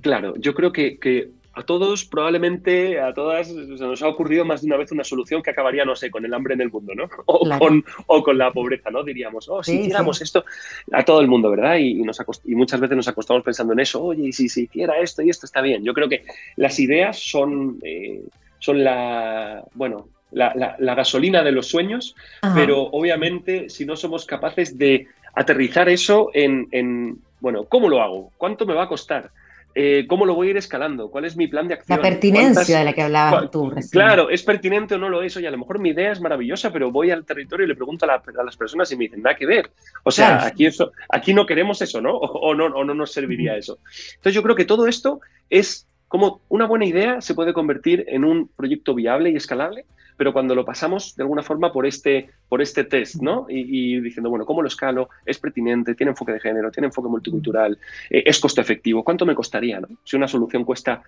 Claro, 0.00 0.34
yo 0.36 0.52
creo 0.52 0.72
que, 0.72 0.98
que 0.98 1.30
a 1.54 1.62
todos, 1.62 2.04
probablemente 2.04 3.00
a 3.00 3.14
todas, 3.14 3.48
se 3.48 3.54
nos 3.54 4.02
ha 4.02 4.08
ocurrido 4.08 4.44
más 4.44 4.62
de 4.62 4.66
una 4.66 4.76
vez 4.76 4.90
una 4.92 5.04
solución 5.04 5.42
que 5.42 5.50
acabaría, 5.50 5.84
no 5.84 5.94
sé, 5.94 6.10
con 6.10 6.24
el 6.24 6.34
hambre 6.34 6.54
en 6.54 6.60
el 6.60 6.70
mundo, 6.70 6.94
¿no? 6.94 7.08
O, 7.26 7.48
con, 7.58 7.84
o 8.06 8.22
con, 8.22 8.38
la 8.38 8.52
pobreza, 8.52 8.90
¿no? 8.90 9.02
Diríamos, 9.02 9.48
oh, 9.48 9.62
si 9.62 9.80
hiciéramos 9.80 10.20
esto 10.20 10.44
a 10.92 11.04
todo 11.04 11.20
el 11.20 11.28
mundo, 11.28 11.50
¿verdad? 11.50 11.76
Y, 11.76 11.94
nos 12.02 12.20
y 12.44 12.54
muchas 12.54 12.80
veces 12.80 12.96
nos 12.96 13.08
acostamos 13.08 13.42
pensando 13.42 13.72
en 13.72 13.80
eso, 13.80 14.02
oye, 14.02 14.28
y 14.28 14.32
si 14.32 14.48
se 14.48 14.62
hiciera 14.62 14.98
esto 14.98 15.22
y 15.22 15.30
esto 15.30 15.46
está 15.46 15.60
bien. 15.60 15.84
Yo 15.84 15.94
creo 15.94 16.08
que 16.08 16.24
las 16.56 16.78
ideas 16.78 17.18
son, 17.18 17.78
eh, 17.82 18.22
son 18.58 18.82
la, 18.82 19.64
bueno, 19.74 20.08
la, 20.32 20.94
gasolina 20.94 21.42
de 21.42 21.52
los 21.52 21.68
sueños, 21.68 22.16
pero 22.54 22.82
obviamente 22.82 23.68
si 23.68 23.84
no 23.84 23.96
somos 23.96 24.26
capaces 24.26 24.76
de 24.76 25.06
aterrizar 25.34 25.88
eso 25.88 26.30
en, 26.34 26.68
en, 26.72 27.18
bueno, 27.40 27.64
¿cómo 27.64 27.88
lo 27.88 28.02
hago? 28.02 28.32
¿Cuánto 28.36 28.66
me 28.66 28.74
va 28.74 28.84
a 28.84 28.88
costar? 28.88 29.30
Eh, 29.76 30.06
¿Cómo 30.08 30.24
lo 30.24 30.34
voy 30.34 30.48
a 30.48 30.50
ir 30.50 30.56
escalando? 30.56 31.10
¿Cuál 31.10 31.24
es 31.24 31.36
mi 31.36 31.48
plan 31.48 31.66
de 31.66 31.74
acción? 31.74 31.98
La 31.98 32.02
pertinencia 32.02 32.78
de 32.78 32.84
la 32.84 32.92
que 32.92 33.02
hablabas 33.02 33.50
tú 33.50 33.70
recién. 33.70 33.90
Claro, 33.90 34.30
¿es 34.30 34.42
pertinente 34.44 34.94
o 34.94 34.98
no 34.98 35.08
lo 35.08 35.22
es? 35.22 35.36
Oye, 35.36 35.48
a 35.48 35.50
lo 35.50 35.58
mejor 35.58 35.80
mi 35.80 35.90
idea 35.90 36.12
es 36.12 36.20
maravillosa, 36.20 36.72
pero 36.72 36.92
voy 36.92 37.10
al 37.10 37.24
territorio 37.24 37.66
y 37.66 37.68
le 37.68 37.74
pregunto 37.74 38.06
a, 38.06 38.22
las 38.44 38.56
personas 38.56 38.90
y 38.92 38.96
me 38.96 39.04
dicen, 39.04 39.22
nada 39.22 39.34
que 39.34 39.46
ver. 39.46 39.70
O 40.04 40.12
sea, 40.12 40.46
aquí, 40.46 40.66
eso, 40.66 40.92
aquí 41.08 41.34
no 41.34 41.44
queremos 41.44 41.82
eso, 41.82 42.00
¿no? 42.00 42.16
O, 42.16 42.54
¿no? 42.54 42.66
o 42.66 42.84
no 42.84 42.94
nos 42.94 43.12
serviría 43.12 43.56
eso. 43.56 43.78
Entonces 44.14 44.34
yo 44.34 44.42
creo 44.42 44.54
que 44.54 44.64
todo 44.64 44.86
esto 44.86 45.20
es 45.50 45.88
como 46.06 46.40
una 46.48 46.66
buena 46.66 46.84
idea 46.84 47.20
se 47.20 47.34
puede 47.34 47.52
convertir 47.52 48.04
en 48.06 48.24
un 48.24 48.48
proyecto 48.48 48.94
viable 48.94 49.30
y 49.30 49.36
escalable 49.36 49.86
pero 50.16 50.32
cuando 50.32 50.54
lo 50.54 50.64
pasamos 50.64 51.16
de 51.16 51.22
alguna 51.22 51.42
forma 51.42 51.72
por 51.72 51.86
este, 51.86 52.30
por 52.48 52.62
este 52.62 52.84
test, 52.84 53.16
¿no? 53.16 53.46
Y, 53.48 54.00
diciendo, 54.00 54.30
bueno, 54.30 54.46
¿cómo 54.46 54.62
lo 54.62 54.68
escalo? 54.68 55.08
¿Es 55.26 55.38
pertinente? 55.38 55.94
¿Tiene 55.94 56.10
enfoque 56.10 56.32
de 56.32 56.40
género? 56.40 56.70
¿Tiene 56.70 56.86
enfoque 56.86 57.08
multicultural? 57.08 57.78
Eh, 58.10 58.22
¿Es 58.26 58.38
costo 58.38 58.60
efectivo? 58.60 59.02
¿Cuánto 59.02 59.26
me 59.26 59.34
costaría? 59.34 59.80
Si 60.04 60.16
una 60.16 60.28
solución 60.28 60.64
cuesta 60.64 61.02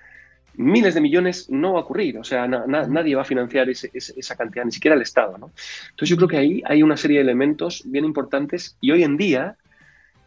miles 0.57 0.95
de 0.95 1.01
millones, 1.01 1.51
no 1.51 1.75
va 1.75 1.81
a 1.81 1.83
ocurrir. 1.83 2.19
O 2.19 2.25
sea, 2.25 2.47
nadie 2.47 3.15
va 3.15 3.23
a 3.23 3.27
financiar 3.27 3.69
esa 3.69 4.37
cantidad, 4.37 4.65
ni 4.65 4.73
siquiera 4.73 4.95
el 4.95 5.03
Estado, 5.03 5.39
¿no? 5.39 5.53
Entonces 5.91 6.09
yo 6.09 6.17
creo 6.17 6.29
que 6.29 6.39
ahí 6.39 6.63
hay 6.65 6.83
una 6.83 6.97
serie 6.97 7.19
de 7.19 7.25
elementos 7.25 7.83
bien 7.87 8.05
importantes 8.05 8.77
y 8.81 8.91
hoy 8.91 9.03
en 9.03 9.17
día 9.17 9.57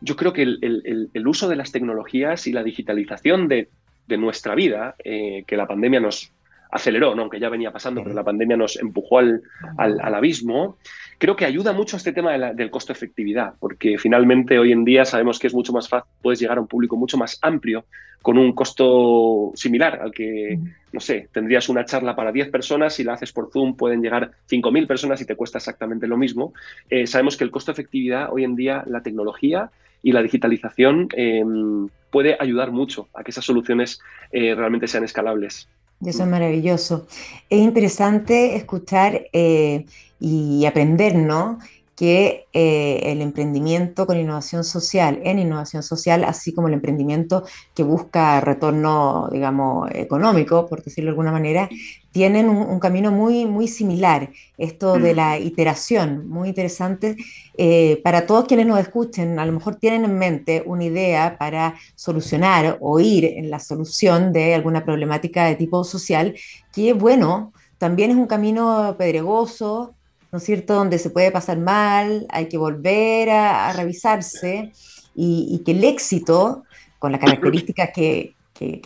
yo 0.02 0.16
creo 0.16 0.32
que 0.32 0.44
el, 0.44 1.28
uso 1.28 1.50
de 1.50 1.56
las 1.56 1.72
tecnologías 1.72 2.48
y 2.48 2.54
la 2.54 2.64
digitalización 2.64 3.48
de, 3.48 3.70
nuestra 4.18 4.56
vida, 4.56 4.96
eh, 5.04 5.44
que 5.46 5.56
la 5.56 5.68
pandemia 5.68 6.00
nos, 6.00 6.32
aceleró, 6.70 7.16
¿no? 7.16 7.24
aunque 7.24 7.40
ya 7.40 7.50
venía 7.50 7.72
pasando, 7.72 8.04
pero 8.04 8.14
la 8.14 8.24
pandemia 8.24 8.56
nos 8.56 8.78
empujó 8.78 9.20
al, 9.20 9.42
abismo, 9.78 10.78
creo 11.18 11.36
que 11.36 11.46
ayuda 11.46 11.74
mucho 11.74 11.96
a 11.96 11.98
este 11.98 12.14
tema 12.14 12.38
del 12.54 12.70
costo 12.70 12.94
efectividad, 12.94 13.54
porque 13.60 13.98
finalmente 13.98 14.60
hoy 14.60 14.72
en 14.72 14.86
día 14.86 15.06
sabemos 15.06 15.40
que 15.40 15.48
es 15.48 15.54
mucho 15.54 15.74
más 15.74 15.90
fácil, 15.90 16.12
puedes 16.22 16.40
llegar 16.40 16.58
a 16.58 16.62
un 16.62 16.68
público 16.68 16.96
mucho 16.96 17.18
más 17.18 17.40
amplio 17.42 17.86
con 18.22 18.38
un 18.38 18.54
costo 18.54 19.52
similar 19.56 20.00
al 20.02 20.12
que, 20.12 20.60
no 20.92 21.00
sé, 21.00 21.30
tendrías 21.32 21.70
una 21.70 21.86
charla 21.86 22.16
para 22.16 22.32
10 22.32 22.50
personas 22.50 23.00
y 23.00 23.04
la 23.04 23.14
haces 23.14 23.32
por 23.32 23.50
Zoom, 23.52 23.76
pueden 23.76 24.02
llegar 24.02 24.32
5.000 24.50 24.88
personas 24.88 25.22
y 25.22 25.26
te 25.26 25.36
cuesta 25.36 25.58
exactamente 25.58 26.06
lo 26.06 26.18
mismo. 26.18 26.54
Eh, 26.90 27.08
sabemos 27.08 27.38
que 27.38 27.46
el 27.46 27.52
costo 27.52 27.72
efectividad 27.72 28.32
hoy 28.32 28.44
en 28.44 28.56
día, 28.56 28.84
la 28.88 29.02
tecnología 29.02 29.72
y 30.04 30.12
la 30.12 30.22
digitalización 30.22 31.08
em, 31.14 31.88
puede 32.12 32.38
ayudar 32.40 32.72
mucho 32.72 33.08
a 33.14 33.24
que 33.24 33.32
esas 33.32 33.46
soluciones 33.46 34.02
eh, 34.32 34.54
realmente 34.54 34.88
sean 34.88 35.04
escalables. 35.04 35.70
Eso 36.04 36.24
es 36.24 36.30
maravilloso. 36.30 37.08
Es 37.50 37.60
interesante 37.60 38.56
escuchar 38.56 39.28
eh, 39.34 39.86
y 40.20 40.66
aprender, 40.66 41.16
¿no? 41.16 41.60
Que 42.00 42.48
eh, 42.54 43.02
el 43.12 43.22
emprendimiento 43.22 44.08
con 44.08 44.18
innovación 44.18 44.64
social, 44.64 45.20
en 45.26 45.38
innovación 45.38 45.84
social, 45.84 46.24
así 46.24 46.54
como 46.54 46.70
el 46.70 46.76
emprendimiento 46.76 47.44
que 47.76 47.84
busca 47.84 48.40
retorno, 48.40 49.28
digamos, 49.30 49.92
económico, 49.92 50.66
por 50.66 50.82
decirlo 50.82 51.10
de 51.10 51.12
alguna 51.12 51.34
manera, 51.34 51.68
tienen 52.12 52.48
un, 52.48 52.80
camino 52.80 53.12
muy, 53.12 53.46
muy 53.46 53.68
similar. 53.68 54.30
Esto 54.58 54.98
de 54.98 55.14
la 55.14 55.40
iteración, 55.40 56.30
muy 56.30 56.48
interesante. 56.48 57.18
Eh, 57.58 58.00
para 58.02 58.26
todos 58.26 58.46
quienes 58.46 58.66
nos 58.66 58.80
escuchen, 58.80 59.38
a 59.38 59.46
lo 59.46 59.52
mejor 59.52 59.76
tienen 59.76 60.06
en 60.06 60.18
mente 60.18 60.64
una 60.66 60.86
idea 60.86 61.38
para 61.38 61.76
solucionar 61.96 62.78
o 62.80 63.02
ir 63.02 63.26
en 63.26 63.50
la 63.50 63.60
solución 63.60 64.32
de 64.32 64.56
alguna 64.56 64.86
problemática 64.86 65.48
de 65.48 65.58
tipo 65.58 65.84
social, 65.84 66.34
que 66.72 66.94
bueno, 66.94 67.52
también 67.78 68.12
es 68.12 68.16
un 68.16 68.28
camino 68.28 68.96
pedregoso, 68.98 69.96
¿no 70.32 70.38
es 70.38 70.44
cierto?, 70.44 70.76
donde 70.76 71.00
se 71.00 71.10
puede 71.10 71.32
pasar 71.32 71.58
mal, 71.58 72.26
hay 72.30 72.48
que 72.48 72.58
volver 72.58 73.30
a, 73.30 73.74
revisarse 73.74 74.72
y, 75.16 75.62
que 75.66 75.72
el 75.72 75.84
éxito, 75.84 76.64
con 76.98 77.12
las 77.12 77.22
características 77.22 77.90
que, 77.94 78.36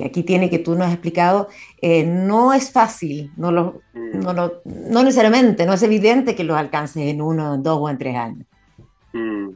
aquí 0.05 0.23
tiene, 0.23 0.49
que 0.49 0.59
tú 0.59 0.75
nos 0.75 0.87
has 0.87 0.93
explicado, 0.93 1.49
eh, 1.81 2.03
no 2.05 2.53
es 2.53 2.71
fácil, 2.71 3.31
no, 3.37 3.51
lo, 3.51 3.81
no, 3.93 4.33
no, 4.33 5.03
necesariamente, 5.03 5.65
no 5.65 5.73
es 5.73 5.83
evidente 5.83 6.35
que 6.35 6.43
los 6.43 6.57
alcances 6.57 7.03
en 7.03 7.21
uno, 7.21 7.55
en 7.55 7.63
dos 7.63 7.79
o 7.81 7.89
en 7.89 7.97
tres 7.97 8.15
años. 8.15 8.47
Mm. 9.13 9.49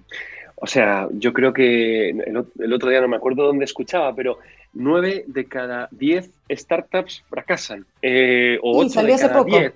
O 0.60 0.66
sea, 0.66 1.08
yo 1.12 1.34
creo 1.34 1.54
que 1.54 2.10
el, 2.10 2.74
otro 2.74 2.90
día 2.90 3.00
no 3.00 3.08
me 3.08 3.18
acuerdo 3.18 3.46
dónde 3.46 3.66
escuchaba, 3.66 4.16
pero 4.16 4.40
nueve 4.78 5.26
de 5.28 5.46
cada 5.46 5.90
diez 5.92 6.32
startups 6.50 7.24
fracasan. 7.30 7.86
Eh, 8.02 8.58
o 8.62 8.80
ocho 8.80 9.04
de 9.04 9.16
cada 9.18 9.44
diez. 9.44 9.74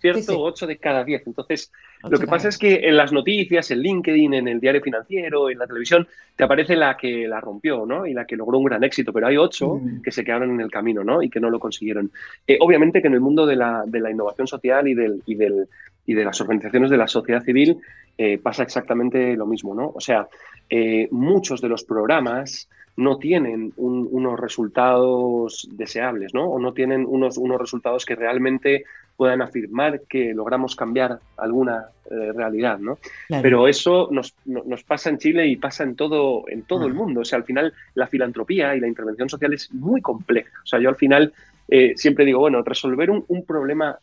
¿cierto? 0.00 0.40
8 0.40 0.66
de 0.66 0.76
cada 0.76 1.04
10. 1.04 1.26
Entonces, 1.26 1.72
lo 2.08 2.18
que 2.18 2.26
pasa 2.26 2.48
es 2.48 2.58
que 2.58 2.88
en 2.88 2.96
las 2.96 3.12
noticias, 3.12 3.70
en 3.70 3.80
LinkedIn, 3.80 4.34
en 4.34 4.48
el 4.48 4.60
diario 4.60 4.82
financiero, 4.82 5.50
en 5.50 5.58
la 5.58 5.66
televisión, 5.66 6.06
te 6.36 6.44
aparece 6.44 6.74
la 6.76 6.96
que 6.96 7.28
la 7.28 7.40
rompió, 7.40 7.86
¿no? 7.86 8.06
Y 8.06 8.12
la 8.12 8.24
que 8.24 8.36
logró 8.36 8.58
un 8.58 8.64
gran 8.64 8.82
éxito, 8.84 9.12
pero 9.12 9.28
hay 9.28 9.36
8 9.36 9.68
mm. 9.68 10.02
que 10.02 10.10
se 10.10 10.24
quedaron 10.24 10.50
en 10.50 10.60
el 10.60 10.70
camino, 10.70 11.04
¿no? 11.04 11.22
Y 11.22 11.30
que 11.30 11.40
no 11.40 11.50
lo 11.50 11.60
consiguieron. 11.60 12.10
Eh, 12.46 12.58
obviamente 12.60 13.00
que 13.00 13.08
en 13.08 13.14
el 13.14 13.20
mundo 13.20 13.46
de 13.46 13.56
la, 13.56 13.84
de 13.86 14.00
la 14.00 14.10
innovación 14.10 14.46
social 14.46 14.88
y, 14.88 14.94
del, 14.94 15.22
y, 15.26 15.34
del, 15.34 15.68
y 16.06 16.14
de 16.14 16.24
las 16.24 16.40
organizaciones 16.40 16.90
de 16.90 16.96
la 16.96 17.08
sociedad 17.08 17.42
civil 17.42 17.78
eh, 18.18 18.38
pasa 18.38 18.62
exactamente 18.62 19.36
lo 19.36 19.46
mismo, 19.46 19.74
¿no? 19.74 19.92
O 19.94 20.00
sea, 20.00 20.28
eh, 20.68 21.08
muchos 21.10 21.60
de 21.60 21.68
los 21.68 21.84
programas 21.84 22.68
no 22.96 23.16
tienen 23.16 23.72
unos 23.76 24.38
resultados 24.38 25.66
deseables, 25.72 26.34
¿no? 26.34 26.44
O 26.44 26.58
no 26.58 26.74
tienen 26.74 27.06
unos, 27.08 27.38
unos 27.38 27.58
resultados 27.58 28.04
que 28.04 28.14
realmente 28.14 28.84
puedan 29.16 29.40
afirmar 29.40 30.02
que 30.08 30.34
logramos 30.34 30.76
cambiar 30.76 31.18
alguna 31.36 31.86
eh, 32.10 32.32
realidad, 32.34 32.78
¿no? 32.78 32.98
Pero 33.40 33.66
eso 33.66 34.08
nos, 34.10 34.34
nos, 34.44 34.84
pasa 34.84 35.08
en 35.10 35.18
Chile 35.18 35.46
y 35.46 35.56
pasa 35.56 35.84
en 35.84 35.96
todo, 35.96 36.44
en 36.48 36.62
todo 36.62 36.86
el 36.86 36.92
mundo. 36.92 37.20
O 37.20 37.24
sea, 37.24 37.38
al 37.38 37.44
final 37.44 37.72
la 37.94 38.06
filantropía 38.06 38.74
y 38.74 38.80
la 38.80 38.88
intervención 38.88 39.28
social 39.28 39.54
es 39.54 39.72
muy 39.72 40.02
compleja. 40.02 40.50
O 40.62 40.66
sea, 40.66 40.78
yo 40.78 40.88
al 40.88 40.96
final 40.96 41.32
eh, 41.68 41.92
siempre 41.96 42.24
digo, 42.24 42.40
bueno, 42.40 42.62
resolver 42.62 43.10
un, 43.10 43.44
problema 43.46 43.96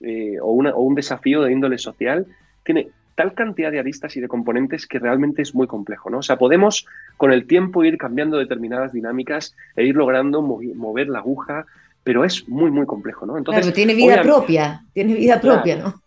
eh, 0.00 0.38
o, 0.40 0.50
o 0.50 0.80
un 0.82 0.94
desafío 0.94 1.42
de 1.42 1.52
índole 1.52 1.78
social 1.78 2.26
tiene 2.64 2.88
tal 3.16 3.32
cantidad 3.32 3.72
de 3.72 3.80
aristas 3.80 4.14
y 4.16 4.20
de 4.20 4.28
componentes 4.28 4.86
que 4.86 4.98
realmente 4.98 5.42
es 5.42 5.54
muy 5.54 5.66
complejo, 5.66 6.10
¿no? 6.10 6.18
O 6.18 6.22
sea, 6.22 6.36
podemos 6.36 6.86
con 7.16 7.32
el 7.32 7.46
tiempo 7.46 7.82
ir 7.82 7.96
cambiando 7.98 8.36
determinadas 8.36 8.92
dinámicas 8.92 9.56
e 9.74 9.84
ir 9.84 9.96
logrando 9.96 10.42
mover 10.42 11.08
la 11.08 11.18
aguja, 11.20 11.64
pero 12.04 12.24
es 12.24 12.46
muy, 12.48 12.70
muy 12.70 12.86
complejo, 12.86 13.26
¿no? 13.26 13.38
Entonces, 13.38 13.62
claro, 13.62 13.74
tiene 13.74 13.94
vida 13.94 14.22
propia, 14.22 14.84
tiene 14.92 15.14
vida 15.14 15.40
propia, 15.40 15.76
¿no? 15.76 16.02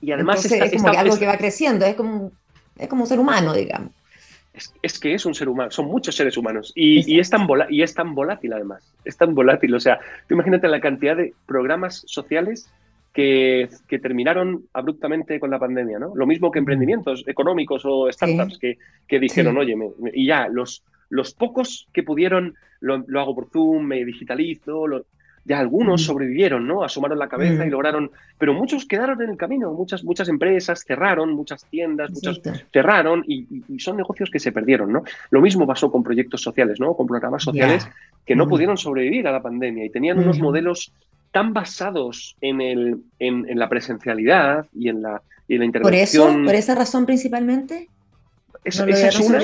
Y 0.00 0.12
además 0.12 0.44
es 0.44 0.72
como 0.72 0.88
algo 0.88 1.18
que 1.18 1.26
va 1.26 1.36
creciendo, 1.36 1.84
es 1.84 1.94
como, 1.94 2.32
es 2.78 2.88
como 2.88 3.02
un 3.02 3.08
ser 3.08 3.20
humano, 3.20 3.52
digamos. 3.52 3.92
Es, 4.82 4.98
que 4.98 5.14
es 5.14 5.24
un 5.26 5.34
ser 5.34 5.48
humano, 5.48 5.70
son 5.70 5.86
muchos 5.86 6.16
seres 6.16 6.36
humanos 6.36 6.72
y, 6.74 7.14
y, 7.14 7.20
es 7.20 7.30
tan 7.30 7.46
y 7.68 7.82
es 7.82 7.94
tan 7.94 8.14
volátil 8.14 8.52
además, 8.52 8.82
es 9.04 9.16
tan 9.16 9.34
volátil, 9.34 9.74
o 9.74 9.80
sea, 9.80 10.00
tú 10.26 10.34
imagínate 10.34 10.66
la 10.66 10.80
cantidad 10.80 11.16
de 11.16 11.32
programas 11.46 12.02
sociales 12.06 12.68
que, 13.12 13.68
terminaron 14.02 14.64
abruptamente 14.72 15.40
con 15.40 15.50
la 15.50 15.58
pandemia, 15.58 15.98
¿no? 15.98 16.14
Lo 16.14 16.26
mismo 16.26 16.50
que 16.50 16.58
emprendimientos 16.58 17.24
económicos 17.26 17.82
o 17.84 18.10
startups 18.10 18.58
que, 18.58 19.18
dijeron, 19.18 19.56
oye, 19.58 19.74
y 20.12 20.26
ya, 20.26 20.48
los, 20.48 20.84
los 21.08 21.34
pocos 21.34 21.88
que 21.92 22.02
pudieron, 22.02 22.54
lo, 22.80 23.02
hago 23.20 23.34
por 23.34 23.50
Zoom, 23.50 23.84
me 23.84 24.04
digitalizo, 24.04 24.86
ya 25.44 25.58
algunos 25.58 26.04
sobrevivieron, 26.04 26.66
¿no? 26.66 26.84
Asomaron 26.84 27.18
la 27.18 27.28
cabeza 27.28 27.66
y 27.66 27.70
lograron, 27.70 28.10
pero 28.38 28.54
muchos 28.54 28.86
quedaron 28.86 29.20
en 29.22 29.30
el 29.30 29.36
camino, 29.36 29.72
muchas, 29.72 30.04
muchas 30.04 30.28
empresas 30.28 30.84
cerraron, 30.86 31.32
muchas 31.32 31.64
tiendas, 31.64 32.10
muchas 32.10 32.40
cerraron 32.72 33.24
y, 33.26 33.46
son 33.78 33.96
negocios 33.96 34.30
que 34.30 34.38
se 34.38 34.52
perdieron, 34.52 34.92
¿no? 34.92 35.02
Lo 35.30 35.40
mismo 35.40 35.66
pasó 35.66 35.90
con 35.90 36.04
proyectos 36.04 36.42
sociales, 36.42 36.78
¿no? 36.78 36.94
Con 36.94 37.06
programas 37.06 37.42
sociales 37.42 37.88
que 38.24 38.36
no 38.36 38.46
pudieron 38.46 38.76
sobrevivir 38.76 39.26
a 39.26 39.32
la 39.32 39.42
pandemia 39.42 39.84
y 39.84 39.90
tenían 39.90 40.18
unos 40.18 40.38
modelos 40.38 40.92
tan 41.32 41.52
basados 41.52 42.36
en, 42.40 42.60
el, 42.60 43.02
en, 43.18 43.58
la 43.58 43.68
presencialidad 43.68 44.66
y 44.74 44.88
en 44.88 45.02
la, 45.02 45.22
y 45.48 45.58
la 45.58 45.64
intervención. 45.64 46.26
¿Por 46.26 46.34
eso? 46.34 46.44
¿Por 46.44 46.54
esa 46.54 46.74
razón 46.74 47.06
principalmente? 47.06 47.88
esa, 48.64 48.84
es 48.84 49.20
una, 49.20 49.38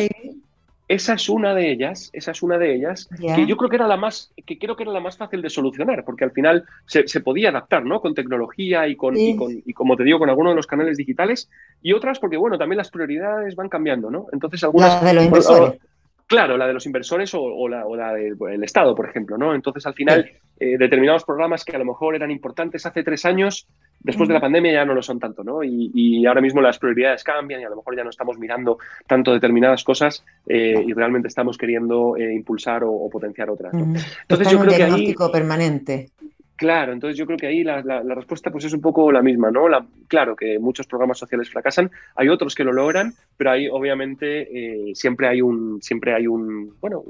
esa, 0.88 1.14
es 1.14 1.28
una, 1.28 1.54
de 1.54 1.72
ellas, 1.72 2.10
esa 2.12 2.32
es 2.32 2.42
una 2.42 2.58
de 2.58 2.74
ellas, 2.74 3.08
que 3.18 3.46
yo 3.46 3.56
creo 3.56 3.70
que 3.70 3.76
era 3.76 3.86
la 3.86 3.96
más, 3.96 4.32
que 4.44 4.58
creo 4.58 4.76
que 4.76 4.82
era 4.82 4.92
la 4.92 5.00
más 5.00 5.16
fácil 5.16 5.40
de 5.42 5.48
solucionar, 5.48 6.04
porque 6.04 6.24
al 6.24 6.32
final 6.32 6.64
se, 6.86 7.20
podía 7.20 7.48
adaptar, 7.48 7.84
¿no? 7.84 8.00
Con 8.00 8.14
tecnología 8.14 8.86
y 8.88 8.96
con, 8.96 9.16
y 9.16 9.36
con, 9.36 9.62
y 9.64 9.72
como 9.72 9.96
te 9.96 10.04
digo, 10.04 10.18
con 10.18 10.28
algunos 10.28 10.52
de 10.52 10.56
los 10.56 10.66
canales 10.66 10.96
digitales, 10.96 11.48
y 11.82 11.92
otras 11.92 12.18
porque, 12.18 12.36
bueno, 12.36 12.58
también 12.58 12.78
las 12.78 12.90
prioridades 12.90 13.56
van 13.56 13.68
cambiando, 13.68 14.10
¿no? 14.10 14.26
Entonces 14.32 14.62
algunas... 14.64 15.02
de 15.02 15.14
los 15.14 15.24
inversores. 15.24 15.80
Claro, 16.26 16.56
la 16.56 16.66
de 16.66 16.72
los 16.72 16.86
inversores 16.86 17.32
o, 17.34 17.68
la, 17.68 18.12
del 18.12 18.64
Estado, 18.64 18.96
por 18.96 19.08
ejemplo, 19.08 19.38
¿no? 19.38 19.54
Entonces, 19.54 19.86
al 19.86 19.94
final, 19.94 20.28
eh, 20.58 20.76
determinados 20.76 21.24
programas 21.24 21.64
que 21.64 21.76
a 21.76 21.78
lo 21.78 21.84
mejor 21.84 22.16
eran 22.16 22.32
importantes 22.32 22.84
hace 22.84 23.04
tres 23.04 23.24
años, 23.24 23.68
después 24.00 24.28
de 24.28 24.34
la 24.34 24.40
pandemia 24.40 24.72
ya 24.72 24.84
no 24.84 24.92
lo 24.92 25.02
son 25.02 25.20
tanto, 25.20 25.44
¿no? 25.44 25.62
Y, 25.62 26.26
ahora 26.26 26.40
mismo 26.40 26.60
las 26.60 26.80
prioridades 26.80 27.22
cambian 27.22 27.60
y 27.60 27.64
a 27.64 27.68
lo 27.68 27.76
mejor 27.76 27.96
ya 27.96 28.02
no 28.02 28.10
estamos 28.10 28.38
mirando 28.38 28.78
tanto 29.06 29.32
determinadas 29.32 29.84
cosas 29.84 30.24
eh, 30.48 30.82
y 30.84 30.92
realmente 30.92 31.28
estamos 31.28 31.56
queriendo 31.56 32.16
eh, 32.16 32.34
impulsar 32.34 32.82
o, 32.84 33.08
potenciar 33.08 33.48
otras. 33.48 33.72
Entonces, 33.72 34.50
yo 34.50 34.58
creo 34.60 34.76
que 34.76 34.82
ahí... 34.82 35.14
permanente. 35.32 36.10
Claro, 36.56 36.92
entonces 36.92 37.18
yo 37.18 37.26
creo 37.26 37.36
que 37.36 37.46
ahí 37.46 37.62
la, 37.62 37.82
respuesta 38.02 38.50
pues 38.50 38.64
es 38.64 38.72
un 38.72 38.80
poco 38.80 39.12
la 39.12 39.20
misma, 39.20 39.50
¿no? 39.50 39.68
La, 39.68 39.84
claro 40.08 40.34
que 40.34 40.58
muchos 40.58 40.86
programas 40.86 41.18
sociales 41.18 41.50
fracasan, 41.50 41.90
hay 42.14 42.30
otros 42.30 42.54
que 42.54 42.64
lo 42.64 42.72
logran, 42.72 43.12
pero 43.36 43.50
ahí 43.50 43.68
obviamente 43.68 44.88
eh, 44.90 44.94
siempre 44.94 45.28
hay 45.28 45.42
un, 45.42 45.82
siempre 45.82 46.14
hay 46.14 46.26
un, 46.26 46.74
bueno, 46.80 47.04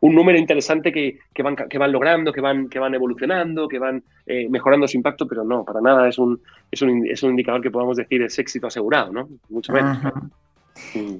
un, 0.00 0.14
número 0.14 0.38
interesante 0.38 0.92
que, 0.92 1.18
van, 1.42 1.56
que 1.56 1.78
van 1.78 1.90
logrando, 1.90 2.32
que 2.32 2.40
van, 2.40 2.68
que 2.68 2.78
van 2.78 2.94
evolucionando, 2.94 3.66
que 3.66 3.80
van 3.80 4.00
eh, 4.26 4.48
mejorando 4.48 4.86
su 4.86 4.96
impacto, 4.96 5.26
pero 5.26 5.42
no, 5.42 5.64
para 5.64 5.80
nada 5.80 6.08
es 6.08 6.16
un, 6.18 6.40
es 6.70 6.80
un, 6.80 7.04
es 7.04 7.20
un 7.24 7.30
indicador 7.30 7.62
que 7.62 7.72
podamos 7.72 7.96
decir 7.96 8.22
es 8.22 8.38
éxito 8.38 8.68
asegurado, 8.68 9.12
¿no? 9.12 9.28
Mucho 9.48 9.72
menos. 9.72 9.98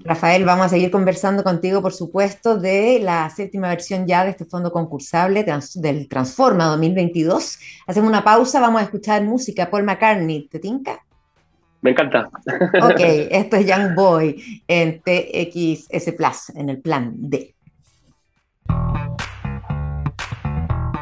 Rafael, 0.04 0.44
vamos 0.44 0.66
a 0.66 0.68
seguir 0.68 0.90
conversando 0.90 1.42
contigo, 1.42 1.80
por 1.80 1.92
supuesto, 1.92 2.58
de 2.58 2.98
la 3.00 3.30
séptima 3.30 3.68
versión 3.68 4.06
ya 4.06 4.24
de 4.24 4.30
este 4.30 4.44
fondo 4.44 4.72
concursable 4.72 5.44
del 5.74 6.08
Transforma 6.08 6.66
2022. 6.66 7.58
Hacemos 7.86 8.08
una 8.08 8.24
pausa, 8.24 8.60
vamos 8.60 8.80
a 8.80 8.84
escuchar 8.84 9.22
música. 9.22 9.70
Paul 9.70 9.84
McCartney, 9.84 10.48
¿te 10.48 10.58
tinca? 10.58 11.04
Me 11.82 11.90
encanta. 11.90 12.30
Ok, 12.82 13.00
esto 13.00 13.56
es 13.56 13.66
Young 13.66 13.94
Boy 13.94 14.62
en 14.66 15.02
TXS 15.02 16.12
Plus, 16.16 16.50
en 16.56 16.70
el 16.70 16.80
plan 16.80 17.12
D. 17.16 17.54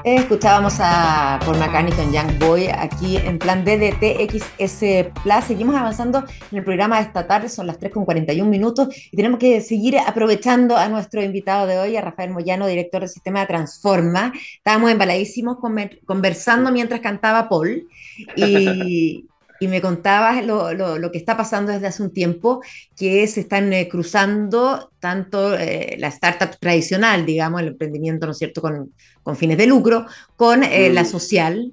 Escuchábamos 0.04 0.74
a 0.80 1.38
Paul 1.44 1.58
McCartney 1.58 1.92
con 1.92 2.12
Young 2.12 2.36
Boy 2.40 2.66
aquí 2.66 3.18
en 3.18 3.38
plan 3.38 3.64
DDTXS 3.64 5.12
Plus. 5.22 5.44
Seguimos 5.46 5.76
avanzando 5.76 6.24
en 6.50 6.58
el 6.58 6.64
programa 6.64 6.96
de 6.96 7.02
esta 7.02 7.28
tarde, 7.28 7.48
son 7.48 7.68
las 7.68 7.78
3 7.78 7.92
con 7.92 8.04
41 8.04 8.50
minutos 8.50 8.88
y 9.12 9.16
tenemos 9.16 9.38
que 9.38 9.60
seguir 9.60 9.96
aprovechando 9.98 10.76
a 10.76 10.88
nuestro 10.88 11.22
invitado 11.22 11.68
de 11.68 11.78
hoy, 11.78 11.96
a 11.96 12.00
Rafael 12.00 12.32
Moyano, 12.32 12.66
director 12.66 13.02
del 13.02 13.10
sistema 13.10 13.46
Transforma. 13.46 14.32
Estábamos 14.56 14.90
embaladísimos 14.90 15.58
conversando 16.04 16.72
mientras 16.72 17.00
cantaba 17.00 17.48
Paul 17.48 17.86
y, 18.34 19.28
y 19.62 19.68
me 19.68 19.80
contabas 19.80 20.44
lo, 20.44 20.74
lo, 20.74 21.12
que 21.12 21.18
está 21.18 21.36
pasando 21.36 21.70
desde 21.70 21.86
hace 21.86 22.02
un 22.02 22.12
tiempo, 22.12 22.62
que 22.96 23.24
se 23.28 23.42
están 23.42 23.72
eh, 23.72 23.88
cruzando 23.88 24.90
tanto 24.98 25.56
eh, 25.56 25.94
la 26.00 26.08
startup 26.08 26.58
tradicional, 26.58 27.24
digamos, 27.24 27.60
el 27.60 27.68
emprendimiento, 27.68 28.26
¿no 28.26 28.32
es 28.32 28.38
cierto?, 28.38 28.60
con, 28.60 28.92
con 29.22 29.36
fines 29.36 29.56
de 29.56 29.68
lucro, 29.68 30.06
con 30.34 30.64
eh, 30.64 30.90
la 30.90 31.02
mm. 31.02 31.06
social, 31.06 31.72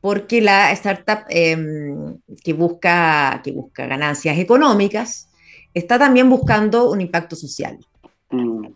porque 0.00 0.40
la 0.40 0.72
startup 0.72 1.26
em, 1.28 2.16
que, 2.42 2.54
busca, 2.54 3.42
que 3.44 3.52
busca 3.52 3.86
ganancias 3.86 4.38
económicas 4.38 5.28
está 5.74 5.98
también 5.98 6.30
buscando 6.30 6.90
un 6.90 7.02
impacto 7.02 7.36
social. 7.36 7.76
Mm. 8.30 8.68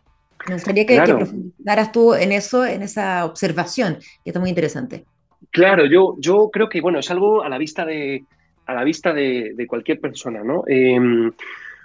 Me 0.47 0.55
gustaría 0.55 0.85
que, 0.85 1.03
que 1.03 1.15
profundizaras 1.15 1.91
tú 1.91 2.13
en 2.13 2.33
eso, 2.33 2.67
en 2.67 2.83
esa 2.83 3.25
observación, 3.25 3.97
que 4.23 4.29
está 4.29 4.41
muy 4.41 4.51
interesante. 4.51 5.07
Claro, 5.51 5.87
yo, 5.87 6.17
yo 6.19 6.51
creo 6.53 6.69
que, 6.69 6.83
bueno, 6.83 6.99
es 6.99 7.11
algo 7.11 7.43
a 7.43 7.49
la 7.49 7.57
vista 7.57 7.87
de, 7.87 8.27
a 8.67 8.75
la 8.75 8.85
vista 8.85 9.13
de, 9.13 9.67
cualquier 9.69 10.01
persona, 10.01 10.43
¿no? 10.43 10.65
Em, 10.67 11.33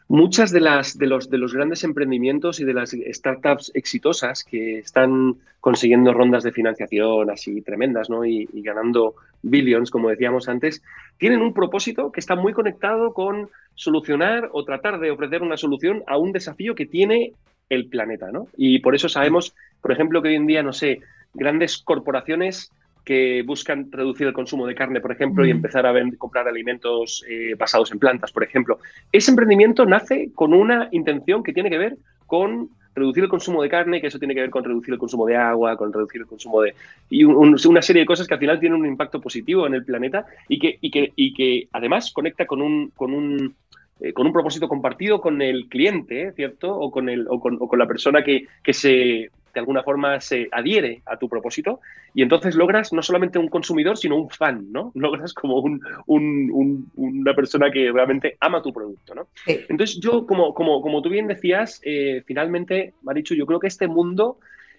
muchas 0.10 0.52
de 0.52 0.62
las 0.62 0.98
de 0.98 1.08
los 1.08 1.30
de 1.30 1.38
los 1.38 1.54
grandes 1.54 1.84
emprendimientos 1.84 2.60
y 2.60 2.64
de 2.64 2.74
las 2.74 2.96
startups 3.12 3.72
exitosas 3.74 4.44
que 4.44 4.80
están 4.80 5.36
consiguiendo 5.60 6.14
rondas 6.14 6.44
de 6.44 6.54
financiación 6.54 7.30
así 7.30 7.62
tremendas, 7.62 8.10
¿no? 8.10 8.24
Y, 8.26 8.48
y 8.54 8.62
ganando 8.62 9.16
billions, 9.42 9.92
como 9.92 10.10
decíamos 10.10 10.48
antes, 10.48 10.82
tienen 11.18 11.42
un 11.42 11.54
propósito 11.54 12.12
que 12.12 12.20
está 12.20 12.36
muy 12.36 12.54
conectado 12.54 13.14
con 13.14 13.50
solucionar 13.76 14.50
o 14.54 14.64
tratar 14.64 15.00
de 15.00 15.12
ofrecer 15.12 15.42
una 15.42 15.58
solución 15.58 16.04
a 16.08 16.18
un 16.18 16.32
desafío 16.32 16.74
que 16.74 16.86
tiene 16.86 17.34
el 17.70 17.88
planeta, 17.88 18.32
¿no? 18.32 18.48
Y 18.56 18.80
por 18.80 18.96
eso 18.96 19.10
sabemos, 19.10 19.54
por 19.82 19.92
ejemplo, 19.92 20.22
que 20.22 20.30
hoy 20.30 20.36
en 20.36 20.48
día, 20.48 20.64
no 20.64 20.74
sé, 20.74 21.02
grandes 21.34 21.78
corporaciones 21.78 22.72
que 23.08 23.41
buscan 23.43 23.89
reducir 23.89 24.28
el 24.28 24.34
consumo 24.34 24.68
de 24.68 24.76
carne, 24.76 24.99
por 24.99 25.14
ejemplo, 25.14 25.45
y 25.45 25.49
empezar 25.49 25.88
a 25.88 25.93
comprar 26.18 26.45
alimentos 26.45 27.24
eh, 27.30 27.55
basados 27.58 27.89
en 27.93 27.99
plantas, 27.99 28.34
por 28.34 28.43
ejemplo. 28.43 28.80
Ese 29.14 29.32
emprendimiento 29.32 29.86
nace 29.86 30.32
con 30.36 30.53
una 30.53 30.89
intención 30.91 31.41
que 31.41 31.53
tiene 31.53 31.70
que 31.70 31.78
ver 31.78 31.95
con 32.26 32.70
reducir 32.93 33.24
el 33.24 33.30
consumo 33.30 33.64
de 33.64 33.70
carne, 33.70 34.01
que 34.01 34.08
eso 34.08 34.20
tiene 34.20 34.36
que 34.36 34.41
ver 34.41 34.49
con 34.49 34.66
reducir 34.66 34.93
el 34.93 34.99
consumo 34.99 35.26
de 35.26 35.38
agua, 35.38 35.78
con 35.78 35.93
reducir 35.93 36.20
el 36.20 36.28
consumo 36.28 36.62
de... 36.64 36.74
y 37.10 37.24
una 37.24 37.82
serie 37.82 38.01
de 38.01 38.05
cosas 38.05 38.28
que 38.28 38.34
al 38.34 38.41
final 38.41 38.60
tienen 38.60 38.82
un 38.82 38.88
impacto 38.88 39.22
positivo 39.22 39.66
en 39.66 39.76
el 39.76 39.86
planeta 39.86 40.26
y 40.49 40.60
que, 40.60 40.78
y 40.82 40.91
que, 40.91 41.14
y 41.16 41.34
que 41.34 41.70
además 41.72 42.12
conecta 42.12 42.45
con 42.45 42.62
un, 42.62 42.89
con 42.89 43.14
un 43.14 43.55
eh, 44.01 44.12
con 44.12 44.28
un 44.28 44.34
propósito 44.34 44.68
compartido 44.68 45.22
con 45.22 45.41
el 45.41 45.70
cliente, 45.70 46.34
¿cierto? 46.34 46.78
O 46.78 46.91
con, 46.91 47.08
el, 47.08 47.26
o 47.30 47.39
con, 47.39 47.80
la 47.80 47.88
persona 47.88 48.22
que, 48.24 48.45
que, 48.62 48.74
se, 48.74 49.32
de 49.58 49.62
alguna 49.62 49.82
forma, 49.82 50.22
se 50.22 50.47
adhiere 50.51 51.01
a 51.08 51.18
tu 51.18 51.28
propósito. 51.28 51.80
Y 52.14 52.22
entonces 52.22 52.55
logras 52.55 52.93
no 52.93 53.01
solamente 53.01 53.39
un 53.39 53.47
consumidor, 53.47 53.97
sino 53.97 54.16
un 54.16 54.30
fan, 54.30 54.72
¿no? 54.72 54.91
Logras 54.95 55.34
como 55.34 55.60
un, 55.62 55.82
un, 56.05 56.91
una 56.95 57.34
persona 57.34 57.72
que 57.72 57.91
realmente 57.91 58.38
ama 58.39 58.62
tu 58.62 58.72
producto, 58.72 59.16
¿no? 59.16 59.28
Entonces 59.47 59.99
yo, 59.99 60.28
como, 60.28 60.53
como, 60.53 60.80
como 60.82 61.01
tú 61.01 61.10
bien 61.10 61.26
decías, 61.26 61.82
eh, 61.84 62.22
finalmente, 62.28 62.93
Marichu, 63.01 63.34
yo 63.34 63.47
creo 63.47 63.60
que 63.60 63.66
este 63.66 63.88
mundo 63.88 64.38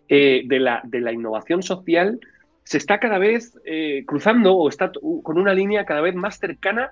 eh, 0.09 0.43
de, 0.45 0.61
la, 0.61 0.81
de 0.85 1.01
la 1.01 1.13
innovación 1.13 1.61
social 1.65 2.21
se 2.69 2.77
está 2.77 2.99
cada 2.99 3.19
vez 3.19 3.59
cruzando 4.05 4.55
o 4.55 4.69
está 4.69 4.93
con 5.23 5.39
una 5.39 5.55
línea 5.55 5.87
cada 5.87 6.03
vez 6.03 6.15
más 6.15 6.39
cercana 6.39 6.91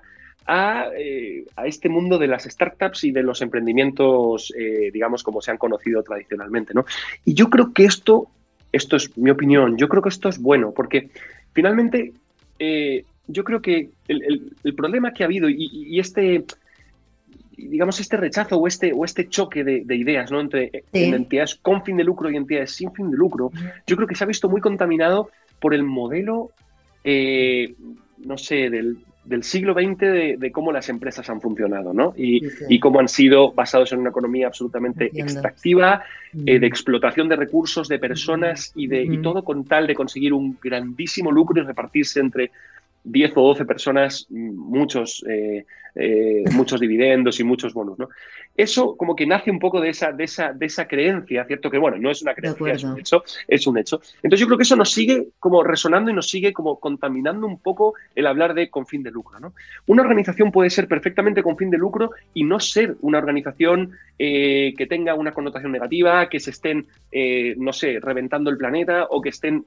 eh, 0.49 1.43
a, 1.57 1.67
este 1.67 1.89
mundo 1.89 2.17
de 2.17 2.27
las 2.27 2.45
startups 2.45 3.03
y 3.03 3.11
de 3.11 3.21
los 3.21 3.41
emprendimientos, 3.41 4.53
eh, 4.57 4.91
digamos, 4.93 5.21
como 5.21 5.41
se 5.41 5.51
han 5.51 5.57
conocido 5.57 6.01
tradicionalmente. 6.03 6.73
¿no? 6.73 6.85
Y 7.25 7.33
yo 7.33 7.49
creo 7.49 7.73
que 7.73 7.83
esto, 7.83 8.29
esto 8.71 8.95
es 8.95 9.17
mi 9.17 9.29
opinión, 9.29 9.77
yo 9.77 9.89
creo 9.89 10.01
que 10.01 10.07
esto 10.07 10.29
es 10.29 10.39
bueno, 10.39 10.71
porque 10.71 11.09
finalmente 11.51 12.13
eh, 12.59 13.03
yo 13.27 13.43
creo 13.43 13.61
que 13.61 13.89
el, 14.07 14.53
problema 14.77 15.13
que 15.13 15.23
ha 15.23 15.25
habido 15.25 15.49
y, 15.49 15.99
este 15.99 16.45
digamos, 17.57 17.99
este 17.99 18.15
rechazo 18.15 18.55
o 18.57 18.67
este, 18.67 18.93
o 18.93 19.03
este 19.03 19.27
choque 19.27 19.63
de, 19.65 19.95
ideas 19.95 20.31
¿no? 20.31 20.39
entre, 20.39 20.83
entidades 20.93 21.55
con 21.55 21.83
fin 21.83 21.97
de 21.97 22.03
lucro 22.05 22.29
y 22.29 22.37
entidades 22.37 22.71
sin 22.71 22.93
fin 22.93 23.11
de 23.11 23.17
lucro, 23.17 23.51
yo 23.85 23.95
creo 23.97 24.07
que 24.07 24.15
se 24.15 24.23
ha 24.23 24.27
visto 24.27 24.47
muy 24.47 24.61
contaminado 24.61 25.31
por 25.59 25.73
el 25.73 25.83
modelo, 25.83 26.51
no 27.03 28.37
sé, 28.37 28.69
del, 28.69 28.97
del 29.27 29.43
siglo 29.43 29.73
XX 29.73 29.99
de, 30.39 30.51
cómo 30.53 30.71
las 30.71 30.87
empresas 30.87 31.29
han 31.29 31.41
funcionado, 31.41 31.93
¿no? 31.93 32.13
Y, 32.15 32.79
cómo 32.79 32.99
han 32.99 33.09
sido 33.09 33.51
basados 33.51 33.91
en 33.91 33.99
una 33.99 34.09
economía 34.09 34.47
absolutamente 34.47 35.11
extractiva, 35.13 36.03
eh, 36.45 36.59
de 36.59 36.67
explotación 36.67 37.27
de 37.27 37.35
recursos, 37.35 37.89
de 37.89 37.99
personas 37.99 38.71
y, 38.75 38.87
de, 38.87 39.03
y 39.03 39.21
todo 39.21 39.43
con 39.43 39.65
tal 39.65 39.85
de 39.85 39.95
conseguir 39.95 40.31
un 40.31 40.57
grandísimo 40.61 41.31
lucro 41.31 41.61
y 41.61 41.65
repartirse 41.65 42.21
entre 42.21 42.51
10 43.07 43.31
o 43.35 43.41
12 43.41 43.65
personas, 43.65 44.27
muchos, 44.29 45.23
eh, 45.29 45.65
eh, 45.95 46.43
muchos 46.51 46.79
dividendos 46.79 47.39
y 47.39 47.43
muchos 47.43 47.73
bonos. 47.73 47.97
¿no? 47.97 48.09
Eso 48.55 48.95
como 48.97 49.15
que 49.15 49.25
nace 49.25 49.49
un 49.49 49.59
poco 49.59 49.79
de 49.81 49.89
esa, 49.89 50.11
de, 50.11 50.25
esa, 50.25 50.51
de 50.53 50.65
esa 50.65 50.87
creencia, 50.87 51.45
¿cierto? 51.45 51.71
Que 51.71 51.77
bueno, 51.77 51.97
no 51.97 52.11
es 52.11 52.21
una 52.21 52.35
creencia, 52.35 52.73
es 52.73 52.83
un, 52.83 52.99
hecho, 52.99 53.23
es 53.47 53.65
un 53.65 53.77
hecho. 53.77 54.01
Entonces 54.17 54.39
yo 54.41 54.47
creo 54.47 54.57
que 54.57 54.63
eso 54.63 54.75
nos 54.75 54.91
sigue 54.91 55.29
como 55.39 55.63
resonando 55.63 56.11
y 56.11 56.13
nos 56.13 56.29
sigue 56.29 56.53
como 56.53 56.79
contaminando 56.79 57.47
un 57.47 57.59
poco 57.59 57.93
el 58.13 58.27
hablar 58.27 58.53
de 58.53 58.69
con 58.69 58.85
fin 58.85 59.03
de 59.03 59.11
lucro. 59.11 59.39
¿no? 59.39 59.53
Una 59.87 60.03
organización 60.03 60.51
puede 60.51 60.69
ser 60.69 60.87
perfectamente 60.87 61.41
con 61.41 61.57
fin 61.57 61.69
de 61.69 61.77
lucro 61.77 62.11
y 62.33 62.43
no 62.43 62.59
ser 62.59 62.95
una 63.01 63.17
organización 63.17 63.91
eh, 64.19 64.73
que 64.77 64.85
tenga 64.85 65.15
una 65.15 65.31
connotación 65.31 65.71
negativa, 65.71 66.29
que 66.29 66.39
se 66.39 66.51
estén, 66.51 66.87
no 67.57 67.73
sé, 67.73 67.99
reventando 68.01 68.49
el 68.49 68.57
planeta 68.57 69.05
o 69.09 69.21
que 69.21 69.29
estén 69.29 69.65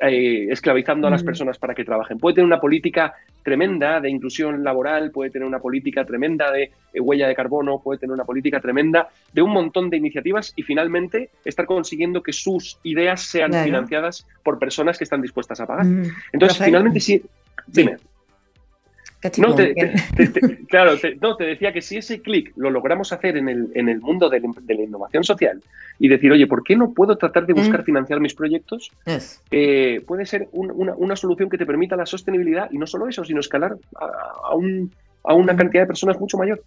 eh, 0.00 0.46
esclavizando 0.50 1.08
a 1.08 1.10
las 1.10 1.22
personas 1.22 1.58
para 1.58 1.74
que 1.74 1.84
trabajen. 1.84 2.18
Puede 2.18 2.36
tener 2.36 2.46
una 2.46 2.60
política 2.60 3.14
tremenda 3.42 4.00
de 4.00 4.08
inclusión 4.10 4.64
laboral, 4.64 5.10
puede 5.10 5.30
tener 5.30 5.46
una 5.46 5.58
política 5.58 6.04
tremenda 6.04 6.50
de 6.50 6.70
eh, 6.92 7.00
huella 7.00 7.28
de 7.28 7.34
carbono, 7.34 7.80
puede 7.80 7.98
tener 7.98 8.14
una 8.14 8.24
política 8.24 8.60
tremenda 8.60 9.08
de 9.32 9.42
un 9.42 9.50
montón 9.50 9.90
de 9.90 9.96
iniciativas 9.96 10.52
y 10.56 10.62
finalmente 10.62 11.30
estar 11.44 11.66
consiguiendo 11.66 12.22
que 12.22 12.32
sus 12.32 12.78
ideas 12.82 13.22
sean 13.22 13.52
financiadas 13.52 14.26
por 14.42 14.58
personas 14.58 14.96
que 14.96 15.04
están 15.04 15.22
dispuestas 15.22 15.60
a 15.60 15.66
pagar. 15.66 15.86
Entonces, 16.32 16.64
finalmente 16.64 17.00
sí. 17.00 17.22
Dime. 17.66 17.96
No, 19.36 19.54
te, 19.54 19.74
claro, 20.68 20.92
no, 21.20 21.36
te 21.36 21.44
decía 21.44 21.74
que 21.74 21.82
si 21.82 21.98
ese 21.98 22.22
clic 22.22 22.52
lo 22.56 22.70
logramos 22.70 23.12
hacer 23.12 23.36
en 23.36 23.50
el, 23.50 23.70
en 23.74 23.90
el 23.90 24.00
mundo 24.00 24.30
de, 24.30 24.40
la 24.40 24.82
innovación 24.82 25.24
social 25.24 25.62
y 25.98 26.08
decir, 26.08 26.32
oye, 26.32 26.46
¿por 26.46 26.64
qué 26.64 26.74
no 26.74 26.92
puedo 26.92 27.18
tratar 27.18 27.46
de 27.46 27.52
buscar 27.52 27.82
mm. 27.82 27.84
financiar 27.84 28.20
mis 28.20 28.34
proyectos? 28.34 28.90
Eh, 29.50 30.02
puede 30.06 30.24
ser 30.24 30.48
una, 30.52 31.16
solución 31.16 31.50
que 31.50 31.58
te 31.58 31.66
permita 31.66 31.96
la 31.96 32.06
sostenibilidad 32.06 32.70
y 32.70 32.78
no 32.78 32.86
solo 32.86 33.08
eso, 33.08 33.22
sino 33.22 33.40
escalar 33.40 33.76
a, 33.94 34.54
una 35.34 35.54
cantidad 35.54 35.82
de 35.82 35.88
personas 35.88 36.18
mucho 36.18 36.38
mayor. 36.38 36.62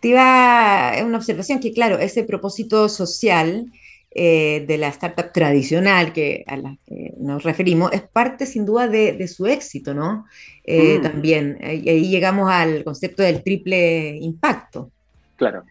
Te 0.00 0.08
iba 0.08 0.92
una 1.04 1.18
observación 1.18 1.60
que, 1.60 1.72
claro, 1.72 1.98
ese 1.98 2.24
propósito 2.24 2.88
social 2.88 3.66
eh, 4.14 4.64
de 4.66 4.78
la 4.78 4.88
startup 4.88 5.32
tradicional 5.32 6.12
que, 6.12 6.44
a 6.46 6.56
la 6.56 6.76
que 6.86 7.14
nos 7.18 7.42
referimos, 7.42 7.92
es 7.92 8.02
parte 8.02 8.46
sin 8.46 8.64
duda 8.64 8.86
de, 8.86 9.26
su 9.26 9.46
éxito, 9.46 9.92
¿no? 9.92 10.26
Eh, 10.64 10.98
mm. 10.98 11.02
También, 11.02 11.58
y 11.60 11.88
ahí 11.88 12.08
llegamos 12.08 12.50
al 12.50 12.84
concepto 12.84 13.22
del 13.22 13.42
triple 13.42 14.16
impacto. 14.18 14.90
Claro. 15.36 15.64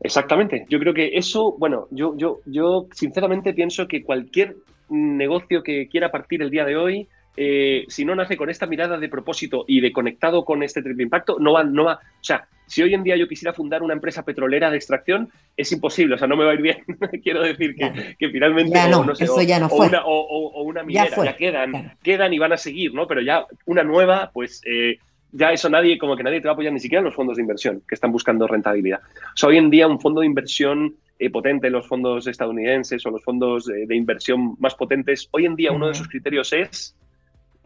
Exactamente. 0.00 0.64
Yo 0.68 0.78
creo 0.78 0.94
que 0.94 1.16
eso, 1.16 1.56
bueno, 1.58 1.88
yo, 1.90 2.16
yo, 2.16 2.40
yo 2.46 2.86
sinceramente 2.92 3.52
pienso 3.52 3.86
que 3.86 4.02
cualquier 4.02 4.56
negocio 4.88 5.62
que 5.62 5.88
quiera 5.88 6.10
partir 6.10 6.40
el 6.42 6.50
día 6.50 6.64
de 6.64 6.76
hoy, 6.76 7.08
eh, 7.36 7.84
si 7.88 8.04
no 8.04 8.14
nace 8.14 8.36
con 8.36 8.50
esta 8.50 8.66
mirada 8.66 8.98
de 8.98 9.08
propósito 9.08 9.64
y 9.68 9.80
de 9.80 9.92
conectado 9.92 10.44
con 10.44 10.62
este 10.62 10.82
triple 10.82 11.04
impacto, 11.04 11.38
no 11.38 11.52
va, 11.52 11.64
no 11.64 11.84
va, 11.84 11.94
o 11.94 12.24
sea, 12.24 12.48
si 12.68 12.82
hoy 12.82 12.94
en 12.94 13.02
día 13.02 13.16
yo 13.16 13.26
quisiera 13.26 13.54
fundar 13.54 13.82
una 13.82 13.94
empresa 13.94 14.24
petrolera 14.24 14.70
de 14.70 14.76
extracción, 14.76 15.30
es 15.56 15.72
imposible, 15.72 16.14
o 16.14 16.18
sea, 16.18 16.28
no 16.28 16.36
me 16.36 16.44
va 16.44 16.50
a 16.50 16.54
ir 16.54 16.62
bien. 16.62 16.84
Quiero 17.22 17.42
decir 17.42 17.74
que, 18.18 18.28
finalmente, 18.28 18.78
o, 18.78 19.04
no, 19.04 19.12
eso 19.12 19.42
ya 19.42 19.58
no 19.58 19.68
fue. 19.68 19.88
Una, 19.88 20.02
o, 20.04 20.62
una 20.62 20.82
minera, 20.82 21.24
ya, 21.24 21.36
quedan, 21.36 21.96
quedan 22.02 22.32
y 22.32 22.38
van 22.38 22.52
a 22.52 22.56
seguir, 22.56 22.92
¿no? 22.92 23.06
Pero 23.06 23.22
ya 23.22 23.46
una 23.64 23.82
nueva, 23.82 24.30
pues 24.32 24.60
eh, 24.66 24.98
ya 25.32 25.52
eso 25.52 25.70
nadie, 25.70 25.96
como 25.96 26.14
que 26.14 26.22
nadie 26.22 26.40
te 26.40 26.48
va 26.48 26.52
a 26.52 26.54
apoyar 26.54 26.72
ni 26.72 26.80
siquiera 26.80 27.02
los 27.02 27.14
fondos 27.14 27.36
de 27.36 27.42
inversión 27.42 27.82
que 27.88 27.94
están 27.94 28.12
buscando 28.12 28.46
rentabilidad. 28.46 29.00
O 29.00 29.36
sea, 29.36 29.48
hoy 29.48 29.56
en 29.56 29.70
día 29.70 29.86
un 29.86 30.00
fondo 30.00 30.20
de 30.20 30.26
inversión 30.26 30.94
eh, 31.18 31.30
potente, 31.30 31.70
los 31.70 31.88
fondos 31.88 32.26
estadounidenses 32.26 33.04
o 33.06 33.10
los 33.10 33.24
fondos 33.24 33.64
de 33.64 33.96
inversión 33.96 34.56
más 34.58 34.74
potentes, 34.74 35.28
hoy 35.30 35.46
en 35.46 35.56
día 35.56 35.72
uno 35.72 35.88
de 35.88 35.94
sus 35.94 36.08
criterios 36.08 36.52
es 36.52 36.94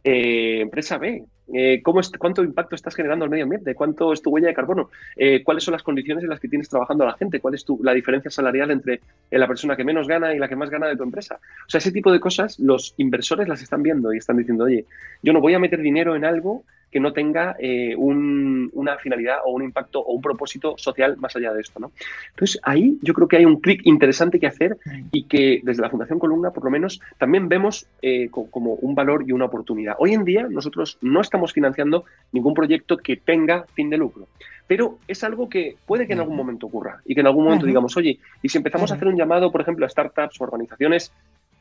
eh, 0.04 0.60
empresa 0.60 0.98
B, 0.98 1.24
eh, 1.52 1.80
¿cómo 1.82 2.00
es, 2.00 2.10
¿cuánto 2.18 2.42
impacto 2.42 2.74
estás 2.74 2.94
generando 2.94 3.24
al 3.24 3.30
medio 3.30 3.44
ambiente? 3.44 3.74
¿Cuánto 3.74 4.12
es 4.12 4.22
tu 4.22 4.30
huella 4.30 4.48
de 4.48 4.54
carbono? 4.54 4.90
Eh, 5.16 5.42
¿Cuáles 5.44 5.64
son 5.64 5.72
las 5.72 5.82
condiciones 5.82 6.24
en 6.24 6.30
las 6.30 6.40
que 6.40 6.48
tienes 6.48 6.68
trabajando 6.68 7.04
a 7.04 7.08
la 7.08 7.14
gente? 7.14 7.40
¿Cuál 7.40 7.54
es 7.54 7.64
tu, 7.64 7.78
la 7.82 7.92
diferencia 7.92 8.30
salarial 8.30 8.70
entre 8.70 9.00
la 9.30 9.46
persona 9.46 9.76
que 9.76 9.84
menos 9.84 10.08
gana 10.08 10.34
y 10.34 10.38
la 10.38 10.48
que 10.48 10.56
más 10.56 10.70
gana 10.70 10.88
de 10.88 10.96
tu 10.96 11.02
empresa? 11.02 11.38
O 11.66 11.70
sea, 11.70 11.78
ese 11.78 11.92
tipo 11.92 12.10
de 12.10 12.20
cosas 12.20 12.58
los 12.58 12.94
inversores 12.96 13.48
las 13.48 13.62
están 13.62 13.82
viendo 13.82 14.12
y 14.12 14.18
están 14.18 14.36
diciendo, 14.36 14.64
oye, 14.64 14.86
yo 15.22 15.32
no 15.32 15.40
voy 15.40 15.54
a 15.54 15.58
meter 15.58 15.80
dinero 15.80 16.16
en 16.16 16.24
algo 16.24 16.64
que 16.92 17.00
no 17.00 17.12
tenga 17.12 17.56
eh, 17.58 17.96
una 17.96 18.98
finalidad 18.98 19.38
o 19.44 19.52
un 19.52 19.62
impacto 19.62 20.00
o 20.00 20.12
un 20.12 20.20
propósito 20.20 20.74
social 20.76 21.16
más 21.16 21.34
allá 21.34 21.52
de 21.54 21.62
esto. 21.62 21.80
¿no? 21.80 21.90
Entonces, 22.30 22.60
ahí 22.62 22.98
yo 23.00 23.14
creo 23.14 23.26
que 23.26 23.38
hay 23.38 23.46
un 23.46 23.60
clic 23.60 23.80
interesante 23.84 24.38
que 24.38 24.46
hacer 24.46 24.76
y 25.10 25.24
que 25.24 25.62
desde 25.64 25.82
la 25.82 25.88
Fundación 25.88 26.18
Columna, 26.18 26.50
por 26.50 26.64
lo 26.64 26.70
menos, 26.70 27.00
también 27.18 27.48
vemos 27.48 27.86
eh, 28.02 28.28
como 28.30 28.74
un 28.74 28.94
valor 28.94 29.24
y 29.26 29.32
una 29.32 29.46
oportunidad. 29.46 29.96
Hoy 29.98 30.12
en 30.12 30.24
día 30.24 30.46
nosotros 30.48 30.98
no 31.00 31.22
estamos 31.22 31.41
financiando 31.50 32.04
ningún 32.30 32.52
proyecto 32.52 32.98
que 32.98 33.16
tenga 33.16 33.64
fin 33.72 33.88
de 33.88 33.96
lucro. 33.96 34.28
Pero 34.66 34.98
es 35.08 35.24
algo 35.24 35.48
que 35.48 35.76
puede 35.86 36.06
que 36.06 36.12
en 36.12 36.20
algún 36.20 36.36
momento 36.36 36.66
ocurra 36.66 37.00
y 37.06 37.14
que 37.14 37.22
en 37.22 37.26
algún 37.26 37.44
momento 37.44 37.66
digamos, 37.66 37.96
oye, 37.96 38.18
y 38.42 38.48
si 38.50 38.58
empezamos 38.58 38.92
a 38.92 38.94
hacer 38.94 39.08
un 39.08 39.16
llamado, 39.16 39.50
por 39.50 39.62
ejemplo, 39.62 39.86
a 39.86 39.88
startups 39.88 40.40
o 40.40 40.44
organizaciones 40.44 41.12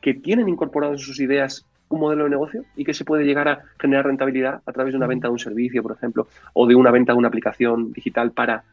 que 0.02 0.14
tienen 0.14 0.48
incorporados 0.48 1.00
en 1.00 1.06
sus 1.06 1.20
ideas 1.20 1.64
un 1.88 2.00
modelo 2.00 2.24
de 2.24 2.30
negocio 2.30 2.64
y 2.76 2.84
que 2.84 2.94
se 2.94 3.04
puede 3.04 3.24
llegar 3.24 3.48
a 3.48 3.62
generar 3.78 4.06
rentabilidad 4.06 4.60
a 4.66 4.72
través 4.72 4.92
de 4.92 4.98
una 4.98 5.06
venta 5.06 5.28
de 5.28 5.32
un 5.32 5.38
servicio, 5.38 5.82
por 5.82 5.92
ejemplo, 5.92 6.26
o 6.54 6.66
de 6.66 6.74
una 6.74 6.90
venta 6.90 7.12
de 7.12 7.18
una 7.18 7.28
aplicación 7.28 7.92
digital 7.92 8.32
para 8.32 8.64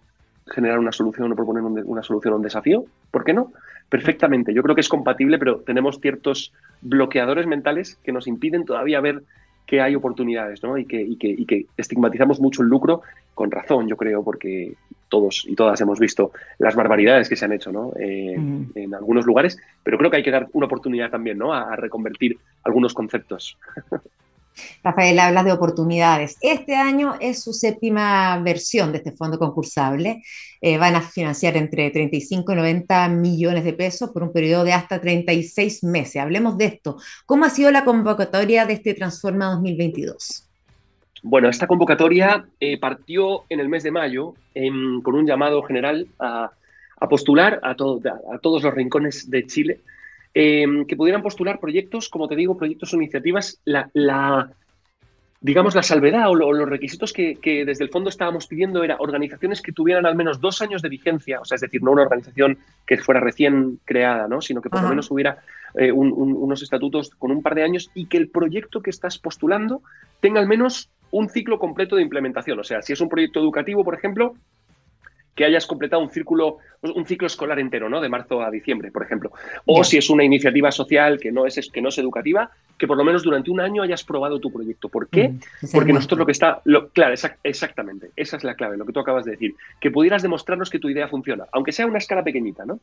generar 0.47 0.79
una 0.79 0.91
solución 0.91 1.31
o 1.31 1.35
proponer 1.35 1.63
una 1.63 2.03
solución 2.03 2.33
a 2.33 2.37
un 2.37 2.43
desafío. 2.43 2.85
¿Por 3.11 3.23
qué 3.23 3.33
no? 3.33 3.51
Perfectamente. 3.89 4.53
Yo 4.53 4.63
creo 4.63 4.75
que 4.75 4.81
es 4.81 4.89
compatible, 4.89 5.37
pero 5.37 5.59
tenemos 5.59 5.99
ciertos 5.99 6.53
bloqueadores 6.81 7.47
mentales 7.47 7.97
que 8.03 8.11
nos 8.11 8.27
impiden 8.27 8.65
todavía 8.65 9.01
ver 9.01 9.23
que 9.69 9.81
hay 9.81 9.93
oportunidades, 9.93 10.63
¿no? 10.63 10.79
Y 10.79 10.85
que, 10.85 10.99
y 10.99 11.15
que, 11.15 11.27
y 11.27 11.45
que 11.45 11.67
estigmatizamos 11.77 12.39
mucho 12.39 12.63
el 12.63 12.69
lucro 12.69 13.03
con 13.35 13.51
razón, 13.51 13.87
yo 13.87 13.95
creo, 13.95 14.23
porque 14.23 14.73
todos 15.09 15.45
y 15.47 15.53
todas 15.53 15.79
hemos 15.79 15.99
visto 15.99 16.31
las 16.57 16.75
barbaridades 16.75 17.29
que 17.29 17.35
se 17.35 17.45
han 17.45 17.53
hecho 17.53 17.71
¿no? 17.71 17.93
Eh, 17.99 18.33
en 18.73 18.95
algunos 18.95 19.27
lugares, 19.27 19.59
pero 19.83 19.99
creo 19.99 20.09
que 20.09 20.17
hay 20.17 20.23
que 20.23 20.31
dar 20.31 20.47
una 20.53 20.65
oportunidad 20.65 21.11
también 21.11 21.37
¿no? 21.37 21.53
a, 21.53 21.75
reconvertir 21.75 22.39
algunos 22.63 22.95
conceptos. 22.95 23.59
Rafael, 24.83 25.19
hablas 25.19 25.45
de 25.45 25.51
oportunidades. 25.51 26.37
Este 26.41 26.75
año 26.75 27.15
es 27.19 27.43
su 27.43 27.53
séptima 27.53 28.39
versión 28.39 28.91
de 28.91 28.99
este 28.99 29.11
fondo 29.11 29.37
concursable. 29.37 30.23
Eh, 30.61 30.77
van 30.77 30.95
a 30.95 31.01
financiar 31.01 31.57
entre 31.57 31.89
35 31.89 32.51
y 32.51 32.55
90 32.55 33.09
millones 33.09 33.63
de 33.63 33.73
pesos 33.73 34.09
por 34.11 34.23
un 34.23 34.33
periodo 34.33 34.63
de 34.63 34.73
hasta 34.73 34.99
36 34.99 35.83
meses. 35.83 36.21
Hablemos 36.21 36.57
de 36.57 36.65
esto. 36.65 36.97
¿Cómo 37.25 37.45
ha 37.45 37.49
sido 37.49 37.71
la 37.71 37.85
convocatoria 37.85 38.65
de 38.65 38.73
este 38.73 38.93
Transforma 38.93 39.45
2022? 39.51 40.49
Bueno, 41.21 41.49
esta 41.49 41.67
convocatoria 41.67 42.45
eh, 42.59 42.79
partió 42.79 43.43
en 43.49 43.59
el 43.59 43.67
mes 43.67 43.83
de 43.83 43.91
mayo 43.91 44.35
con 45.03 45.15
un 45.15 45.25
llamado 45.25 45.61
general 45.63 46.07
a, 46.19 46.51
postular 47.09 47.59
a, 47.63 47.75
todos 47.75 48.63
los 48.63 48.73
rincones 48.73 49.29
de 49.29 49.45
Chile 49.45 49.79
em, 50.33 50.85
que 50.85 50.95
pudieran 50.95 51.21
postular 51.21 51.59
proyectos, 51.59 52.09
como 52.09 52.27
te 52.27 52.35
digo, 52.35 52.57
proyectos 52.57 52.93
o 52.93 52.97
iniciativas. 52.97 53.59
La, 53.65 54.51
digamos, 55.41 55.73
la 55.75 55.83
salvedad 55.83 56.29
o, 56.29 56.35
los 56.35 56.69
requisitos 56.69 57.13
que, 57.13 57.37
desde 57.65 57.83
el 57.83 57.89
fondo 57.89 58.09
estábamos 58.09 58.47
pidiendo 58.47 58.83
era 58.83 58.97
organizaciones 58.99 59.61
que 59.61 59.71
tuvieran 59.71 60.05
al 60.05 60.15
menos 60.15 60.41
dos 60.41 60.61
años 60.61 60.81
de 60.81 60.89
vigencia, 60.89 61.39
o 61.39 61.45
sea, 61.45 61.55
es 61.55 61.61
decir, 61.61 61.81
no 61.81 61.91
una 61.91 62.03
organización 62.03 62.57
que 62.85 62.97
fuera 62.97 63.21
recién 63.21 63.79
creada, 63.85 64.27
¿no? 64.27 64.41
sino 64.41 64.61
que 64.61 64.69
por 64.69 64.81
lo 64.81 64.89
menos 64.89 65.09
hubiera 65.11 65.39
eh, 65.75 65.91
unos 65.91 66.61
estatutos 66.61 67.11
con 67.11 67.31
un 67.31 67.41
par 67.41 67.55
de 67.55 67.63
años 67.63 67.89
y 67.93 68.07
que 68.07 68.17
el 68.17 68.29
proyecto 68.29 68.81
que 68.81 68.89
estás 68.89 69.17
postulando 69.17 69.81
tenga 70.19 70.39
al 70.39 70.47
menos 70.47 70.89
un 71.11 71.29
ciclo 71.29 71.57
completo 71.57 71.95
de 71.95 72.03
implementación. 72.03 72.59
O 72.59 72.63
sea, 72.63 72.81
si 72.81 72.93
es 72.93 73.01
un 73.01 73.09
proyecto 73.09 73.39
educativo, 73.39 73.83
por 73.83 73.95
ejemplo, 73.95 74.35
que 75.35 75.45
hayas 75.45 75.65
completado 75.65 76.01
un 76.01 76.09
círculo, 76.09 76.57
un 76.81 77.05
ciclo 77.05 77.27
escolar 77.27 77.59
entero, 77.59 77.89
¿no? 77.89 78.01
De 78.01 78.09
marzo 78.09 78.41
a 78.41 78.51
diciembre, 78.51 78.91
por 78.91 79.03
ejemplo. 79.03 79.31
O 79.65 79.83
si 79.83 79.97
es 79.97 80.09
una 80.09 80.23
iniciativa 80.23 80.71
social 80.71 81.19
que 81.19 81.31
no 81.31 81.45
es, 81.45 81.69
que 81.71 81.81
no 81.81 81.89
es 81.89 81.97
educativa, 81.97 82.51
que 82.79 82.87
por 82.87 82.97
lo 82.97 83.03
menos 83.03 83.23
durante 83.23 83.51
un 83.51 83.59
año 83.59 83.83
hayas 83.83 84.03
probado 84.03 84.39
tu 84.39 84.51
proyecto. 84.51 84.89
¿Por 84.89 85.09
qué? 85.09 85.33
Porque 85.71 85.93
nosotros 85.93 86.17
lo 86.17 86.25
que 86.25 86.31
está, 86.31 86.61
lo, 86.63 86.89
claro, 86.89 87.13
exactamente, 87.43 88.11
esa 88.15 88.37
es 88.37 88.43
la 88.43 88.55
clave, 88.55 88.77
lo 88.77 88.85
que 88.85 88.93
tú 88.93 89.01
acabas 89.01 89.25
de 89.25 89.31
decir, 89.31 89.55
que 89.79 89.91
pudieras 89.91 90.23
demostrarnos 90.23 90.69
que 90.69 90.79
tu 90.79 90.89
idea 90.89 91.09
funciona, 91.09 91.45
aunque 91.51 91.73
sea 91.73 91.85
una 91.85 91.97
escala 91.97 92.23
pequeñita, 92.23 92.65
¿no? 92.65 92.79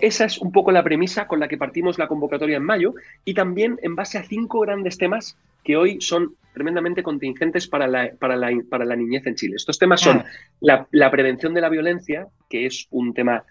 Esa 0.00 0.24
es 0.24 0.38
un 0.38 0.50
poco 0.50 0.72
la 0.72 0.82
premisa 0.82 1.28
con 1.28 1.38
la 1.38 1.48
que 1.48 1.58
partimos 1.58 1.98
la 1.98 2.08
convocatoria 2.08 2.56
en 2.56 2.64
mayo 2.64 2.94
y 3.24 3.34
también 3.34 3.78
en 3.82 3.94
base 3.94 4.18
a 4.18 4.24
cinco 4.24 4.60
grandes 4.60 4.96
temas 4.98 5.36
que 5.62 5.76
hoy 5.76 6.00
son 6.00 6.34
tremendamente 6.54 7.02
contingentes 7.02 7.68
para 7.68 7.86
la, 7.86 8.10
para 8.18 8.36
la, 8.36 8.50
para 8.70 8.86
la 8.86 8.96
niñez 8.96 9.26
en 9.26 9.34
Chile. 9.34 9.56
Estos 9.56 9.78
temas 9.78 10.00
son 10.00 10.24
la, 10.60 10.86
la, 10.90 11.10
prevención 11.10 11.52
de 11.52 11.60
la 11.60 11.68
violencia, 11.68 12.28
que 12.48 12.64
es 12.64 12.86
un 12.90 13.12
tema 13.12 13.44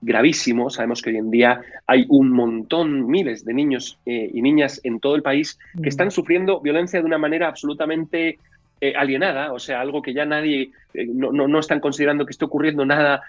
gravísimo. 0.00 0.70
Sabemos 0.70 1.02
que 1.02 1.10
hoy 1.10 1.16
en 1.16 1.30
día 1.30 1.60
hay 1.86 2.06
un 2.08 2.30
montón, 2.30 3.06
miles 3.08 3.44
de 3.44 3.54
niños 3.54 3.98
eh, 4.06 4.30
y 4.32 4.42
niñas 4.42 4.80
en 4.84 5.00
todo 5.00 5.16
el 5.16 5.22
país 5.22 5.58
que 5.82 5.88
están 5.88 6.10
sufriendo 6.10 6.60
violencia 6.60 7.00
de 7.00 7.06
una 7.06 7.18
manera 7.18 7.48
absolutamente 7.48 8.38
eh, 8.80 8.92
alienada, 8.94 9.52
o 9.52 9.58
sea, 9.58 9.80
algo 9.80 10.02
que 10.02 10.12
ya 10.12 10.26
nadie, 10.26 10.70
eh, 10.92 11.06
no, 11.06 11.32
no, 11.32 11.48
no, 11.48 11.58
están 11.58 11.80
considerando 11.80 12.26
que 12.26 12.32
esté 12.32 12.44
ocurriendo 12.44 12.84
nada 12.84 13.22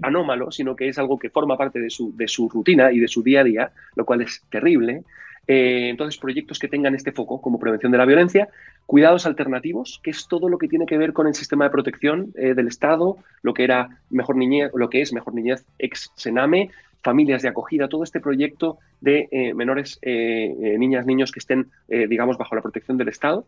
anómalo, 0.00 0.50
sino 0.50 0.74
que 0.74 0.88
es 0.88 0.98
algo 0.98 1.18
que 1.18 1.28
forma 1.28 1.58
parte 1.58 1.78
de 1.78 1.90
su, 1.90 2.16
de 2.16 2.26
su 2.26 2.48
rutina 2.48 2.90
y 2.90 3.00
de 3.00 3.08
su 3.08 3.22
día 3.22 3.40
a 3.40 3.44
día, 3.44 3.70
lo 3.96 4.04
cual 4.04 4.22
es 4.22 4.42
terrible. 4.48 5.02
Eh, 5.46 5.88
entonces, 5.90 6.18
proyectos 6.18 6.58
que 6.58 6.68
tengan 6.68 6.94
este 6.94 7.12
foco 7.12 7.40
como 7.40 7.58
prevención 7.58 7.92
de 7.92 7.98
la 7.98 8.06
violencia, 8.06 8.48
cuidados 8.86 9.26
alternativos, 9.26 10.00
que 10.02 10.10
es 10.10 10.26
todo 10.28 10.48
lo 10.48 10.58
que 10.58 10.68
tiene 10.68 10.86
que 10.86 10.98
ver 10.98 11.12
con 11.12 11.26
el 11.26 11.34
sistema 11.34 11.64
de 11.64 11.70
protección 11.70 12.32
eh, 12.36 12.54
del 12.54 12.68
Estado, 12.68 13.16
lo 13.42 13.54
que 13.54 13.64
era 13.64 14.00
mejor 14.10 14.36
niñez, 14.36 14.70
lo 14.74 14.88
que 14.90 15.02
es 15.02 15.12
mejor 15.12 15.34
niñez 15.34 15.64
ex 15.78 16.10
Sename, 16.14 16.70
familias 17.02 17.42
de 17.42 17.48
acogida, 17.48 17.88
todo 17.88 18.02
este 18.02 18.20
proyecto 18.20 18.78
de 19.00 19.28
eh, 19.30 19.52
menores, 19.52 20.00
niñas, 20.02 21.04
niños 21.04 21.32
que 21.32 21.40
estén, 21.40 21.70
digamos, 21.86 22.38
bajo 22.38 22.54
la 22.54 22.62
protección 22.62 22.96
del 22.96 23.08
Estado. 23.08 23.46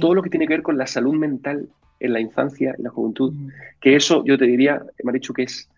Todo 0.00 0.14
lo 0.14 0.22
que 0.22 0.30
tiene 0.30 0.46
que 0.46 0.54
ver 0.54 0.62
con 0.62 0.78
la 0.78 0.86
salud 0.86 1.14
mental 1.14 1.68
en 1.98 2.12
la 2.12 2.20
infancia 2.20 2.76
y 2.78 2.82
la 2.82 2.90
juventud, 2.90 3.32
mm. 3.32 3.48
que 3.80 3.96
eso 3.96 4.24
yo 4.24 4.38
te 4.38 4.44
diría, 4.44 4.80
Marichu, 5.02 5.32
que 5.32 5.44
es 5.44 5.68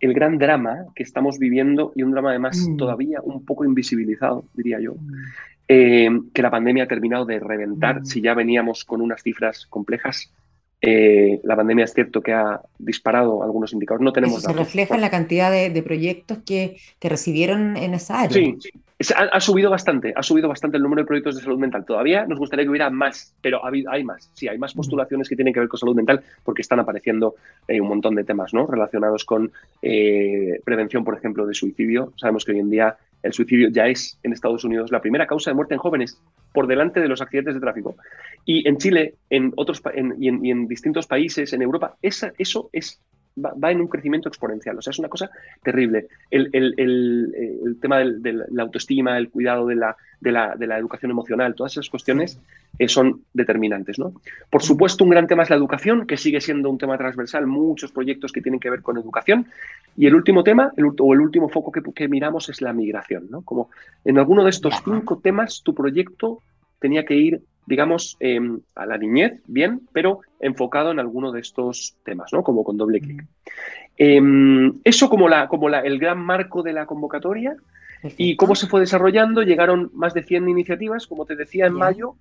el 0.00 0.14
gran 0.14 0.38
drama 0.38 0.86
que 0.94 1.02
estamos 1.02 1.38
viviendo 1.38 1.92
y 1.94 2.02
un 2.02 2.12
drama 2.12 2.30
además 2.30 2.58
mm. 2.68 2.76
todavía 2.76 3.20
un 3.22 3.44
poco 3.44 3.64
invisibilizado, 3.64 4.44
diría 4.54 4.78
yo, 4.80 4.94
mm. 4.94 5.12
eh, 5.68 6.10
que 6.32 6.42
la 6.42 6.50
pandemia 6.50 6.84
ha 6.84 6.88
terminado 6.88 7.24
de 7.24 7.40
reventar. 7.40 8.00
Mm. 8.00 8.04
Si 8.06 8.20
ya 8.20 8.34
veníamos 8.34 8.84
con 8.84 9.00
unas 9.00 9.22
cifras 9.22 9.66
complejas, 9.66 10.32
eh, 10.80 11.40
la 11.44 11.56
pandemia 11.56 11.84
es 11.84 11.94
cierto 11.94 12.20
que 12.20 12.32
ha 12.32 12.60
disparado 12.78 13.42
algunos 13.42 13.72
indicadores. 13.72 14.04
No 14.04 14.12
tenemos 14.12 14.38
Eso 14.38 14.50
se 14.50 14.56
refleja 14.56 14.94
en 14.94 15.00
la 15.00 15.10
cantidad 15.10 15.50
de, 15.50 15.82
proyectos 15.82 16.38
que, 16.44 16.76
que, 16.98 17.08
recibieron 17.08 17.76
en 17.76 17.94
esa 17.94 18.20
área. 18.20 18.34
Sí, 18.34 18.58
ha, 19.16 19.40
subido 19.40 19.70
bastante, 19.70 20.12
ha 20.16 20.22
subido 20.22 20.48
bastante 20.48 20.76
el 20.76 20.82
número 20.82 21.02
de 21.02 21.06
proyectos 21.06 21.36
de 21.36 21.42
salud 21.42 21.58
mental. 21.58 21.84
Todavía 21.84 22.26
nos 22.26 22.38
gustaría 22.38 22.64
que 22.64 22.70
hubiera 22.70 22.90
más, 22.90 23.34
pero 23.40 23.60
hay 23.64 24.04
más. 24.04 24.30
Sí, 24.34 24.48
hay 24.48 24.58
más 24.58 24.74
postulaciones 24.74 25.28
que 25.28 25.36
tienen 25.36 25.52
que 25.52 25.60
ver 25.60 25.68
con 25.68 25.78
salud 25.78 25.96
mental 25.96 26.22
porque 26.44 26.62
están 26.62 26.80
apareciendo 26.80 27.34
eh, 27.66 27.80
un 27.80 27.88
montón 27.88 28.14
de 28.14 28.24
temas 28.24 28.54
¿no? 28.54 28.66
relacionados 28.66 29.24
con 29.24 29.52
eh, 29.82 30.60
prevención, 30.64 31.04
por 31.04 31.16
ejemplo, 31.16 31.46
de 31.46 31.54
suicidio. 31.54 32.12
Sabemos 32.16 32.44
que 32.44 32.52
hoy 32.52 32.60
en 32.60 32.70
día 32.70 32.96
el 33.22 33.32
suicidio 33.32 33.68
ya 33.70 33.86
es 33.86 34.18
en 34.22 34.32
Estados 34.32 34.64
Unidos 34.64 34.92
la 34.92 35.00
primera 35.00 35.26
causa 35.26 35.50
de 35.50 35.54
muerte 35.54 35.74
en 35.74 35.80
jóvenes 35.80 36.20
por 36.52 36.66
delante 36.66 37.00
de 37.00 37.08
los 37.08 37.20
accidentes 37.20 37.54
de 37.54 37.60
tráfico. 37.60 37.96
Y 38.44 38.68
en 38.68 38.76
Chile 38.76 39.14
en 39.30 39.52
otros, 39.56 39.82
y, 40.18 40.28
en, 40.28 40.68
distintos 40.68 41.06
países, 41.06 41.52
en 41.52 41.62
Europa, 41.62 41.96
esa, 42.02 42.32
eso 42.38 42.68
es 42.72 43.00
va, 43.36 43.70
en 43.70 43.80
un 43.80 43.88
crecimiento 43.88 44.28
exponencial. 44.28 44.78
O 44.78 44.82
sea, 44.82 44.90
es 44.90 44.98
una 44.98 45.08
cosa 45.08 45.30
terrible. 45.62 46.06
El, 46.30 46.50
tema 47.80 47.98
de 47.98 48.44
la 48.50 48.62
autoestima, 48.62 49.18
el 49.18 49.30
cuidado 49.30 49.66
de 49.66 49.74
la, 49.74 49.96
de 50.20 50.66
la, 50.66 50.78
educación 50.78 51.10
emocional, 51.10 51.54
todas 51.54 51.72
esas 51.72 51.90
cuestiones 51.90 52.38
eh, 52.78 52.88
son 52.88 53.22
determinantes. 53.32 53.98
¿no? 53.98 54.14
Por 54.50 54.62
supuesto, 54.62 55.04
un 55.04 55.10
gran 55.10 55.26
tema 55.26 55.42
es 55.42 55.50
la 55.50 55.56
educación, 55.56 56.06
que 56.06 56.16
sigue 56.16 56.40
siendo 56.40 56.70
un 56.70 56.78
tema 56.78 56.96
transversal, 56.96 57.46
muchos 57.46 57.92
proyectos 57.92 58.32
que 58.32 58.40
tienen 58.40 58.60
que 58.60 58.70
ver 58.70 58.82
con 58.82 58.96
educación. 58.96 59.46
Y 59.96 60.06
el 60.06 60.14
último 60.14 60.42
tema, 60.42 60.72
o 60.98 61.14
el 61.14 61.20
último 61.20 61.48
foco 61.48 61.72
que, 61.72 61.82
que, 61.94 62.08
miramos 62.08 62.48
es 62.48 62.60
la 62.60 62.72
migración. 62.72 63.26
¿no? 63.30 63.42
Como 63.42 63.70
en 64.04 64.18
alguno 64.18 64.44
de 64.44 64.50
estos 64.50 64.74
cinco 64.84 65.20
temas, 65.22 65.62
tu 65.62 65.74
proyecto 65.74 66.40
tenía 66.80 67.04
que 67.04 67.14
ir 67.14 67.42
digamos, 67.66 68.16
em, 68.20 68.60
a 68.74 68.86
la 68.86 68.98
niñez, 68.98 69.40
bien, 69.46 69.80
pero 69.92 70.20
enfocado 70.40 70.90
en 70.90 70.98
alguno 70.98 71.32
de 71.32 71.40
estos 71.40 71.96
temas, 72.04 72.32
¿no? 72.32 72.42
Como 72.42 72.64
con 72.64 72.76
doble 72.76 73.00
clic. 73.00 73.24
Em, 73.96 74.80
eso 74.84 75.08
como, 75.08 75.28
la, 75.28 75.48
como 75.48 75.68
la, 75.68 75.80
el 75.80 75.98
gran 75.98 76.18
marco 76.18 76.62
de 76.62 76.72
la 76.72 76.86
convocatoria. 76.86 77.56
Y 78.18 78.36
cómo 78.36 78.54
se 78.54 78.66
fue 78.66 78.80
desarrollando, 78.80 79.42
llegaron 79.42 79.90
más 79.94 80.12
de 80.12 80.22
100 80.22 80.46
iniciativas, 80.46 81.06
como 81.06 81.24
te 81.24 81.36
decía, 81.36 81.66
en 81.66 81.72
mayo. 81.72 82.16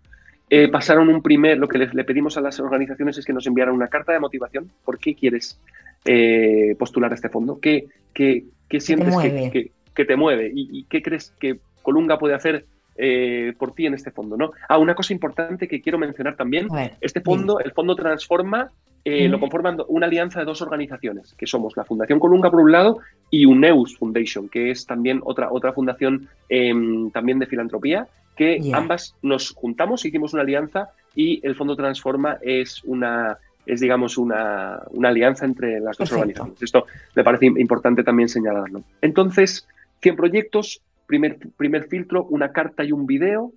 Eh, 0.49 0.69
pasaron 0.69 1.09
un 1.09 1.21
primer, 1.21 1.57
lo 1.57 1.67
que 1.67 1.77
le, 1.77 2.03
pedimos 2.05 2.37
a 2.37 2.41
las 2.41 2.57
organizaciones 2.61 3.17
es 3.17 3.25
que 3.25 3.33
nos 3.33 3.47
enviaran 3.47 3.75
una 3.75 3.89
carta 3.89 4.13
de 4.13 4.19
motivación. 4.19 4.71
¿Por 4.85 4.97
qué 4.97 5.13
quieres 5.13 5.59
eh, 6.05 6.75
postular 6.79 7.11
a 7.11 7.15
este 7.15 7.27
fondo? 7.27 7.59
¿Qué, 7.59 7.87
qué, 8.13 8.45
qué 8.69 8.79
sientes 8.79 9.13
que, 9.17 9.71
que, 9.93 10.05
te 10.05 10.15
mueve? 10.15 10.51
¿Y, 10.53 10.79
¿Y, 10.79 10.83
qué 10.85 11.01
crees 11.01 11.33
que 11.37 11.59
Colunga 11.81 12.17
puede 12.17 12.35
hacer 12.35 12.65
eh, 12.95 13.53
por 13.57 13.73
ti 13.73 13.85
en 13.85 13.93
este 13.93 14.11
fondo, 14.11 14.37
¿no? 14.37 14.51
Ah, 14.69 14.77
una 14.77 14.95
cosa 14.95 15.13
importante 15.13 15.67
que 15.67 15.81
quiero 15.81 15.97
mencionar 15.97 16.35
también, 16.35 16.67
este 17.01 17.21
fondo, 17.21 17.59
el 17.59 17.71
fondo 17.71 17.95
Transforma, 17.95 18.69
eh, 19.05 19.27
lo 19.27 19.39
conforman 19.39 19.77
una 19.89 20.05
alianza 20.05 20.39
de 20.39 20.45
dos 20.45 20.61
organizaciones, 20.61 21.33
que 21.33 21.45
somos 21.45 21.75
la 21.75 21.83
Fundación 21.83 22.19
Colunga 22.19 22.49
por 22.49 22.61
un 22.61 22.71
lado 22.71 22.99
y 23.29 23.45
UNEUS 23.45 23.97
Foundation, 23.97 24.47
que 24.47 24.71
es 24.71 24.85
también 24.85 25.19
otra, 25.23 25.51
otra 25.51 25.73
fundación 25.73 26.29
em, 26.47 27.11
también 27.11 27.39
de 27.39 27.47
filantropía, 27.47 28.07
que 28.37 28.61
ambas 28.73 29.15
nos 29.21 29.51
juntamos, 29.51 30.05
hicimos 30.05 30.33
una 30.33 30.43
alianza 30.43 30.89
y 31.15 31.45
el 31.45 31.55
fondo 31.55 31.75
Transforma 31.75 32.37
es 32.41 32.81
una 32.85 33.37
es, 33.65 33.79
digamos, 33.79 34.17
una, 34.17 34.81
alianza 35.03 35.45
entre 35.45 35.79
las 35.79 35.97
dos 35.97 36.11
organizaciones. 36.11 36.61
Esto 36.61 36.85
me 37.15 37.23
parece 37.23 37.45
importante 37.45 38.03
también 38.03 38.27
señalarlo. 38.27 38.83
Entonces, 39.01 39.67
100 40.01 40.15
proyectos, 40.15 40.81
Primer, 41.05 41.37
primer 41.57 41.87
filtro, 41.87 42.25
una 42.25 42.51
carta 42.51 42.83
y 42.83 42.91
un 42.91 43.05
video. 43.05 43.51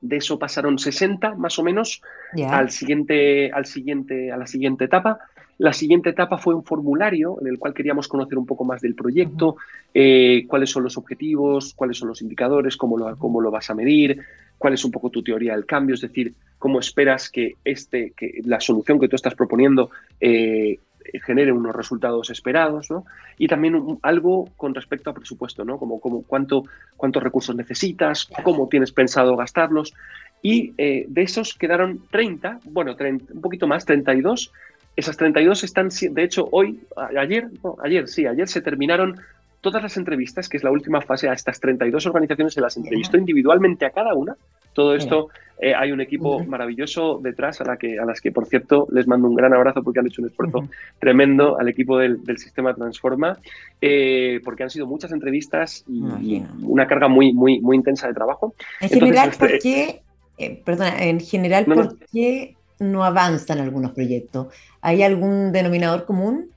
De 0.00 0.16
eso 0.16 0.38
pasaron 0.38 0.78
60 0.78 1.36
más 1.36 1.58
o 1.58 1.62
menos 1.62 2.02
al 2.48 2.70
siguiente, 2.70 3.52
al 3.52 3.66
siguiente, 3.66 4.32
a 4.32 4.36
la 4.36 4.46
siguiente 4.46 4.84
etapa. 4.84 5.18
La 5.58 5.72
siguiente 5.72 6.10
etapa 6.10 6.38
fue 6.38 6.54
un 6.54 6.64
formulario 6.64 7.38
en 7.40 7.46
el 7.46 7.58
cual 7.58 7.72
queríamos 7.72 8.08
conocer 8.08 8.36
un 8.36 8.46
poco 8.46 8.64
más 8.64 8.80
del 8.80 8.96
proyecto, 8.96 9.56
eh, 9.94 10.44
cuáles 10.48 10.70
son 10.70 10.82
los 10.82 10.96
objetivos, 10.96 11.74
cuáles 11.74 11.98
son 11.98 12.08
los 12.08 12.20
indicadores, 12.20 12.76
cómo 12.76 12.98
lo, 12.98 13.16
cómo 13.16 13.40
lo 13.40 13.50
vas 13.52 13.70
a 13.70 13.74
medir, 13.74 14.18
cuál 14.58 14.74
es 14.74 14.84
un 14.84 14.90
poco 14.90 15.10
tu 15.10 15.22
teoría 15.22 15.54
del 15.54 15.66
cambio, 15.66 15.94
es 15.94 16.00
decir, 16.00 16.34
cómo 16.58 16.80
esperas 16.80 17.30
que, 17.30 17.56
este, 17.64 18.12
que 18.16 18.40
la 18.44 18.60
solución 18.60 18.98
que 18.98 19.08
tú 19.08 19.16
estás 19.16 19.34
proponiendo 19.34 19.90
eh, 20.20 20.78
genere 21.24 21.52
unos 21.52 21.74
resultados 21.74 22.30
esperados, 22.30 22.90
¿no? 22.90 23.04
Y 23.38 23.48
también 23.48 23.98
algo 24.02 24.48
con 24.56 24.74
respecto 24.74 25.10
a 25.10 25.14
presupuesto, 25.14 25.64
¿no? 25.64 25.78
Como, 25.78 26.00
como 26.00 26.22
cuánto, 26.22 26.64
cuántos 26.96 27.22
recursos 27.22 27.54
necesitas, 27.56 28.28
cómo 28.42 28.68
tienes 28.68 28.92
pensado 28.92 29.36
gastarlos. 29.36 29.94
Y 30.42 30.74
eh, 30.78 31.06
de 31.08 31.22
esos 31.22 31.54
quedaron 31.54 32.02
30, 32.10 32.60
bueno, 32.64 32.96
un 32.98 33.40
poquito 33.40 33.66
más, 33.66 33.84
32. 33.84 34.52
Esas 34.96 35.16
32 35.16 35.64
están, 35.64 35.88
de 35.88 36.22
hecho, 36.22 36.48
hoy, 36.50 36.80
ayer, 37.16 37.48
ayer, 37.82 38.08
sí, 38.08 38.26
ayer 38.26 38.48
se 38.48 38.60
terminaron 38.60 39.20
todas 39.62 39.82
las 39.82 39.96
entrevistas, 39.96 40.48
que 40.48 40.56
es 40.58 40.64
la 40.64 40.72
última 40.72 41.00
fase, 41.00 41.28
a 41.28 41.32
estas 41.32 41.60
32 41.60 42.04
organizaciones 42.06 42.52
se 42.52 42.60
las 42.60 42.76
entrevistó 42.76 43.16
individualmente 43.16 43.86
a 43.86 43.90
cada 43.90 44.12
una. 44.12 44.36
Todo 44.74 44.94
esto 44.94 45.28
eh, 45.58 45.72
hay 45.72 45.92
un 45.92 46.00
equipo 46.00 46.42
maravilloso 46.44 47.20
detrás 47.22 47.60
a, 47.60 47.64
la 47.64 47.76
que, 47.76 47.96
a 47.98 48.04
las 48.04 48.20
que, 48.20 48.32
por 48.32 48.46
cierto, 48.46 48.88
les 48.90 49.06
mando 49.06 49.28
un 49.28 49.36
gran 49.36 49.54
abrazo 49.54 49.82
porque 49.82 50.00
han 50.00 50.08
hecho 50.08 50.20
un 50.20 50.28
esfuerzo 50.28 50.68
tremendo 50.98 51.58
al 51.60 51.68
equipo 51.68 51.96
del, 51.96 52.20
sistema 52.38 52.74
Transforma, 52.74 53.38
eh, 53.80 54.40
porque 54.44 54.64
han 54.64 54.70
sido 54.70 54.86
muchas 54.86 55.12
entrevistas 55.12 55.84
y, 55.88 56.42
una 56.62 56.88
carga 56.88 57.06
muy, 57.06 57.32
muy, 57.32 57.60
muy 57.60 57.76
intensa 57.76 58.08
de 58.08 58.14
trabajo. 58.14 58.54
En 58.80 58.88
general, 58.88 59.30
¿por 59.38 59.52
este 59.52 59.58
qué, 59.60 60.02
eh, 60.38 60.60
perdona, 60.64 61.04
en 61.04 61.20
general, 61.20 61.66
¿por 61.66 61.98
qué 62.12 62.56
no 62.80 63.04
avanzan 63.04 63.60
algunos 63.60 63.92
proyectos? 63.92 64.48
¿Hay 64.80 65.04
algún 65.04 65.52
denominador 65.52 66.04
común? 66.04 66.50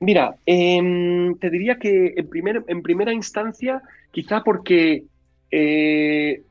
Mira, 0.00 0.36
em, 0.46 1.34
te 1.38 1.50
diría 1.50 1.76
que 1.76 2.14
en, 2.16 2.28
primer, 2.28 2.64
en 2.68 2.82
primera 2.82 3.12
instancia, 3.12 3.82
quizá 4.12 4.44
porque, 4.44 5.04
eh, 5.50 6.42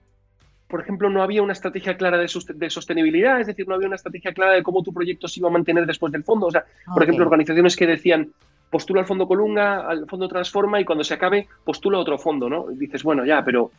por 0.68 0.82
ejemplo, 0.82 1.10
no 1.10 1.24
había 1.24 1.42
una 1.42 1.54
estrategia 1.54 1.96
clara 1.96 2.18
de, 2.18 2.28
sostenibilidad, 2.28 3.40
es 3.40 3.48
decir, 3.48 3.68
no 3.68 3.76
había 3.76 3.88
una 3.88 3.96
estrategia 3.96 4.34
clara 4.34 4.54
de 4.54 4.64
cómo 4.64 4.84
tu 4.84 4.94
proyecto 4.94 5.30
se 5.30 5.40
iba 5.40 5.48
a 5.48 5.52
mantener 5.52 5.86
después 5.86 6.12
del 6.12 6.26
fondo. 6.26 6.48
O 6.48 6.52
sea, 6.52 6.66
por 6.94 7.04
ejemplo, 7.04 7.24
organizaciones 7.24 7.78
que 7.78 7.88
decían, 7.88 8.30
postula 8.70 9.02
al 9.02 9.08
fondo 9.08 9.28
Colunga, 9.28 9.88
al 9.88 10.06
fondo 10.08 10.28
Transforma 10.28 10.82
y 10.82 10.86
cuando 10.86 11.06
se 11.06 11.14
acabe, 11.14 11.48
postula 11.64 12.00
otro 12.00 12.18
fondo, 12.18 12.50
¿no? 12.50 12.70
Y 12.70 12.76
dices, 12.76 13.02
bueno, 13.04 13.26
ya, 13.26 13.46
pero 13.46 13.72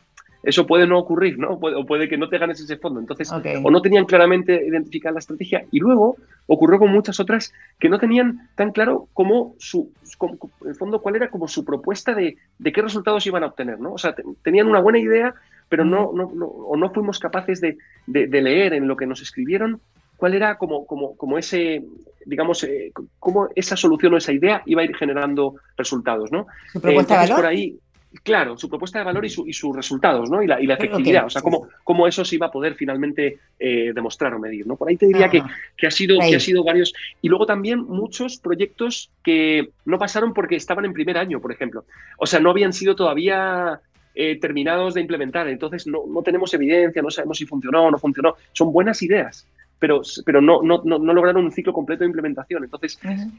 eso 0.42 0.66
puede 0.66 0.86
no 0.86 0.98
ocurrir, 0.98 1.38
¿no? 1.38 1.50
o 1.50 1.86
puede 1.86 2.08
que 2.08 2.16
no 2.16 2.28
te 2.28 2.38
ganes 2.38 2.60
ese 2.60 2.76
fondo. 2.76 3.00
Entonces, 3.00 3.30
o 3.32 3.70
no 3.70 3.82
tenían 3.82 4.04
claramente 4.04 4.64
identificada 4.66 5.14
la 5.14 5.18
estrategia. 5.18 5.64
Y 5.72 5.80
luego 5.80 6.16
ocurrió 6.46 6.78
con 6.78 6.92
muchas 6.92 7.18
otras 7.20 7.52
que 7.78 7.88
no 7.88 7.98
tenían 7.98 8.48
tan 8.54 8.72
claro 8.72 9.08
cómo 9.14 9.54
su, 9.58 9.90
en 10.22 10.68
el 10.68 10.74
fondo, 10.76 11.00
cuál 11.00 11.16
era 11.16 11.28
como 11.28 11.48
su 11.48 11.64
propuesta 11.64 12.14
de, 12.14 12.36
qué 12.62 12.82
resultados 12.82 13.26
iban 13.26 13.42
a 13.42 13.48
obtener, 13.48 13.80
¿no? 13.80 13.92
O 13.92 13.98
sea, 13.98 14.14
tenían 14.42 14.68
una 14.68 14.80
buena 14.80 14.98
idea, 14.98 15.34
pero 15.68 15.84
no, 15.84 16.12
no, 16.12 16.26
o 16.26 16.76
no 16.76 16.90
fuimos 16.90 17.18
capaces 17.18 17.60
de, 17.60 17.76
leer 18.06 18.74
en 18.74 18.86
lo 18.86 18.96
que 18.96 19.06
nos 19.06 19.20
escribieron 19.20 19.80
cuál 20.16 20.34
era 20.34 20.56
como, 20.56 20.84
como, 20.86 21.16
como 21.16 21.38
ese, 21.38 21.84
digamos, 22.26 22.64
eh, 22.64 22.92
cómo 23.20 23.48
esa 23.54 23.76
solución 23.76 24.14
o 24.14 24.16
esa 24.16 24.32
idea 24.32 24.62
iba 24.66 24.82
a 24.82 24.84
ir 24.84 24.96
generando 24.96 25.54
resultados, 25.76 26.32
¿no? 26.32 26.46
¿Su 26.72 26.80
propuesta 26.80 27.14
de 27.14 27.20
valor? 27.20 27.36
por 27.36 27.46
ahí, 27.46 27.78
Claro, 28.22 28.56
su 28.56 28.68
propuesta 28.68 28.98
de 28.98 29.04
valor 29.04 29.24
y, 29.24 29.30
sus 29.30 29.76
resultados, 29.76 30.30
¿no? 30.30 30.42
Y 30.42 30.46
la, 30.46 30.56
efectividad, 30.58 31.26
o 31.26 31.30
sea, 31.30 31.42
cómo, 31.42 32.06
eso 32.06 32.24
se 32.24 32.36
iba 32.36 32.46
a 32.46 32.50
poder 32.50 32.74
finalmente 32.74 33.38
eh, 33.58 33.92
demostrar 33.94 34.34
o 34.34 34.38
medir, 34.38 34.66
¿no? 34.66 34.76
Por 34.76 34.88
ahí 34.88 34.96
te 34.96 35.06
diría 35.06 35.28
que, 35.28 35.40
ha 35.86 35.90
sido, 35.90 36.18
que 36.18 36.36
ha 36.36 36.40
sido 36.40 36.64
varios. 36.64 36.92
Y 37.22 37.28
luego 37.28 37.46
también 37.46 37.80
muchos 37.80 38.38
proyectos 38.38 39.10
que 39.22 39.70
no 39.84 39.98
pasaron 39.98 40.34
porque 40.34 40.56
estaban 40.56 40.84
en 40.84 40.92
primer 40.92 41.18
año, 41.18 41.40
por 41.40 41.52
ejemplo. 41.52 41.84
O 42.18 42.26
sea, 42.26 42.40
no 42.40 42.50
habían 42.50 42.72
sido 42.72 42.96
todavía 42.96 43.80
eh, 44.14 44.38
terminados 44.40 44.94
de 44.94 45.00
implementar. 45.00 45.48
Entonces 45.48 45.86
no, 45.86 46.00
no, 46.08 46.22
tenemos 46.22 46.52
evidencia, 46.54 47.02
no 47.02 47.10
sabemos 47.10 47.38
si 47.38 47.46
funcionó 47.46 47.84
o 47.84 47.90
no 47.90 47.98
funcionó. 47.98 48.34
Son 48.52 48.72
buenas 48.72 49.02
ideas, 49.02 49.46
pero, 49.78 50.02
pero 50.24 50.40
no, 50.40 50.62
no, 50.62 50.82
no, 50.84 50.98
lograron 50.98 51.44
un 51.44 51.52
ciclo 51.52 51.72
completo 51.72 52.00
de 52.00 52.06
implementación. 52.06 52.64
Entonces, 52.64 52.98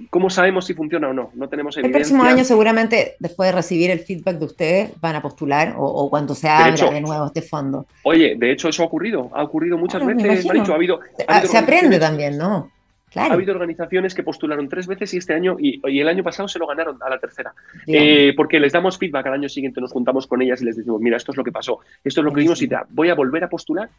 ¿cómo 0.10 0.30
sabemos 0.30 0.66
si 0.66 0.74
funciona 0.74 1.10
o 1.10 1.14
no? 1.14 1.32
No 1.34 1.50
tenemos 1.50 1.76
evidencia. 1.78 1.98
El 1.98 2.02
próximo 2.02 2.24
año, 2.24 2.44
seguramente, 2.44 3.16
después 3.20 3.50
de 3.50 3.56
recibir 3.56 3.92
el 3.92 4.00
feedback 4.00 4.38
de 4.38 4.46
ustedes, 4.46 5.02
van 5.02 5.16
a 5.16 5.22
postular 5.22 5.76
o, 5.78 6.10
cuando 6.10 6.36
se 6.36 6.48
abra 6.48 6.90
de, 6.90 7.02
nuevo 7.02 7.26
este 7.26 7.42
fondo. 7.42 7.86
Oye, 8.04 8.36
de 8.38 8.52
hecho, 8.52 8.70
eso 8.70 8.84
ha 8.84 8.86
ocurrido. 8.86 9.30
Ha 9.34 9.44
ocurrido 9.44 9.78
muchas 9.78 10.06
veces. 10.06 10.46
ha 10.46 10.74
habido, 10.74 11.00
se 11.46 11.58
aprende 11.58 12.00
también, 12.00 12.38
¿no? 12.38 12.72
Ha 13.16 13.34
habido 13.34 13.54
organizaciones 13.54 14.14
que 14.14 14.24
postularon 14.24 14.70
tres 14.70 14.88
veces 14.88 15.14
y 15.14 15.18
este 15.18 15.34
año 15.34 15.58
y, 15.60 15.82
el 16.00 16.08
año 16.08 16.24
pasado 16.24 16.48
se 16.48 16.60
lo 16.60 16.68
ganaron 16.68 16.98
a 17.02 17.10
la 17.10 17.20
tercera. 17.20 17.54
Eh, 17.88 18.34
porque 18.36 18.60
les 18.60 18.74
damos 18.74 18.98
feedback 18.98 19.26
al 19.28 19.34
año 19.34 19.50
siguiente, 19.50 19.82
nos 19.82 19.92
juntamos 19.92 20.28
con 20.28 20.42
ellas 20.42 20.62
y 20.62 20.66
les 20.66 20.78
decimos, 20.78 21.02
mira, 21.02 21.18
esto 21.18 21.32
es 21.32 21.38
lo 21.38 21.44
que 21.44 21.52
pasó, 21.52 21.80
esto 22.04 22.22
es 22.22 22.26
lo 22.26 22.34
que 22.34 22.42
vimos 22.42 22.62
y 22.62 22.68
te 22.68 22.78
voy 22.90 23.10
a 23.10 23.16
volver 23.16 23.44
a 23.44 23.50
postular 23.50 23.90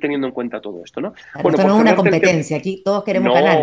teniendo 0.00 0.26
en 0.26 0.32
cuenta 0.32 0.60
todo 0.60 0.82
esto, 0.84 1.00
¿no? 1.00 1.12
bueno, 1.42 1.56
esto 1.56 1.68
no 1.68 1.74
es 1.76 1.80
una 1.80 1.96
competencia, 1.96 2.56
aquí 2.56 2.82
todos 2.84 3.02
queremos 3.04 3.34
ganar. 3.34 3.58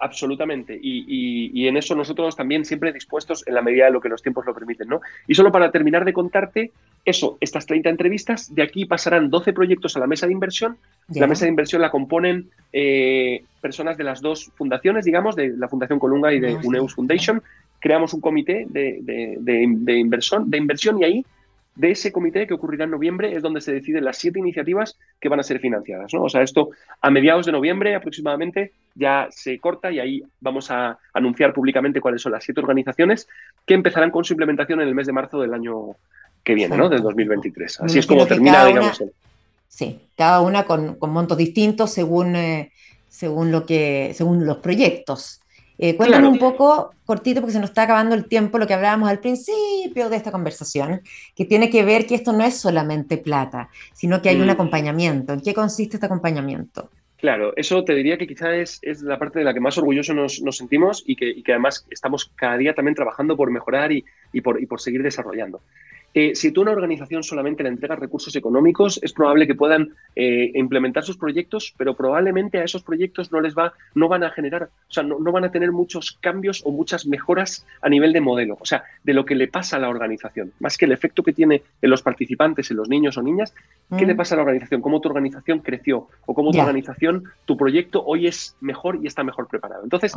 Absolutamente. 0.00 0.78
Y, 0.80 1.66
en 1.66 1.76
eso 1.76 1.94
nosotros 1.94 2.36
también 2.36 2.64
siempre 2.64 2.92
dispuestos 2.92 3.46
en 3.46 3.54
la 3.54 3.62
medida 3.62 3.86
de 3.86 3.92
lo 3.92 4.00
que 4.00 4.08
los 4.08 4.22
tiempos 4.22 4.44
lo 4.44 4.54
permiten, 4.54 4.88
¿no? 4.88 5.00
Y 5.26 5.34
solo 5.34 5.52
para 5.52 5.70
terminar 5.70 6.04
de 6.04 6.12
contarte, 6.12 6.72
eso, 7.04 7.38
estas 7.40 7.66
30 7.66 7.90
entrevistas, 7.90 8.54
de 8.54 8.62
aquí 8.62 8.84
pasarán 8.86 9.30
12 9.30 9.52
proyectos 9.52 9.96
a 9.96 10.00
la 10.00 10.06
mesa 10.06 10.26
de 10.26 10.32
inversión. 10.32 10.76
La 11.14 11.26
mesa 11.26 11.44
de 11.44 11.50
inversión 11.50 11.80
la 11.80 11.90
componen 11.90 12.50
eh, 12.72 13.44
personas 13.60 13.96
de 13.96 14.04
las 14.04 14.20
dos 14.20 14.50
fundaciones, 14.56 15.04
digamos, 15.04 15.36
de 15.36 15.48
la 15.56 15.68
Fundación 15.68 15.98
Colunga 15.98 16.32
y 16.32 16.40
de 16.40 16.56
UNEUS 16.56 16.94
Foundation. 16.94 17.42
Creamos 17.78 18.14
un 18.14 18.20
comité 18.20 18.66
de, 18.68 18.98
de, 19.02 19.98
inversión, 19.98 20.50
de 20.50 20.58
inversión 20.58 20.98
y 21.00 21.04
ahí 21.04 21.26
de 21.76 21.90
ese 21.90 22.12
comité 22.12 22.46
que 22.46 22.54
ocurrirá 22.54 22.84
en 22.84 22.90
noviembre 22.90 23.34
es 23.34 23.42
donde 23.42 23.60
se 23.60 23.72
deciden 23.72 24.04
las 24.04 24.18
siete 24.18 24.38
iniciativas 24.38 24.96
que 25.20 25.28
van 25.28 25.40
a 25.40 25.42
ser 25.42 25.58
financiadas. 25.58 26.12
¿no? 26.14 26.22
O 26.22 26.28
sea, 26.28 26.42
esto 26.42 26.70
a 27.00 27.10
mediados 27.10 27.46
de 27.46 27.52
noviembre 27.52 27.94
aproximadamente 27.94 28.72
ya 28.94 29.28
se 29.30 29.58
corta 29.58 29.90
y 29.90 29.98
ahí 29.98 30.22
vamos 30.40 30.70
a 30.70 30.98
anunciar 31.12 31.52
públicamente 31.52 32.00
cuáles 32.00 32.22
son 32.22 32.32
las 32.32 32.44
siete 32.44 32.60
organizaciones 32.60 33.28
que 33.66 33.74
empezarán 33.74 34.10
con 34.10 34.24
su 34.24 34.34
implementación 34.34 34.80
en 34.80 34.88
el 34.88 34.94
mes 34.94 35.06
de 35.06 35.12
marzo 35.12 35.40
del 35.40 35.52
año 35.52 35.96
que 36.44 36.54
viene, 36.54 36.76
¿no? 36.76 36.88
Del 36.88 37.02
2023. 37.02 37.80
Así 37.80 37.98
es 37.98 38.06
como 38.06 38.26
termina, 38.26 38.66
digamos. 38.66 39.02
Sí, 39.66 40.00
cada 40.16 40.40
una 40.40 40.64
con, 40.64 40.96
montos 41.00 41.36
distintos 41.36 41.90
según, 41.92 42.36
eh, 42.36 42.70
según, 43.08 43.50
lo 43.50 43.66
que, 43.66 44.12
según 44.14 44.46
los 44.46 44.58
proyectos. 44.58 45.40
Eh, 45.78 45.96
cuéntame 45.96 46.28
un 46.28 46.38
poco, 46.38 46.94
cortito, 47.04 47.40
porque 47.40 47.52
se 47.52 47.60
nos 47.60 47.70
está 47.70 47.82
acabando 47.82 48.14
el 48.14 48.26
tiempo, 48.26 48.58
lo 48.58 48.66
que 48.66 48.74
hablábamos 48.74 49.08
al 49.08 49.18
principio 49.18 50.08
de 50.08 50.16
esta 50.16 50.30
conversación, 50.30 51.02
que 51.34 51.44
tiene 51.44 51.70
que 51.70 51.84
ver 51.84 52.06
que 52.06 52.14
esto 52.14 52.32
no 52.32 52.44
es 52.44 52.56
solamente 52.56 53.18
plata, 53.18 53.68
sino 53.92 54.22
que 54.22 54.28
hay 54.28 54.40
un 54.40 54.46
mm. 54.46 54.50
acompañamiento. 54.50 55.32
¿En 55.32 55.40
qué 55.40 55.52
consiste 55.52 55.96
este 55.96 56.06
acompañamiento? 56.06 56.90
Claro, 57.24 57.54
eso 57.56 57.82
te 57.84 57.94
diría 57.94 58.18
que 58.18 58.26
quizás 58.26 58.78
es, 58.82 59.00
la 59.00 59.18
parte 59.18 59.38
de 59.38 59.46
la 59.46 59.54
que 59.54 59.60
más 59.60 59.78
orgullosos 59.78 60.14
nos, 60.42 60.56
sentimos 60.56 61.02
y 61.06 61.16
que, 61.16 61.42
además 61.52 61.86
estamos 61.90 62.30
cada 62.36 62.58
día 62.58 62.74
también 62.74 62.94
trabajando 62.94 63.34
por 63.34 63.50
mejorar 63.50 63.92
y, 63.92 64.04
por, 64.42 64.62
y 64.62 64.66
por 64.66 64.80
seguir 64.80 65.02
desarrollando. 65.02 65.62
Eh, 66.14 66.36
si 66.36 66.52
tú 66.52 66.60
a 66.60 66.62
una 66.62 66.72
organización 66.72 67.24
solamente 67.24 67.64
le 67.64 67.70
entregas 67.70 67.98
recursos 67.98 68.34
económicos, 68.36 69.00
es 69.02 69.12
probable 69.12 69.48
que 69.48 69.56
puedan 69.56 69.94
eh, 70.14 70.52
implementar 70.54 71.02
sus 71.02 71.18
proyectos, 71.18 71.74
pero 71.76 71.94
probablemente 71.94 72.58
a 72.58 72.64
esos 72.64 72.84
proyectos 72.84 73.32
no 73.32 73.40
les 73.40 73.56
va, 73.56 73.72
no 73.96 74.08
van 74.08 74.22
a 74.22 74.30
generar, 74.30 74.70
o 74.88 74.92
sea, 74.92 75.02
no, 75.02 75.18
van 75.18 75.44
a 75.44 75.50
tener 75.50 75.72
muchos 75.72 76.16
cambios 76.20 76.62
o 76.64 76.70
muchas 76.70 77.04
mejoras 77.04 77.66
a 77.82 77.88
nivel 77.88 78.12
de 78.12 78.20
modelo, 78.20 78.56
o 78.60 78.64
sea, 78.64 78.84
de 79.02 79.12
lo 79.12 79.24
que 79.24 79.34
le 79.34 79.48
pasa 79.48 79.76
a 79.76 79.80
la 79.80 79.88
organización, 79.88 80.52
más 80.60 80.78
que 80.78 80.84
el 80.84 80.92
efecto 80.92 81.24
que 81.24 81.32
tiene 81.32 81.62
en 81.82 81.90
los 81.90 82.02
participantes, 82.02 82.70
en 82.70 82.76
los 82.76 82.88
niños 82.88 83.18
o 83.18 83.22
niñas, 83.22 83.52
¿qué 83.98 84.06
le 84.06 84.14
mm. 84.14 84.16
pasa 84.16 84.36
a 84.36 84.36
la 84.36 84.42
organización? 84.42 84.80
¿Cómo 84.82 85.00
tu 85.00 85.08
organización 85.08 85.58
creció? 85.58 86.08
¿O 86.26 86.34
cómo 86.34 86.52
tu 86.52 86.60
organización, 86.60 87.24
tu 87.44 87.56
proyecto 87.56 88.04
hoy 88.04 88.28
es 88.28 88.56
mejor 88.60 89.00
y 89.02 89.08
está 89.08 89.24
mejor 89.24 89.48
preparado? 89.48 89.82
Entonces, 89.82 90.14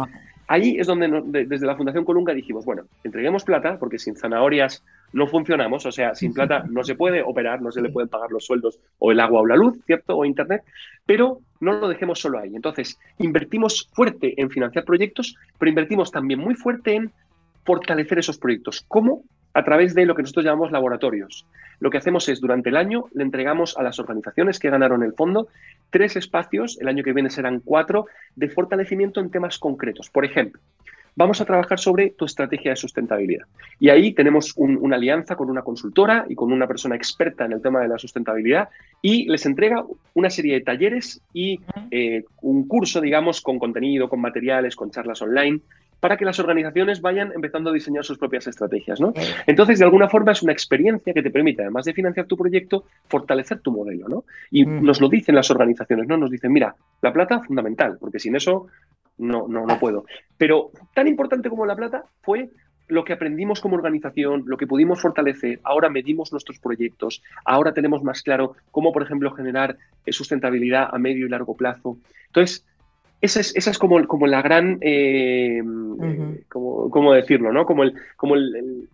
ahí 0.47 0.77
es 0.77 0.85
donde 0.85 1.45
desde 1.47 1.65
la 1.65 1.75
Fundación 1.75 2.05
Colunga 2.05 2.35
dijimos, 2.35 2.65
bueno, 2.65 2.83
entreguemos 3.03 3.43
plata, 3.43 3.79
porque 3.79 3.97
sin 3.97 4.15
zanahorias 4.15 4.83
no 5.13 5.27
funcionamos, 5.27 5.85
o 5.85 5.91
sea, 5.91 6.15
sin 6.15 6.33
plata 6.33 6.65
no 6.69 6.83
se 6.83 6.95
puede 6.95 7.21
operar, 7.21 7.61
no 7.61 7.71
se 7.71 7.81
le 7.81 7.89
pueden 7.89 8.09
pagar 8.09 8.31
los 8.31 8.45
sueldos 8.45 8.79
o 8.99 9.11
el 9.11 9.19
agua 9.19 9.41
o 9.41 9.45
la 9.45 9.55
luz, 9.55 9.79
¿cierto? 9.85 10.17
O 10.17 10.25
Internet, 10.25 10.63
pero 11.05 11.39
no 11.59 11.73
lo 11.73 11.87
dejemos 11.87 12.19
solo 12.19 12.39
ahí. 12.39 12.55
Entonces, 12.55 12.99
invertimos 13.17 13.89
fuerte 13.93 14.39
en 14.39 14.49
financiar 14.49 14.85
proyectos, 14.85 15.35
pero 15.57 15.69
invertimos 15.69 16.11
también 16.11 16.39
muy 16.39 16.55
fuerte 16.55 16.95
en 16.95 17.11
fortalecer 17.65 18.19
esos 18.19 18.37
proyectos. 18.37 18.85
¿Cómo? 18.87 19.23
A 19.53 19.63
través 19.63 19.95
de 19.95 20.05
lo 20.05 20.15
que 20.15 20.21
nosotros 20.21 20.45
llamamos 20.45 20.71
laboratorios. 20.71 21.45
Lo 21.79 21.89
que 21.89 21.97
hacemos 21.97 22.29
es, 22.29 22.39
durante 22.39 22.69
el 22.69 22.77
año, 22.77 23.05
le 23.13 23.23
entregamos 23.23 23.77
a 23.77 23.83
las 23.83 23.99
organizaciones 23.99 24.59
que 24.59 24.69
ganaron 24.69 25.03
el 25.03 25.13
fondo 25.13 25.47
tres 25.89 26.15
espacios, 26.15 26.77
el 26.79 26.87
año 26.87 27.03
que 27.03 27.13
viene 27.13 27.29
serán 27.29 27.61
cuatro, 27.61 28.05
de 28.35 28.49
fortalecimiento 28.49 29.19
en 29.19 29.31
temas 29.31 29.57
concretos. 29.57 30.09
Por 30.09 30.25
ejemplo, 30.25 30.61
vamos 31.17 31.41
a 31.41 31.45
trabajar 31.45 31.79
sobre 31.79 32.11
tu 32.11 32.25
estrategia 32.25 32.71
de 32.71 32.77
sustentabilidad. 32.77 33.47
Y 33.79 33.89
ahí 33.89 34.13
tenemos 34.13 34.53
una 34.55 34.95
alianza 34.95 35.35
con 35.35 35.49
una 35.49 35.63
consultora 35.63 36.25
y 36.29 36.35
con 36.35 36.53
una 36.53 36.67
persona 36.67 36.95
experta 36.95 37.43
en 37.43 37.53
el 37.53 37.61
tema 37.61 37.81
de 37.81 37.87
la 37.87 37.97
sustentabilidad 37.97 38.69
y 39.01 39.27
les 39.27 39.45
entrega 39.47 39.83
una 40.13 40.29
serie 40.29 40.53
de 40.53 40.61
talleres 40.61 41.19
y 41.33 41.59
eh, 41.89 42.23
un 42.43 42.67
curso, 42.67 43.01
digamos, 43.01 43.41
con 43.41 43.57
contenido, 43.57 44.07
con 44.07 44.21
materiales, 44.21 44.75
con 44.75 44.91
charlas 44.91 45.21
online 45.21 45.59
para 45.99 46.17
que 46.17 46.25
las 46.25 46.39
organizaciones 46.39 47.01
vayan 47.01 47.31
empezando 47.33 47.69
a 47.69 47.73
diseñar 47.73 48.05
sus 48.05 48.17
propias 48.17 48.47
estrategias. 48.47 48.99
¿no? 48.99 49.13
Entonces, 49.47 49.79
de 49.79 49.85
alguna 49.85 50.07
forma, 50.07 50.31
es 50.31 50.43
una 50.43 50.51
experiencia 50.51 51.13
que 51.13 51.23
te 51.23 51.31
permite, 51.31 51.63
además 51.63 51.85
de 51.85 51.93
financiar 51.93 52.27
tu 52.27 52.37
proyecto, 52.37 52.85
fortalecer 53.07 53.59
tu 53.59 53.71
modelo. 53.71 54.07
¿no? 54.07 54.25
Y 54.51 54.65
nos 54.65 55.01
lo 55.01 55.09
dicen 55.09 55.35
las 55.35 55.49
organizaciones, 55.49 56.07
¿no? 56.07 56.17
Nos 56.17 56.29
dicen, 56.29 56.51
mira, 56.51 56.75
la 57.01 57.11
plata 57.11 57.39
fundamental, 57.41 57.97
porque 57.99 58.19
sin 58.19 58.35
eso 58.35 58.67
no, 59.17 59.47
no, 59.47 59.65
no 59.65 59.79
puedo. 59.79 60.05
Pero 60.37 60.71
tan 60.93 61.07
importante 61.07 61.49
como 61.49 61.65
la 61.65 61.75
plata 61.75 62.05
fue 62.21 62.49
lo 62.87 63.03
que 63.03 63.13
aprendimos 63.13 63.59
como 63.59 63.75
organización, 63.75 64.43
lo 64.45 64.57
que 64.57 64.67
pudimos 64.67 65.01
fortalecer, 65.01 65.59
ahora 65.63 65.89
medimos 65.89 66.31
nuestros 66.31 66.59
proyectos, 66.59 67.21
ahora 67.43 67.73
tenemos 67.73 68.01
más 68.01 68.21
claro 68.21 68.55
cómo, 68.71 68.93
por 68.93 69.03
ejemplo, 69.03 69.31
generar 69.31 69.77
eh, 70.05 70.13
sustentabilidad 70.13 70.89
a 70.91 70.97
medio 70.97 71.25
y 71.25 71.29
largo 71.29 71.55
plazo. 71.55 71.97
Entonces, 72.27 72.65
esa 73.19 73.39
es, 73.39 73.55
esa 73.55 73.71
es 73.71 73.79
como, 73.79 74.05
como 74.07 74.27
la 74.27 74.41
gran, 74.41 74.77
eh, 74.81 75.61
como, 76.49 77.13
decirlo, 77.13 77.51
¿no? 77.51 77.65
Como 77.65 77.83
el, 77.83 77.95
como 78.15 78.35
el, 78.35 78.87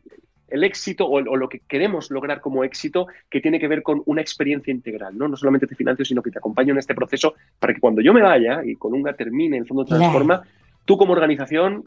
éxito 0.61 1.07
o, 1.07 1.21
lo 1.21 1.47
que 1.47 1.61
queremos 1.67 2.11
lograr 2.11 2.41
como 2.41 2.65
éxito 2.65 3.07
que 3.29 3.39
tiene 3.39 3.59
que 3.59 3.67
ver 3.67 3.81
con 3.81 4.03
una 4.05 4.21
experiencia 4.21 4.71
integral, 4.71 5.17
¿no? 5.17 5.29
No 5.29 5.37
solamente 5.37 5.67
te 5.67 5.75
financio, 5.75 6.03
sino 6.03 6.21
que 6.21 6.31
te 6.31 6.39
acompaño 6.39 6.73
en 6.73 6.79
este 6.79 6.93
proceso 6.93 7.35
para 7.59 7.73
que 7.73 7.79
cuando 7.79 8.01
yo 8.01 8.13
me 8.13 8.21
vaya 8.21 8.61
y 8.63 8.75
Colunga 8.75 9.13
termine, 9.13 9.57
el 9.57 9.65
fondo 9.65 9.85
transforma, 9.85 10.43
tú 10.85 10.97
como 10.97 11.13
organización 11.13 11.85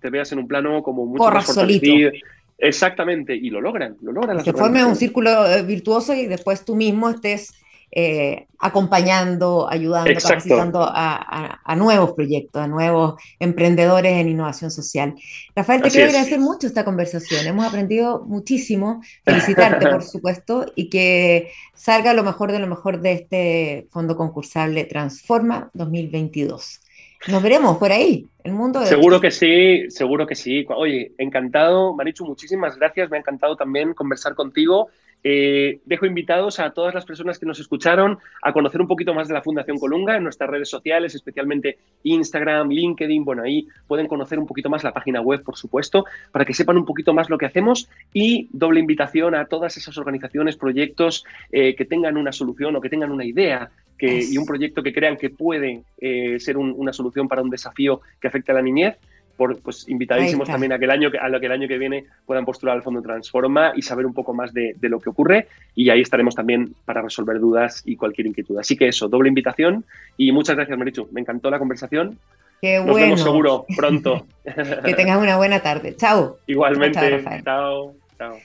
te 0.00 0.10
veas 0.10 0.30
en 0.30 0.38
un 0.38 0.46
plano 0.46 0.82
como 0.82 1.04
mucho 1.04 1.24
más 1.24 1.46
fortalecido. 1.46 2.12
Exactamente, 2.58 3.34
y 3.34 3.50
lo 3.50 3.60
logran, 3.60 3.96
lo 4.00 4.12
logran. 4.12 4.42
Que 4.42 4.52
forme 4.52 4.84
un 4.84 4.96
círculo 4.96 5.46
eh, 5.46 5.62
virtuoso 5.62 6.14
y 6.14 6.26
después 6.26 6.64
tú 6.64 6.74
mismo 6.74 7.10
estés 7.10 7.52
eh, 7.98 8.46
acompañando, 8.58 9.66
ayudando, 9.70 10.12
capacitando 10.20 10.86
a, 10.86 11.74
nuevos 11.78 12.12
proyectos, 12.12 12.60
a 12.60 12.68
nuevos 12.68 13.14
emprendedores 13.40 14.12
en 14.20 14.28
innovación 14.28 14.70
social. 14.70 15.14
Rafael, 15.54 15.80
te 15.80 15.90
quiero 15.90 16.08
agradecer 16.08 16.38
mucho 16.38 16.66
esta 16.66 16.84
conversación. 16.84 17.46
Hemos 17.46 17.64
aprendido 17.66 18.22
muchísimo. 18.26 19.00
Felicitarte, 19.24 19.88
por 19.88 20.02
supuesto, 20.04 20.70
y 20.74 20.90
que 20.90 21.50
salga 21.74 22.12
lo 22.12 22.22
mejor 22.22 22.52
de 22.52 22.58
lo 22.58 22.66
mejor 22.66 23.00
de 23.00 23.12
este 23.12 23.88
fondo 23.90 24.14
concursable 24.14 24.84
Transforma 24.84 25.70
2022. 25.72 26.82
Nos 27.28 27.42
veremos 27.42 27.78
por 27.78 27.92
ahí, 27.92 28.26
el 28.44 28.52
mundo. 28.52 28.84
seguro 28.84 29.22
que 29.22 29.30
sí, 29.30 29.90
seguro 29.90 30.26
que 30.26 30.34
sí. 30.34 30.66
Oye, 30.76 31.12
encantado, 31.16 31.94
Marichu, 31.94 32.26
muchísimas 32.26 32.76
gracias. 32.76 33.08
Me 33.08 33.16
ha 33.16 33.20
encantado 33.20 33.56
también 33.56 33.94
conversar 33.94 34.34
contigo 34.34 34.90
eh, 35.24 35.80
dejo 35.84 36.06
invitados 36.06 36.60
a 36.60 36.70
todas 36.70 36.94
las 36.94 37.04
personas 37.04 37.38
que 37.38 37.46
nos 37.46 37.58
escucharon 37.58 38.18
a 38.42 38.52
conocer 38.52 38.80
un 38.80 38.86
poquito 38.86 39.12
más 39.14 39.28
de 39.28 39.34
la 39.34 39.42
Fundación 39.42 39.78
Colunga 39.78 40.16
en 40.16 40.22
nuestras 40.22 40.48
redes 40.48 40.68
sociales, 40.68 41.14
especialmente 41.14 41.78
Instagram, 42.04 42.70
LinkedIn. 42.70 43.24
Bueno, 43.24 43.42
ahí 43.42 43.66
pueden 43.86 44.06
conocer 44.06 44.38
un 44.38 44.46
poquito 44.46 44.70
más 44.70 44.84
la 44.84 44.92
página 44.92 45.20
web, 45.20 45.42
por 45.42 45.56
supuesto, 45.56 46.04
para 46.30 46.44
que 46.44 46.54
sepan 46.54 46.76
un 46.76 46.84
poquito 46.84 47.12
más 47.12 47.28
lo 47.28 47.38
que 47.38 47.46
hacemos. 47.46 47.88
Y 48.12 48.48
doble 48.52 48.80
invitación 48.80 49.34
a 49.34 49.46
todas 49.46 49.76
esas 49.76 49.98
organizaciones, 49.98 50.56
proyectos 50.56 51.24
eh, 51.50 51.74
que 51.74 51.84
tengan 51.84 52.16
una 52.16 52.32
solución 52.32 52.76
o 52.76 52.80
que 52.80 52.88
tengan 52.88 53.10
una 53.10 53.24
idea 53.24 53.70
que, 53.98 54.22
y 54.22 54.36
un 54.38 54.46
proyecto 54.46 54.82
que 54.82 54.92
crean 54.92 55.16
que 55.16 55.30
puede 55.30 55.82
eh, 55.98 56.38
ser 56.38 56.56
una 56.56 56.92
solución 56.92 57.28
para 57.28 57.42
un 57.42 57.50
desafío 57.50 58.00
que 58.20 58.28
afecte 58.28 58.52
a 58.52 58.54
la 58.54 58.62
niñez 58.62 58.98
pues 59.36 59.88
invitadísimos 59.88 60.48
también 60.48 60.72
a 60.72 60.78
que, 60.78 60.84
el 60.84 60.90
año, 60.90 61.10
a 61.20 61.28
lo 61.28 61.40
que 61.40 61.46
el 61.46 61.52
año 61.52 61.68
que 61.68 61.78
viene 61.78 62.04
puedan 62.24 62.44
postular 62.44 62.76
al 62.76 62.82
Fondo 62.82 63.02
Transforma 63.02 63.72
y 63.76 63.82
saber 63.82 64.06
un 64.06 64.14
poco 64.14 64.34
más 64.34 64.52
de, 64.52 64.74
lo 64.82 65.00
que 65.00 65.10
ocurre 65.10 65.48
y 65.74 65.90
ahí 65.90 66.00
estaremos 66.00 66.34
también 66.34 66.74
para 66.84 67.02
resolver 67.02 67.38
dudas 67.38 67.82
y 67.84 67.96
cualquier 67.96 68.26
inquietud. 68.26 68.58
Así 68.58 68.76
que 68.76 68.88
eso, 68.88 69.08
doble 69.08 69.28
invitación 69.28 69.84
y 70.16 70.32
muchas 70.32 70.56
gracias 70.56 70.78
Marichu, 70.78 71.08
me 71.12 71.20
encantó 71.20 71.50
la 71.50 71.58
conversación. 71.58 72.18
Qué 72.60 72.82
Nos 72.82 72.96
vemos 72.96 73.22
seguro 73.22 73.66
pronto. 73.76 74.26
que 74.84 74.94
tengas 74.94 75.20
una 75.20 75.36
buena 75.36 75.60
tarde. 75.60 75.94
Chao. 75.94 76.38
Igualmente. 76.46 77.22
Chao. 77.44 77.94
Chao. 78.16 78.36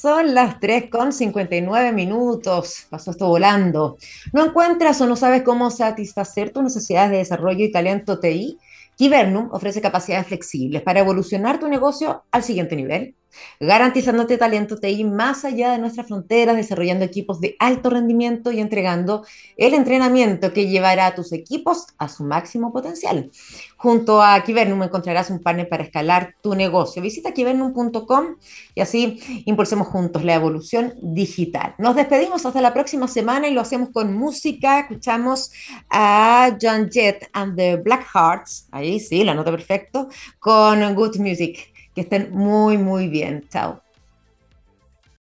Son 0.00 0.32
las 0.32 0.60
3 0.60 0.90
con 0.90 1.12
59 1.12 1.92
minutos. 1.92 2.86
Pasó 2.88 3.10
esto 3.10 3.26
volando. 3.26 3.96
¿No 4.32 4.46
encuentras 4.46 5.00
o 5.00 5.06
no 5.06 5.16
sabes 5.16 5.42
cómo 5.42 5.70
satisfacer 5.70 6.50
tus 6.50 6.62
necesidades 6.62 7.10
de 7.10 7.16
desarrollo 7.16 7.64
y 7.64 7.72
talento 7.72 8.20
TI? 8.20 8.58
Kibernum 8.98 9.50
ofrece 9.52 9.80
capacidades 9.80 10.26
flexibles 10.26 10.82
para 10.82 10.98
evolucionar 10.98 11.60
tu 11.60 11.68
negocio 11.68 12.24
al 12.32 12.42
siguiente 12.42 12.74
nivel 12.74 13.14
garantizándote 13.60 14.38
talento 14.38 14.78
TI 14.78 15.04
más 15.04 15.44
allá 15.44 15.72
de 15.72 15.78
nuestras 15.78 16.06
fronteras, 16.06 16.56
desarrollando 16.56 17.04
equipos 17.04 17.40
de 17.40 17.56
alto 17.58 17.90
rendimiento 17.90 18.52
y 18.52 18.60
entregando 18.60 19.24
el 19.56 19.74
entrenamiento 19.74 20.52
que 20.52 20.68
llevará 20.68 21.06
a 21.06 21.14
tus 21.14 21.32
equipos 21.32 21.86
a 21.98 22.08
su 22.08 22.24
máximo 22.24 22.72
potencial. 22.72 23.30
Junto 23.76 24.22
a 24.22 24.42
Kibernum 24.42 24.82
encontrarás 24.82 25.30
un 25.30 25.40
partner 25.40 25.68
para 25.68 25.84
escalar 25.84 26.34
tu 26.42 26.54
negocio. 26.54 27.02
Visita 27.02 27.32
kibernum.com 27.32 28.36
y 28.74 28.80
así 28.80 29.20
impulsemos 29.46 29.88
juntos 29.88 30.24
la 30.24 30.34
evolución 30.34 30.94
digital. 31.00 31.74
Nos 31.78 31.96
despedimos 31.96 32.44
hasta 32.44 32.60
la 32.60 32.74
próxima 32.74 33.08
semana 33.08 33.48
y 33.48 33.54
lo 33.54 33.60
hacemos 33.60 33.90
con 33.90 34.14
música. 34.14 34.80
Escuchamos 34.80 35.52
a 35.90 36.56
John 36.60 36.90
Jett 36.90 37.28
and 37.32 37.56
the 37.56 37.76
Black 37.76 38.06
Hearts, 38.12 38.68
ahí 38.70 39.00
sí, 39.00 39.24
la 39.24 39.34
nota 39.34 39.50
perfecto, 39.50 40.08
con 40.38 40.94
Good 40.94 41.16
Music. 41.18 41.77
Que 41.98 42.02
estén 42.02 42.30
muy, 42.30 42.78
muy 42.78 43.08
bien. 43.08 43.48
Chao. 43.48 43.82